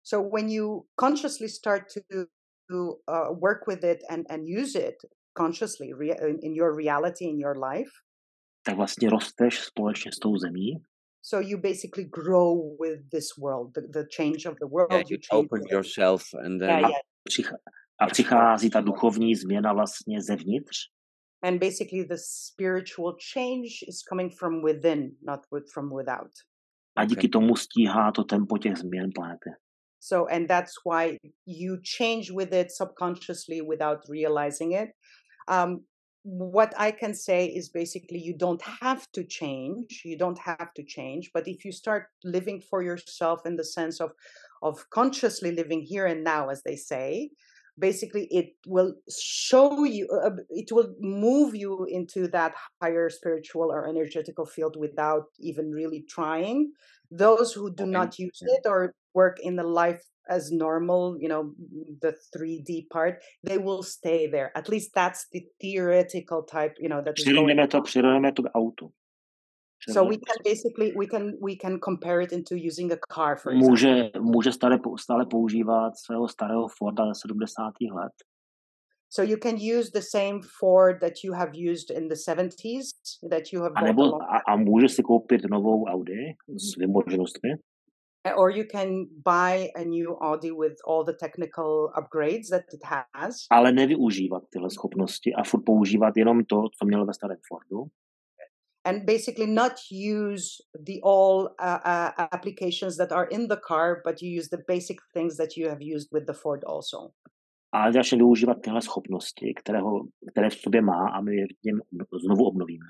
So 0.03 0.23
when 0.23 0.49
you 0.49 0.87
consciously 0.97 1.49
start 1.49 1.93
to 1.93 2.25
to 2.71 2.97
uh, 3.09 3.33
work 3.33 3.67
with 3.67 3.85
it 3.85 4.03
and 4.09 4.27
and 4.31 4.49
use 4.49 4.75
it 4.75 4.97
consciously 5.35 5.93
in 6.43 6.55
your 6.55 6.75
reality 6.75 7.25
in 7.25 7.39
your 7.39 7.57
life, 7.59 7.91
tak 8.63 8.77
vlastně 8.77 9.11
rosteš 9.11 9.61
společně 9.61 10.13
s 10.13 10.19
tou 10.19 10.37
zemí 10.37 10.83
so 11.23 11.41
you 11.41 11.59
basically 11.59 12.05
grow 12.05 12.77
with 12.79 13.11
this 13.11 13.37
world, 13.39 13.75
the, 13.75 13.83
the 13.93 14.07
change 14.11 14.47
of 14.47 14.57
the 14.61 14.67
world. 14.67 14.93
yeah 14.93 15.03
you 15.09 15.19
change 15.19 15.45
open 15.45 15.63
yourself 15.71 16.23
and 16.45 16.61
then 16.61 16.69
Yeah, 16.81 16.91
yeah. 17.39 17.51
a 18.01 18.07
přichází 18.07 18.71
ta 18.71 18.81
duchovní 18.81 19.35
změna 19.35 19.73
vlastně 19.73 20.23
zevnitř 20.23 20.77
And 21.43 21.59
basically, 21.61 22.05
the 22.05 22.19
spiritual 22.19 23.17
change 23.35 23.69
is 23.89 24.03
coming 24.09 24.31
from 24.39 24.63
within, 24.63 25.17
not 25.23 25.41
with, 25.53 25.65
from 25.73 25.91
without. 25.97 26.31
a 26.97 27.05
díky 27.05 27.29
tomu 27.29 27.57
stíhá 27.57 28.13
to 28.13 28.25
tempo 28.25 28.59
těch 28.59 28.77
změn 28.77 29.11
lépe. 29.19 29.51
So, 30.01 30.27
and 30.35 30.49
that's 30.49 30.73
why 30.85 31.19
you 31.47 31.77
change 31.99 32.31
with 32.31 32.53
it 32.53 32.71
subconsciously 32.71 33.61
without 33.63 33.99
realizing 34.09 34.73
it. 34.73 34.91
Um, 35.49 35.85
what 36.23 36.75
I 36.77 36.91
can 36.91 37.15
say 37.15 37.47
is 37.47 37.69
basically 37.71 38.19
you 38.19 38.37
don't 38.37 38.63
have 38.63 39.11
to 39.13 39.25
change. 39.25 40.03
You 40.05 40.19
don't 40.19 40.39
have 40.39 40.73
to 40.75 40.83
change. 40.85 41.31
But 41.33 41.49
if 41.49 41.65
you 41.65 41.73
start 41.73 42.09
living 42.25 42.61
for 42.61 42.83
yourself 42.83 43.47
in 43.47 43.57
the 43.57 43.65
sense 43.65 44.01
of, 44.01 44.13
of 44.63 44.89
consciously 44.91 45.53
living 45.53 45.81
here 45.83 46.07
and 46.07 46.23
now, 46.23 46.51
as 46.51 46.63
they 46.63 46.77
say, 46.77 47.31
basically 47.79 48.27
it 48.31 48.53
will 48.67 48.95
show 49.19 49.85
you, 49.85 50.07
uh, 50.23 50.31
it 50.51 50.71
will 50.71 50.95
move 51.01 51.55
you 51.55 51.87
into 51.87 52.29
that 52.29 52.55
higher 52.83 53.09
spiritual 53.09 53.73
or 53.73 53.89
energetical 53.89 54.45
field 54.45 54.77
without 54.79 55.25
even 55.39 55.71
really 55.71 56.05
trying. 56.09 56.71
Those 57.11 57.53
who 57.53 57.75
do 57.75 57.85
Okay, 57.85 57.91
not 57.91 58.19
use 58.19 58.43
it 58.43 58.67
or 58.67 58.95
work 59.15 59.41
in 59.41 59.57
the 59.57 59.65
life 59.65 60.03
as 60.31 60.51
normal, 60.51 61.17
you 61.21 61.29
know, 61.29 61.53
the 62.01 62.15
3D 62.37 62.89
part, 62.91 63.23
they 63.45 63.59
will 63.59 63.83
stay 63.83 64.31
there. 64.31 64.51
At 64.55 64.69
least 64.69 64.95
that's 64.95 65.27
the 65.33 65.43
theoretical 65.61 66.43
type, 66.43 66.75
you 66.81 66.89
know, 66.89 67.03
that. 67.03 67.15
Přirovneme 67.15 67.69
to, 67.69 67.83
přirovneme 67.83 68.33
to 68.33 68.43
k 68.43 68.51
autu. 68.55 68.93
So 69.89 70.05
we 70.05 70.17
can 70.17 70.37
basically 70.45 70.93
we 70.97 71.07
can 71.07 71.39
we 71.41 71.57
can 71.57 71.81
compare 71.81 72.21
it 72.21 72.33
into 72.33 72.55
using 72.55 72.93
a 72.93 72.99
car, 73.15 73.37
for 73.37 73.53
example. 73.53 73.71
může, 73.71 74.11
může 74.21 74.53
stále, 74.53 74.79
stále 74.99 75.27
používat 75.27 75.97
svého 75.97 76.29
starého 76.29 76.69
Forda 76.69 77.05
ze 77.07 77.21
70. 77.21 77.73
let, 77.93 78.13
So 79.13 79.23
you 79.23 79.37
can 79.37 79.57
use 79.57 79.91
the 79.91 80.03
same 80.03 80.41
Ford 80.41 81.01
that 81.01 81.25
you 81.25 81.33
have 81.33 81.51
used 81.55 81.91
in 81.91 82.09
the 82.09 82.15
70s 82.15 82.95
that 83.29 83.53
you 83.53 83.63
have 83.63 83.73
a, 83.75 83.85
nebo, 83.85 84.23
a, 84.23 84.39
a 84.49 84.57
může 84.57 84.89
si 84.89 85.03
koupit 85.03 85.43
novou 85.51 85.87
Audi 85.87 86.35
s 86.49 86.77
vymoženostmi, 86.77 87.51
or 88.37 88.51
you 88.51 88.65
can 88.73 89.07
buy 89.25 89.71
a 89.77 89.85
new 89.85 90.17
Audi 90.21 90.51
with 90.51 90.77
all 90.87 91.05
the 91.05 91.13
technical 91.13 91.91
upgrades 91.97 92.49
that 92.51 92.65
it 92.75 92.81
has. 93.15 93.37
ale 93.51 93.73
nevyužívat 93.73 94.43
tyhle 94.51 94.71
schopnosti 94.71 95.35
a 95.35 95.45
furt 95.45 95.65
používat 95.65 96.17
jenom 96.17 96.45
to, 96.45 96.57
co 96.79 96.87
měl 96.87 97.07
ve 97.07 97.15
starém 97.15 97.39
Fordu. 97.49 97.87
and 98.85 99.07
basically 99.07 99.47
not 99.47 99.73
use 99.91 100.61
the 100.87 101.01
all 101.03 101.55
uh, 101.59 101.79
uh, 101.85 102.11
applications 102.33 102.97
that 102.97 103.13
are 103.13 103.27
in 103.27 103.49
the 103.49 103.57
car, 103.57 104.01
but 104.05 104.23
you 104.23 104.31
use 104.31 104.49
the 104.49 104.63
basic 104.69 104.99
things 105.15 105.37
that 105.37 105.57
you 105.57 105.69
have 105.69 105.83
used 105.83 106.09
with 106.13 106.27
the 106.27 106.35
Ford 106.35 106.65
also. 106.67 107.13
A 107.73 107.93
začne 107.93 108.19
využívat 108.19 108.61
tyhle 108.61 108.83
schopnosti, 108.83 109.55
které, 109.55 109.81
ho, 109.81 110.03
které 110.31 110.51
v 110.51 110.55
sobě 110.55 110.83
má 110.83 111.09
a 111.09 111.21
my 111.21 111.37
je 111.37 111.47
v 111.47 111.65
něm 111.65 111.81
znovu 112.25 112.45
obnovíme. 112.45 112.87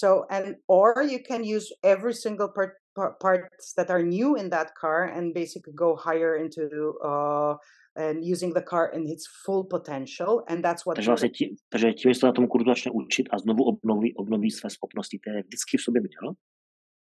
So, 0.00 0.24
and 0.30 0.56
or 0.66 1.02
you 1.02 1.20
can 1.30 1.44
use 1.44 1.66
every 1.84 2.14
single 2.14 2.48
part, 2.56 2.72
part 2.96 3.20
parts 3.20 3.74
that 3.76 3.90
are 3.90 4.02
new 4.02 4.34
in 4.40 4.48
that 4.50 4.68
car 4.82 5.04
and 5.04 5.34
basically 5.34 5.74
go 5.74 5.90
higher 6.06 6.32
into 6.42 6.62
uh, 7.04 7.54
and 7.96 8.24
using 8.24 8.54
the 8.54 8.62
car 8.62 8.86
in 8.96 9.02
its 9.14 9.24
full 9.44 9.64
potential, 9.64 10.32
and 10.48 10.64
that's 10.64 10.86
what. 10.86 10.96
Takže 10.96 11.10
vlastně 11.10 11.30
tím, 11.30 11.56
takže 11.72 11.92
tím, 11.92 12.14
se 12.14 12.26
na 12.26 12.32
tom 12.32 12.46
kurzu 12.46 12.64
začne 12.64 12.92
učit 12.94 13.28
a 13.32 13.38
znovu 13.38 13.64
obnoví, 13.64 14.14
obnoví 14.16 14.50
své 14.50 14.70
schopnosti, 14.70 15.18
které 15.18 15.42
vždycky 15.42 15.76
v 15.76 15.82
sobě 15.82 16.02
měl, 16.02 16.34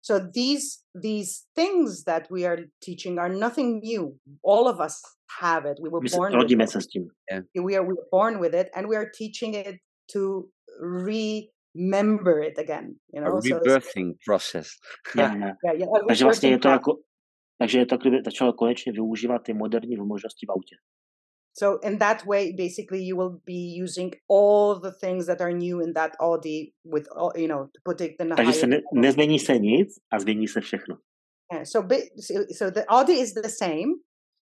So 0.01 0.31
these 0.33 0.79
these 1.01 1.43
things 1.55 2.03
that 2.05 2.29
we 2.31 2.45
are 2.45 2.57
teaching 2.79 3.19
are 3.19 3.29
nothing 3.29 3.81
new. 3.83 4.17
All 4.45 4.67
of 4.67 4.79
us 4.79 5.01
have 5.41 5.65
it. 5.65 5.79
We 5.81 5.89
were 5.89 6.01
born. 6.15 6.33
with 6.33 6.75
it. 6.75 6.87
tím. 6.91 7.09
we 7.65 7.75
are 7.75 7.83
we 7.83 7.93
were 7.93 8.07
born 8.11 8.39
with 8.39 8.53
it 8.53 8.69
and 8.75 8.87
we 8.87 8.95
are 8.95 9.09
teaching 9.17 9.53
it 9.55 9.75
to 10.13 10.49
remember 11.77 12.43
it 12.49 12.57
again 12.59 12.85
you 13.13 13.21
a 13.21 13.25
know 13.25 13.39
so 13.41 13.47
it's- 13.47 13.53
rebirthing 13.65 14.13
process 14.25 14.67
Yeah. 15.17 15.35
Yeah, 15.37 15.55
yeah, 15.77 15.89
a 15.89 16.05
Takže 16.07 16.23
vlastně 16.23 16.49
je 16.49 16.57
to 16.57 16.61
process. 16.69 16.73
jako, 16.79 16.91
takže 17.61 17.79
je 17.79 17.85
to, 17.85 17.97
kdyby 17.97 18.17
začalo 18.25 18.53
konečně 18.53 18.91
využívat 18.91 19.39
ty 19.43 19.53
moderní 19.53 19.95
možnosti 19.95 20.45
v 20.45 20.51
autě. 20.51 20.75
so 21.59 21.87
in 21.89 21.97
that 21.99 22.25
way 22.25 22.53
basically 22.53 23.01
you 23.07 23.17
will 23.17 23.39
be 23.45 23.83
using 23.83 24.15
all 24.29 24.79
the 24.79 24.91
things 25.01 25.25
that 25.25 25.41
are 25.41 25.53
new 25.53 25.81
in 25.81 25.93
that 25.93 26.11
audi 26.19 26.71
with 26.93 27.07
all 27.15 27.31
you 27.35 27.47
know 27.47 27.65
to 27.65 27.79
put 27.85 28.01
it 28.01 28.11
in 28.21 28.33
a 28.33 28.35
Takže 28.35 28.53
se 28.53 28.67
ne, 28.67 28.81
nezmění 28.93 29.39
se 29.39 29.57
nic 29.59 29.89
a 30.13 30.19
změní 30.19 30.47
se 30.47 30.61
všechno. 30.61 30.97
Yeah, 31.53 31.65
so, 31.65 31.87
so 32.19 32.39
so 32.57 32.71
the 32.71 32.85
audi 32.87 33.13
is 33.13 33.33
the 33.33 33.49
same 33.49 33.89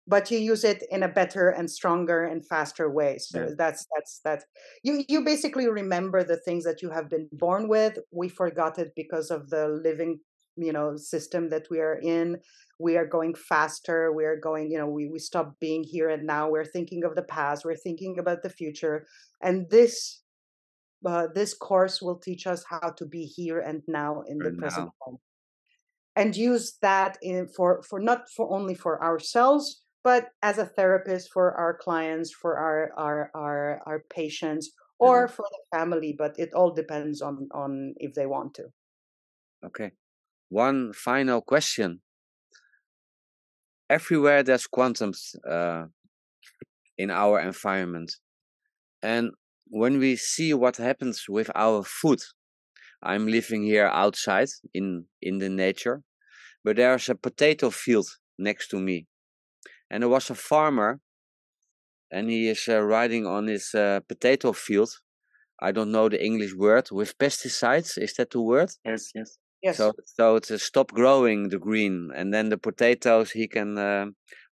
but 0.07 0.29
you 0.29 0.37
use 0.37 0.63
it 0.63 0.83
in 0.91 1.03
a 1.03 1.07
better 1.07 1.49
and 1.49 1.69
stronger 1.69 2.25
and 2.25 2.45
faster 2.45 2.89
way 2.89 3.17
so 3.17 3.39
Yeah. 3.39 3.49
that's 3.57 3.85
that's 3.95 4.19
that's 4.23 4.45
you 4.83 5.03
you 5.07 5.23
basically 5.23 5.67
remember 5.67 6.23
the 6.23 6.37
things 6.37 6.63
that 6.65 6.81
you 6.81 6.89
have 6.89 7.09
been 7.09 7.29
born 7.31 7.67
with 7.67 7.97
we 8.11 8.29
forgot 8.29 8.79
it 8.79 8.93
because 8.95 9.31
of 9.31 9.49
the 9.49 9.67
living 9.67 10.19
you 10.55 10.71
know 10.73 10.95
system 10.97 11.49
that 11.49 11.67
we 11.71 11.79
are 11.79 11.99
in 12.03 12.37
we 12.79 12.97
are 12.97 13.07
going 13.07 13.33
faster 13.33 14.11
we 14.11 14.25
are 14.25 14.37
going 14.37 14.69
you 14.69 14.77
know 14.77 14.87
we, 14.87 15.07
we 15.07 15.19
stop 15.19 15.55
being 15.59 15.83
here 15.83 16.09
and 16.09 16.27
now 16.27 16.49
we're 16.49 16.65
thinking 16.65 17.03
of 17.03 17.15
the 17.15 17.23
past 17.23 17.65
we're 17.65 17.75
thinking 17.75 18.19
about 18.19 18.43
the 18.43 18.49
future 18.49 19.07
and 19.41 19.69
this 19.69 20.21
uh, 21.05 21.27
this 21.35 21.53
course 21.53 22.01
will 22.01 22.17
teach 22.17 22.47
us 22.47 22.63
how 22.69 22.89
to 22.89 23.05
be 23.05 23.25
here 23.25 23.59
and 23.59 23.81
now 23.87 24.23
in 24.27 24.37
the 24.37 24.51
present 24.51 24.89
moment 25.05 25.21
and 26.15 26.35
use 26.35 26.77
that 26.81 27.17
in 27.21 27.47
for 27.47 27.81
for 27.83 27.99
not 27.99 28.29
for 28.29 28.49
only 28.53 28.75
for 28.75 29.03
ourselves 29.03 29.82
but 30.03 30.29
as 30.41 30.57
a 30.57 30.65
therapist 30.65 31.31
for 31.31 31.53
our 31.53 31.73
clients 31.75 32.31
for 32.31 32.57
our 32.57 32.91
our 32.97 33.31
our, 33.33 33.81
our 33.85 34.03
patients 34.09 34.71
or 34.99 35.27
for 35.27 35.45
the 35.51 35.77
family 35.77 36.15
but 36.17 36.33
it 36.37 36.53
all 36.53 36.71
depends 36.71 37.21
on 37.21 37.47
on 37.53 37.93
if 37.97 38.13
they 38.13 38.25
want 38.25 38.53
to 38.53 38.65
Okay. 39.63 39.91
One 40.49 40.93
final 40.93 41.41
question. 41.41 42.01
Everywhere 43.89 44.43
there's 44.43 44.67
quantums 44.67 45.35
uh, 45.49 45.85
in 46.97 47.09
our 47.09 47.39
environment. 47.39 48.13
And 49.01 49.31
when 49.67 49.99
we 49.99 50.15
see 50.15 50.53
what 50.53 50.77
happens 50.77 51.25
with 51.29 51.49
our 51.55 51.83
food, 51.83 52.19
I'm 53.01 53.27
living 53.27 53.63
here 53.63 53.87
outside 53.87 54.49
in, 54.73 55.05
in 55.21 55.39
the 55.39 55.49
nature, 55.49 56.01
but 56.63 56.77
there's 56.77 57.09
a 57.09 57.15
potato 57.15 57.69
field 57.69 58.07
next 58.37 58.69
to 58.69 58.79
me. 58.79 59.07
And 59.93 60.01
there 60.01 60.09
was 60.09 60.31
a 60.31 60.35
farmer 60.35 60.99
and 62.11 62.27
he 62.29 62.49
is 62.49 62.67
uh, 62.67 62.81
riding 62.81 63.27
on 63.27 63.45
his 63.45 63.73
uh, 63.75 63.99
potato 64.07 64.51
field. 64.53 64.89
I 65.61 65.71
don't 65.71 65.91
know 65.91 66.09
the 66.09 66.23
English 66.23 66.55
word 66.55 66.89
with 66.91 67.17
pesticides. 67.19 67.97
Is 67.97 68.15
that 68.15 68.31
the 68.31 68.41
word? 68.41 68.71
Yes, 68.83 69.11
yes. 69.13 69.37
yes 69.61 69.77
So 69.77 69.93
so 70.05 70.39
to 70.39 70.57
stop 70.57 70.91
growing 70.91 71.49
the 71.49 71.59
green, 71.59 72.09
and 72.15 72.33
then 72.33 72.49
the 72.49 72.57
potatoes 72.57 73.31
he 73.31 73.47
can 73.47 73.77
uh, 73.77 74.07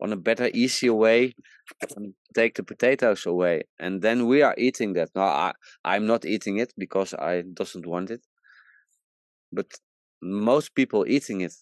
on 0.03 0.13
a 0.13 0.17
better, 0.17 0.51
easier 0.53 0.95
way 0.95 1.35
um, 1.97 2.15
take 2.35 2.55
the 2.57 2.65
potatoes 2.65 3.25
away, 3.25 3.63
and 3.79 4.03
then 4.03 4.27
we 4.27 4.43
are 4.43 4.57
eating 4.59 4.95
that. 4.95 5.11
No, 5.15 5.23
I 5.23 5.53
I'm 5.85 6.07
not 6.07 6.25
eating 6.25 6.59
it 6.59 6.73
because 6.77 7.15
I 7.15 7.43
doesn't 7.43 7.87
want 7.87 8.11
it, 8.11 8.23
but 9.53 9.67
most 10.21 10.75
people 10.75 11.05
eating 11.07 11.41
it. 11.43 11.55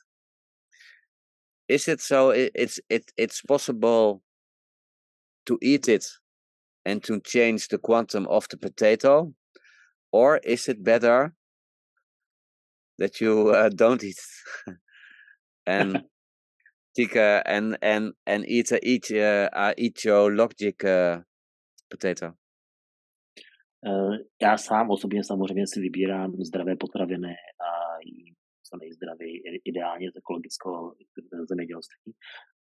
Is 1.68 1.88
it 1.88 2.00
so? 2.00 2.30
It's 2.30 2.80
it 2.88 3.12
it's 3.16 3.42
possible 3.42 4.22
to 5.46 5.58
eat 5.62 5.88
it 5.88 6.06
and 6.84 7.02
to 7.04 7.20
change 7.20 7.68
the 7.68 7.78
quantum 7.78 8.26
of 8.28 8.48
the 8.48 8.56
potato, 8.56 9.32
or 10.12 10.38
is 10.38 10.68
it 10.68 10.84
better 10.84 11.34
that 12.98 13.20
you 13.20 13.50
uh, 13.50 13.68
don't 13.68 14.02
eat 14.04 14.20
and 15.66 16.02
take 16.96 17.16
uh, 17.16 17.42
and 17.46 17.76
and 17.82 18.12
and 18.26 18.48
eat 18.48 18.72
uh, 18.72 18.78
eat 18.82 19.10
uh, 19.10 19.48
uh, 19.52 19.74
eat 19.76 20.04
your 20.04 20.32
logic 20.32 20.84
uh, 20.84 21.18
potato. 21.90 22.36
Eh, 23.86 24.18
Já 24.42 24.58
sám 24.58 24.90
osobně 24.90 25.24
samozřejmě 25.24 25.66
si 25.66 25.80
vybírám 25.80 26.32
zdravé 26.44 26.76
potraviny 26.76 27.34
a 27.60 27.85
nejzdravěji, 28.76 29.42
ideálně 29.64 30.10
z 30.10 30.16
ekologického 30.16 30.94
zemědělství. 31.48 32.12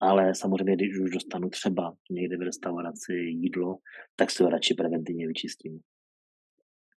Ale 0.00 0.34
samozřejmě, 0.34 0.76
když 0.76 0.98
už 0.98 1.10
dostanu 1.10 1.50
třeba 1.50 1.96
někde 2.10 2.36
v 2.36 2.42
restauraci 2.42 3.14
jídlo, 3.14 3.78
tak 4.16 4.30
se 4.30 4.44
ho 4.44 4.50
radši 4.50 4.74
preventivně 4.74 5.26
vyčistím. 5.26 5.80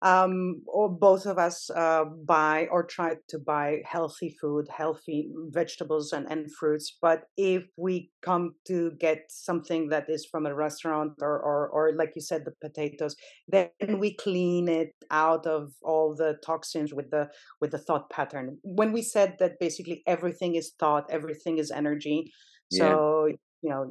Um, 0.05 0.61
or 0.67 0.91
both 0.91 1.25
of 1.25 1.39
us 1.39 1.71
uh, 1.71 2.05
buy 2.05 2.69
or 2.71 2.85
try 2.85 3.15
to 3.29 3.39
buy 3.39 3.81
healthy 3.87 4.37
food, 4.39 4.69
healthy 4.69 5.31
vegetables 5.49 6.13
and, 6.13 6.27
and 6.31 6.53
fruits. 6.55 6.99
But 7.01 7.23
if 7.39 7.65
we 7.79 8.11
come 8.21 8.55
to 8.67 8.91
get 9.01 9.25
something 9.31 9.89
that 9.89 10.11
is 10.11 10.27
from 10.27 10.45
a 10.45 10.55
restaurant 10.55 11.15
or, 11.23 11.41
or, 11.41 11.69
or 11.71 11.93
like 11.95 12.13
you 12.15 12.21
said, 12.21 12.45
the 12.45 12.53
potatoes, 12.61 13.17
then 13.49 13.71
we 13.99 14.15
clean 14.15 14.69
it 14.69 14.93
out 15.11 15.47
of 15.47 15.73
all 15.83 16.15
the 16.15 16.37
toxins 16.45 16.93
with 16.93 17.11
the 17.11 17.31
with 17.63 17.71
the 17.71 17.79
thought 17.79 18.11
pattern. 18.11 18.59
When 18.63 18.93
we 18.93 19.01
said 19.01 19.37
that 19.39 19.59
basically 19.59 20.03
everything 20.07 20.57
is 20.57 20.73
thought, 20.79 21.07
everything 21.09 21.57
is 21.57 21.71
energy. 21.71 22.31
So 22.71 23.27
yeah 23.27 23.37
you 23.65 23.71
know 23.71 23.83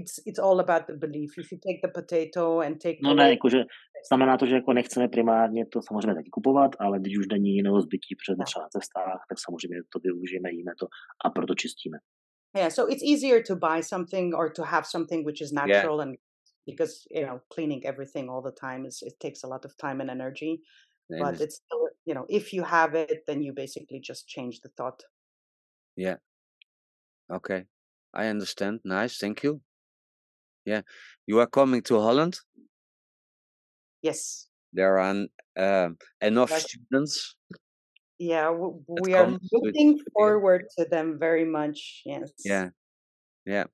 it's 0.00 0.18
it's 0.26 0.38
all 0.38 0.60
about 0.60 0.86
the 0.86 0.96
belief 0.96 1.38
if 1.38 1.52
you 1.52 1.58
take 1.66 1.80
the 1.82 1.92
potato 2.00 2.60
and 2.60 2.80
take 2.80 2.98
no 3.02 3.14
ne, 3.14 3.30
jakože 3.30 3.64
znamená 4.08 4.36
to, 4.36 4.46
že 4.46 4.54
jako 4.54 4.72
nechceme 4.72 5.08
primárně 5.08 5.66
to 5.66 5.82
samozřejmě 5.82 6.14
taky 6.14 6.30
kupovat, 6.30 6.70
ale 6.78 7.00
když 7.00 7.18
už 7.18 7.26
není 7.26 7.50
jiného 7.54 7.80
zbytí 7.80 8.14
před 8.16 8.44
třeba 8.44 8.62
na 8.64 8.68
cestách, 8.68 9.20
tak 9.28 9.38
samozřejmě 9.38 9.76
to 9.92 9.98
využijeme, 9.98 10.50
jíme 10.52 10.72
to 10.80 10.86
a 11.24 11.30
proto 11.30 11.54
čistíme. 11.54 11.98
Yeah, 12.56 12.72
so 12.72 12.92
it's 12.92 13.02
easier 13.02 13.42
to 13.46 13.56
buy 13.56 13.82
something 13.82 14.34
or 14.34 14.52
to 14.52 14.62
have 14.62 14.84
something 14.86 15.26
which 15.26 15.40
is 15.40 15.52
natural 15.52 15.98
yeah. 15.98 16.08
and 16.08 16.16
because 16.66 16.92
you 17.10 17.26
know 17.26 17.40
cleaning 17.54 17.86
everything 17.86 18.30
all 18.30 18.42
the 18.42 18.52
time 18.60 18.86
is 18.86 19.02
it 19.02 19.18
takes 19.18 19.44
a 19.44 19.48
lot 19.48 19.64
of 19.64 19.76
time 19.76 20.00
and 20.00 20.10
energy. 20.10 20.62
And 21.10 21.20
but 21.20 21.40
it's 21.40 21.56
still 21.56 21.88
you 22.06 22.14
know 22.14 22.26
if 22.28 22.52
you 22.52 22.62
have 22.64 22.94
it, 22.94 23.26
then 23.26 23.42
you 23.42 23.52
basically 23.52 24.00
just 24.00 24.28
change 24.28 24.60
the 24.60 24.70
thought. 24.76 25.02
Yeah. 25.96 26.16
Okay. 27.28 27.66
I 28.14 28.28
understand. 28.28 28.80
Nice. 28.84 29.18
Thank 29.18 29.42
you. 29.42 29.60
Yeah. 30.64 30.82
You 31.26 31.40
are 31.40 31.46
coming 31.46 31.82
to 31.84 32.00
Holland? 32.00 32.38
Yes. 34.02 34.48
There 34.72 34.98
are 34.98 35.26
um, 35.56 35.98
enough 36.20 36.50
students. 36.52 37.36
Yeah, 38.18 38.50
we 38.50 39.14
are 39.14 39.38
looking 39.52 39.98
forward 40.12 40.66
to 40.78 40.84
them 40.84 41.18
very 41.18 41.44
much. 41.44 42.02
Yes. 42.04 42.30
Yeah. 42.44 42.70
Yeah. 43.46 43.66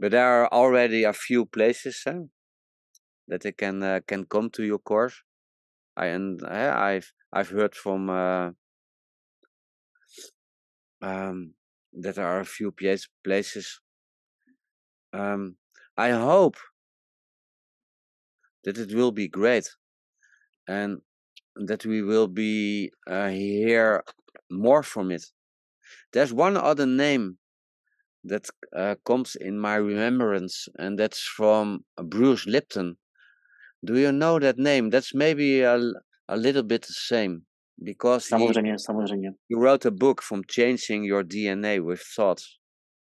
But 0.00 0.12
there 0.12 0.26
are 0.26 0.48
already 0.52 1.04
a 1.04 1.12
few 1.12 1.46
places 1.46 2.02
huh, 2.04 2.24
that 3.28 3.40
they 3.42 3.52
can 3.52 3.82
uh, 3.82 4.00
can 4.06 4.24
come 4.26 4.50
to 4.50 4.62
your 4.64 4.78
course. 4.78 5.22
I 5.96 6.06
and 6.08 6.42
uh, 6.44 6.74
I've 6.76 7.12
I've 7.32 7.50
heard 7.50 7.74
from 7.74 8.10
uh, 8.10 8.52
um, 11.02 11.54
that 11.92 12.16
there 12.16 12.26
are 12.26 12.40
a 12.40 12.44
few 12.44 12.72
places. 13.24 13.80
Um, 15.12 15.56
I 15.96 16.10
hope 16.10 16.56
that 18.64 18.78
it 18.78 18.94
will 18.94 19.12
be 19.12 19.28
great 19.28 19.68
and 20.68 21.00
that 21.56 21.84
we 21.84 22.02
will 22.02 22.28
be 22.28 22.90
uh, 23.06 23.28
hear 23.28 24.04
more 24.50 24.82
from 24.82 25.10
it. 25.10 25.24
There's 26.12 26.32
one 26.32 26.56
other 26.56 26.86
name 26.86 27.38
that 28.24 28.46
uh, 28.76 28.96
comes 29.06 29.36
in 29.36 29.58
my 29.58 29.76
remembrance, 29.76 30.68
and 30.78 30.98
that's 30.98 31.22
from 31.22 31.84
Bruce 32.02 32.46
Lipton. 32.46 32.96
Do 33.84 33.98
you 33.98 34.12
know 34.12 34.38
that 34.38 34.58
name? 34.58 34.90
That's 34.90 35.14
maybe 35.14 35.62
a, 35.62 35.78
a 36.28 36.36
little 36.36 36.62
bit 36.62 36.82
the 36.82 36.94
same 36.94 37.46
because 37.82 38.28
samozřejmě, 38.28 38.72
he, 38.72 38.78
samozřejmě. 38.78 39.34
he 39.48 39.56
wrote 39.56 39.86
a 39.86 39.90
book 39.90 40.22
from 40.22 40.42
changing 40.44 41.04
your 41.04 41.22
DNA 41.22 41.80
with 41.80 42.00
thoughts. 42.16 42.60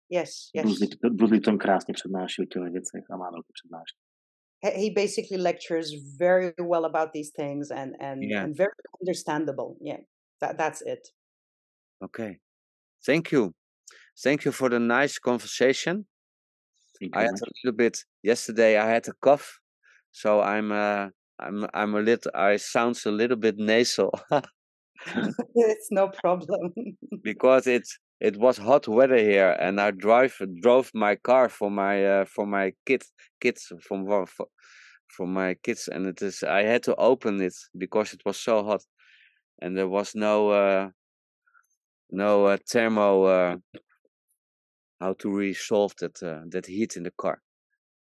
Yes, 0.09 0.51
yes. 0.55 0.64
Bruce 1.11 1.35
Lipton 1.35 1.59
krásně 1.59 1.95
přednáší 1.95 2.43
o 2.43 2.45
těch 2.45 2.73
věcech 2.73 3.05
a 3.11 3.17
má 3.17 3.31
velké 3.31 3.53
přednášky. 3.53 3.99
He 4.62 4.91
basically 4.91 5.37
lectures 5.37 5.89
very 6.19 6.53
well 6.59 6.87
about 6.87 7.12
these 7.12 7.31
things 7.37 7.71
and 7.71 7.95
and, 8.01 8.23
yeah. 8.23 8.45
and 8.45 8.57
very 8.57 8.73
understandable. 9.01 9.77
Yeah, 9.81 10.01
that 10.41 10.57
that's 10.57 10.83
it. 10.83 11.12
Okay, 12.03 12.39
thank 13.07 13.33
you, 13.33 13.53
thank 14.25 14.45
you 14.45 14.53
for 14.53 14.71
the 14.71 14.79
nice 14.79 15.19
conversation. 15.19 16.07
I 17.12 17.23
had 17.23 17.35
a 17.35 17.51
little 17.64 17.77
bit 17.77 18.05
yesterday. 18.23 18.79
I 18.79 18.87
had 18.87 19.09
a 19.09 19.12
cough, 19.21 19.61
so 20.11 20.41
I'm 20.41 20.73
uh, 20.73 21.11
I'm 21.39 21.67
I'm 21.75 21.95
a 21.95 22.01
little. 22.01 22.33
I 22.35 22.57
sounds 22.57 23.07
a 23.07 23.11
little 23.11 23.37
bit 23.37 23.59
nasal. 23.59 24.11
it's 25.55 25.88
no 25.90 26.09
problem. 26.09 26.72
because 27.22 27.66
it's 27.66 27.99
it 28.20 28.36
was 28.38 28.57
hot 28.57 28.88
weather 28.88 29.18
here, 29.18 29.57
and 29.61 29.80
I 29.80 29.90
drive 29.90 30.36
drove 30.62 30.90
my 30.94 31.16
car 31.16 31.49
for 31.49 31.70
my 31.70 32.05
uh, 32.05 32.24
for 32.24 32.47
my 32.47 32.72
kids 32.86 33.12
kids 33.40 33.72
from 33.82 34.07
for, 34.07 34.47
for 35.09 35.26
my 35.26 35.55
kids, 35.62 35.88
and 35.88 36.07
it 36.07 36.22
is 36.22 36.42
I 36.42 36.62
had 36.62 36.82
to 36.84 36.94
open 36.97 37.40
it 37.40 37.55
because 37.76 38.12
it 38.12 38.22
was 38.24 38.38
so 38.38 38.64
hot, 38.64 38.82
and 39.61 39.76
there 39.76 39.88
was 39.88 40.14
no 40.14 40.51
uh, 40.51 40.90
no 42.11 42.47
uh, 42.47 42.59
thermo 42.70 43.24
uh, 43.24 43.57
how 45.01 45.12
to 45.14 45.30
resolve 45.30 45.92
that 46.01 46.22
uh, 46.22 46.40
that 46.51 46.66
heat 46.66 46.97
in 46.97 47.03
the 47.03 47.12
car. 47.18 47.40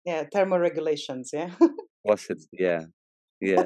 Yeah, 0.05 0.23
thermoregulations. 0.33 1.29
Yeah. 1.31 1.51
was 2.03 2.25
it? 2.29 2.43
Yeah, 2.51 2.85
yeah. 3.39 3.65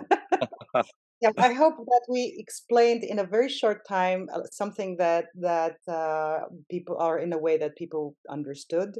yeah, 1.26 1.43
I 1.43 1.53
hope 1.53 1.78
that 1.78 2.05
we 2.09 2.36
explained 2.38 3.03
in 3.03 3.19
a 3.19 3.23
very 3.23 3.49
short 3.49 3.88
time 3.88 4.28
uh, 4.34 4.41
something 4.51 4.97
that 4.97 5.26
that 5.36 5.78
uh, 5.88 6.41
people 6.69 6.97
are 6.99 7.19
in 7.19 7.34
a 7.34 7.38
way 7.38 7.57
that 7.57 7.76
people 7.76 8.15
understood. 8.30 8.97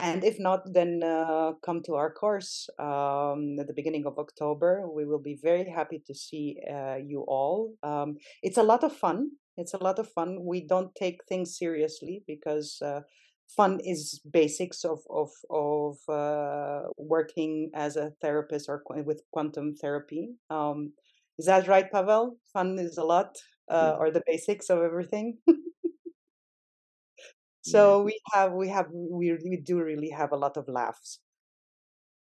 And 0.00 0.22
if 0.22 0.38
not, 0.38 0.60
then 0.72 1.02
uh, 1.02 1.52
come 1.64 1.82
to 1.86 1.94
our 1.96 2.12
course 2.12 2.68
um, 2.78 3.56
at 3.58 3.66
the 3.66 3.74
beginning 3.74 4.06
of 4.06 4.16
October. 4.18 4.88
We 4.88 5.04
will 5.04 5.18
be 5.18 5.36
very 5.42 5.68
happy 5.68 6.00
to 6.06 6.14
see 6.14 6.56
uh, 6.72 6.98
you 7.04 7.24
all. 7.26 7.74
Um, 7.82 8.16
it's 8.42 8.58
a 8.58 8.62
lot 8.62 8.84
of 8.84 8.92
fun. 8.96 9.30
It's 9.56 9.74
a 9.74 9.82
lot 9.82 9.98
of 9.98 10.08
fun. 10.08 10.38
We 10.44 10.64
don't 10.66 10.94
take 10.94 11.18
things 11.28 11.58
seriously 11.58 12.22
because 12.28 12.78
uh, 12.80 13.00
fun 13.56 13.80
is 13.82 14.20
basics 14.32 14.84
of 14.84 15.00
of 15.10 15.30
of 15.50 15.96
uh, 16.08 16.82
working 16.96 17.70
as 17.74 17.96
a 17.96 18.12
therapist 18.22 18.68
or 18.68 18.82
with 19.04 19.22
quantum 19.32 19.74
therapy. 19.74 20.30
Um, 20.48 20.92
is 21.38 21.46
that 21.46 21.68
right, 21.68 21.90
Pavel? 21.90 22.36
Fun 22.52 22.78
is 22.78 22.98
a 22.98 23.04
lot, 23.04 23.36
uh, 23.70 23.96
or 23.98 24.10
the 24.10 24.22
basics 24.26 24.70
of 24.70 24.82
everything. 24.82 25.38
so 27.62 28.02
we 28.02 28.20
have 28.32 28.52
we 28.52 28.68
have 28.68 28.86
we 28.92 29.36
we 29.44 29.56
do 29.56 29.82
really 29.82 30.10
have 30.10 30.32
a 30.32 30.36
lot 30.36 30.56
of 30.56 30.68
laughs. 30.68 31.20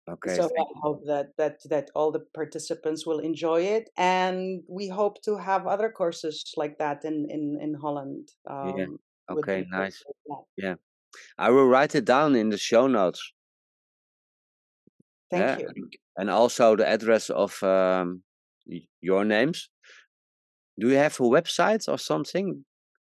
Okay. 0.09 0.35
So 0.35 0.45
I 0.45 0.63
hope 0.81 1.03
that 1.05 1.27
that 1.37 1.59
that 1.69 1.89
all 1.95 2.11
the 2.11 2.25
participants 2.33 3.05
will 3.05 3.19
enjoy 3.19 3.61
it, 3.61 3.89
and 3.97 4.61
we 4.69 4.87
hope 4.87 5.21
to 5.23 5.37
have 5.37 5.67
other 5.67 5.89
courses 5.89 6.53
like 6.55 6.77
that 6.77 7.03
in 7.03 7.27
in 7.29 7.57
in 7.61 7.73
Holland. 7.73 8.29
Um, 8.49 8.73
yeah. 8.77 8.85
Okay. 9.29 9.65
Nice. 9.69 10.03
Yeah. 10.57 10.75
I 11.37 11.49
will 11.49 11.67
write 11.67 11.95
it 11.95 12.05
down 12.05 12.35
in 12.35 12.49
the 12.49 12.57
show 12.57 12.87
notes. 12.87 13.33
Thank 15.29 15.43
yeah. 15.43 15.67
you. 15.75 15.89
And 16.17 16.29
also 16.29 16.75
the 16.75 16.87
address 16.87 17.29
of 17.29 17.61
um, 17.63 18.23
your 19.01 19.25
names. 19.25 19.69
Do 20.79 20.89
you 20.89 20.95
have 20.95 21.19
a 21.19 21.23
website 21.23 21.87
or 21.87 21.97
something 21.97 22.65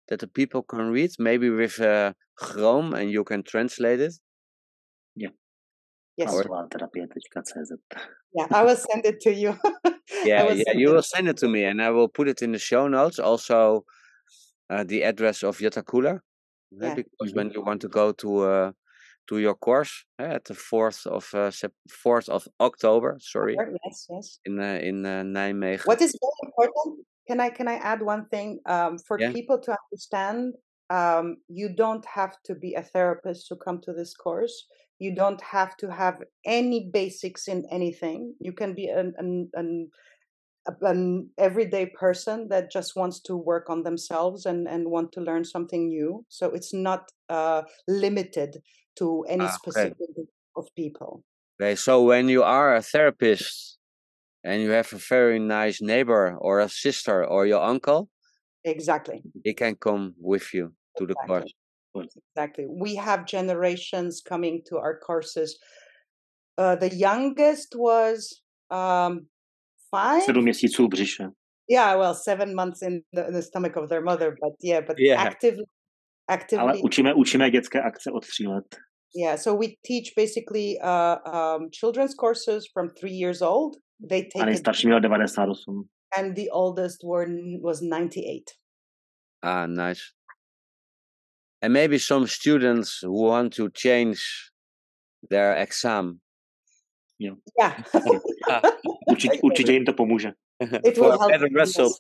that 0.08 0.20
the 0.20 0.28
people 0.28 0.64
can 0.64 0.92
read? 0.92 1.12
Maybe 1.20 1.50
with 1.50 1.80
uh, 1.80 2.14
Chrome 2.38 2.94
and 2.94 3.12
you 3.12 3.24
can 3.24 3.44
translate 3.44 4.00
it? 4.00 4.14
Yeah. 5.16 5.30
Yes. 6.18 6.32
yeah, 8.34 8.48
I 8.52 8.64
will 8.64 8.76
send 8.76 9.06
it 9.06 9.22
to 9.22 9.34
you. 9.34 9.58
yeah, 10.26 10.52
yeah, 10.52 10.74
you 10.74 10.92
will 10.92 11.02
send 11.02 11.30
it 11.30 11.38
to 11.38 11.48
me 11.48 11.64
and 11.64 11.82
I 11.82 11.92
will 11.92 12.10
put 12.10 12.28
it 12.28 12.42
in 12.42 12.52
the 12.52 12.60
show 12.60 12.88
notes. 12.88 13.20
Also, 13.20 13.86
uh, 14.70 14.84
the 14.84 15.04
address 15.04 15.44
of 15.44 15.58
Jutta 15.58 15.84
Koehler. 15.84 16.20
Yeah. 16.72 16.96
Because 16.96 17.10
mm 17.22 17.28
-hmm. 17.28 17.36
when 17.36 17.52
you 17.52 17.64
want 17.64 17.82
to 17.82 17.88
go 17.88 18.12
to 18.12 18.30
uh, 18.44 18.72
to 19.30 19.38
your 19.38 19.54
course 19.54 20.06
uh, 20.20 20.24
at 20.24 20.46
the 20.46 20.56
fourth 20.56 21.06
of 21.06 21.30
uh, 21.34 21.52
fourth 21.88 22.28
of 22.30 22.48
October. 22.60 23.18
Sorry. 23.22 23.56
Yes, 23.86 24.08
yes. 24.10 24.40
In 24.46 24.60
uh, 24.60 24.80
in 24.82 25.06
uh, 25.06 25.24
Nijmegen. 25.24 25.86
What 25.86 26.02
is 26.02 26.18
very 26.20 26.42
important? 26.44 27.06
Can 27.28 27.40
I 27.40 27.50
can 27.50 27.68
I 27.68 27.76
add 27.76 28.02
one 28.02 28.26
thing 28.30 28.60
um, 28.66 28.98
for 29.08 29.20
yeah. 29.20 29.32
people 29.32 29.60
to 29.62 29.76
understand? 29.86 30.56
Um, 30.90 31.38
you 31.48 31.70
don't 31.76 32.06
have 32.06 32.36
to 32.46 32.56
be 32.56 32.74
a 32.74 32.82
therapist 32.82 33.48
to 33.50 33.56
come 33.56 33.80
to 33.82 33.94
this 33.94 34.16
course. 34.16 34.66
You 34.98 35.14
don't 35.14 35.42
have 35.42 35.78
to 35.78 35.92
have 35.92 36.16
any 36.46 36.90
basics 36.92 37.48
in 37.48 37.64
anything. 37.72 38.34
You 38.40 38.54
can 38.54 38.74
be 38.74 38.88
an, 38.88 39.14
an, 39.18 39.50
an 39.54 39.90
an 40.82 41.30
everyday 41.38 41.86
person 41.86 42.48
that 42.50 42.72
just 42.72 42.96
wants 42.96 43.20
to 43.22 43.36
work 43.36 43.70
on 43.70 43.84
themselves 43.84 44.46
and, 44.46 44.68
and 44.68 44.90
want 44.90 45.12
to 45.14 45.22
learn 45.22 45.44
something 45.44 45.88
new. 45.88 46.26
So 46.30 46.48
it's 46.48 46.74
not 46.74 47.12
uh, 47.30 47.64
limited 47.88 48.58
to 49.00 49.26
any 49.28 49.46
ah, 49.46 49.52
specific 49.52 49.98
okay. 50.02 50.28
of 50.56 50.68
people. 50.76 51.24
Okay, 51.62 51.76
so 51.76 52.04
when 52.04 52.30
you 52.30 52.44
are 52.44 52.76
a 52.76 52.82
therapist 52.82 53.78
and 54.44 54.62
you 54.62 54.72
have 54.72 54.94
a 54.94 54.98
very 54.98 55.40
nice 55.40 55.82
neighbor 55.82 56.36
or 56.40 56.60
a 56.60 56.70
sister 56.70 57.26
or 57.26 57.46
your 57.46 57.62
uncle, 57.62 58.10
Exactly. 58.64 59.22
he 59.44 59.54
can 59.54 59.76
come 59.76 60.14
with 60.20 60.54
you 60.54 60.74
to 60.98 61.06
the 61.06 61.16
Exactly. 61.24 61.54
course. 61.94 62.18
Exactly. 62.36 62.66
We 62.70 62.96
have 62.96 63.26
generations 63.26 64.22
coming 64.22 64.62
to 64.68 64.78
our 64.78 65.00
courses. 65.00 65.58
Uh, 66.58 66.76
the 66.76 66.96
youngest 66.96 67.76
was 67.76 68.42
um, 68.70 69.28
five. 69.92 70.22
Sedm 70.24 70.44
měsíců 70.44 70.88
v. 70.88 71.30
Yeah, 71.70 71.96
well, 71.96 72.16
seven 72.16 72.56
months 72.56 72.82
in 72.82 73.02
the, 73.14 73.28
in 73.28 73.34
the 73.34 73.42
stomach 73.42 73.76
of 73.78 73.90
their 73.90 74.02
mother, 74.02 74.36
but 74.42 74.54
yeah, 74.64 74.82
but 74.82 74.96
Yeah. 75.00 75.22
actively, 75.22 75.66
Ale 76.58 76.78
učíme, 76.84 77.14
učíme 77.14 77.50
dětské 77.50 77.82
akce 77.82 78.12
od 78.12 78.28
tří 78.28 78.48
let. 78.48 78.76
Yeah. 79.14 79.36
So 79.36 79.54
we 79.54 79.78
teach 79.84 80.14
basically 80.16 80.80
uh, 80.80 81.18
um, 81.26 81.70
children's 81.72 82.16
courses 82.16 82.70
from 82.74 82.90
three 82.90 83.14
years 83.14 83.42
old. 83.42 83.78
They 84.00 84.22
take 84.24 84.44
it, 84.44 84.46
nejstarší 84.46 84.88
98. 84.88 85.90
and 86.18 86.36
the 86.36 86.50
oldest 86.52 87.04
were 87.04 87.28
was 87.62 87.82
ninety 87.82 88.22
eight. 88.26 88.58
Ah, 89.44 89.66
nice. 89.68 90.14
And 91.62 91.74
maybe 91.74 92.00
some 92.00 92.28
students 92.28 93.00
who 93.04 93.12
want 93.28 93.54
to 93.56 93.70
change 93.70 94.52
their 95.30 95.54
exam. 95.58 96.20
Yeah, 97.20 97.36
Určitě, 99.10 99.40
určitě 99.44 99.72
jim 99.72 99.86
to 99.86 99.94
pomůže. 99.94 100.32
it 100.60 100.98
will 100.98 101.10
help. 101.20 101.32
better 101.32 101.48
yes. 101.52 101.60
result. 101.60 101.94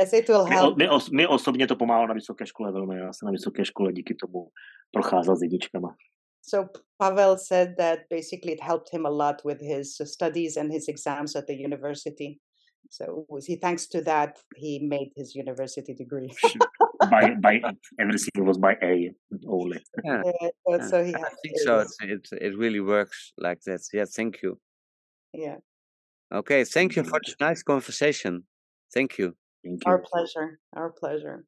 Yes, 0.00 0.12
it 0.12 0.28
will 0.28 0.44
My, 0.46 0.54
help. 0.54 0.78
my, 0.78 0.88
os, 0.88 1.10
my 1.10 1.26
osobně 1.26 1.66
to 1.66 1.76
pomáhalo 1.76 2.06
na 2.06 2.14
vysoké 2.14 2.46
škole 2.46 2.72
velmi. 2.72 2.98
Já 2.98 3.12
jsem 3.12 3.26
na 3.26 3.32
vysoké 3.32 3.64
škole 3.64 3.92
díky 3.92 4.14
tomu 4.14 4.48
procházel 4.92 5.36
s 5.36 5.42
jedničkama. 5.42 5.96
So 6.42 6.68
Pavel 7.00 7.38
said 7.38 7.76
that 7.78 8.08
basically 8.08 8.52
it 8.52 8.62
helped 8.62 8.90
him 8.92 9.06
a 9.06 9.10
lot 9.10 9.42
with 9.44 9.60
his 9.60 9.96
uh, 10.00 10.04
studies 10.04 10.56
and 10.56 10.72
his 10.72 10.88
exams 10.88 11.36
at 11.36 11.46
the 11.46 11.54
university. 11.54 12.40
So 12.88 13.24
was 13.28 13.46
he 13.46 13.56
thanks 13.56 13.86
to 13.88 14.00
that 14.02 14.38
he 14.56 14.80
made 14.80 15.12
his 15.14 15.34
university 15.34 15.94
degree. 15.94 16.32
by, 17.10 17.34
by, 17.34 17.60
everything 18.00 18.44
was 18.44 18.58
by 18.58 18.76
A 18.82 19.12
only. 19.46 19.80
Yeah, 20.04 20.22
Uh, 20.26 20.32
so, 20.66 20.76
yeah. 20.76 20.86
so 20.88 21.04
he 21.04 21.14
I 21.14 21.18
has 21.18 21.28
think 21.42 21.58
so. 21.58 21.78
It's, 21.80 22.32
it, 22.32 22.38
it 22.40 22.58
really 22.58 22.80
works 22.80 23.32
like 23.38 23.60
that. 23.66 23.80
Yeah, 23.92 24.06
thank 24.06 24.42
you. 24.42 24.58
Yeah, 25.32 25.58
Okay, 26.32 26.62
thank 26.62 26.94
you 26.94 27.02
for 27.02 27.20
this 27.24 27.34
nice 27.40 27.62
conversation. 27.62 28.44
Thank 28.94 29.18
you. 29.18 29.34
Thank 29.64 29.84
you. 29.84 29.90
our 29.90 29.98
pleasure. 29.98 30.60
Our 30.74 30.90
pleasure. 30.90 31.44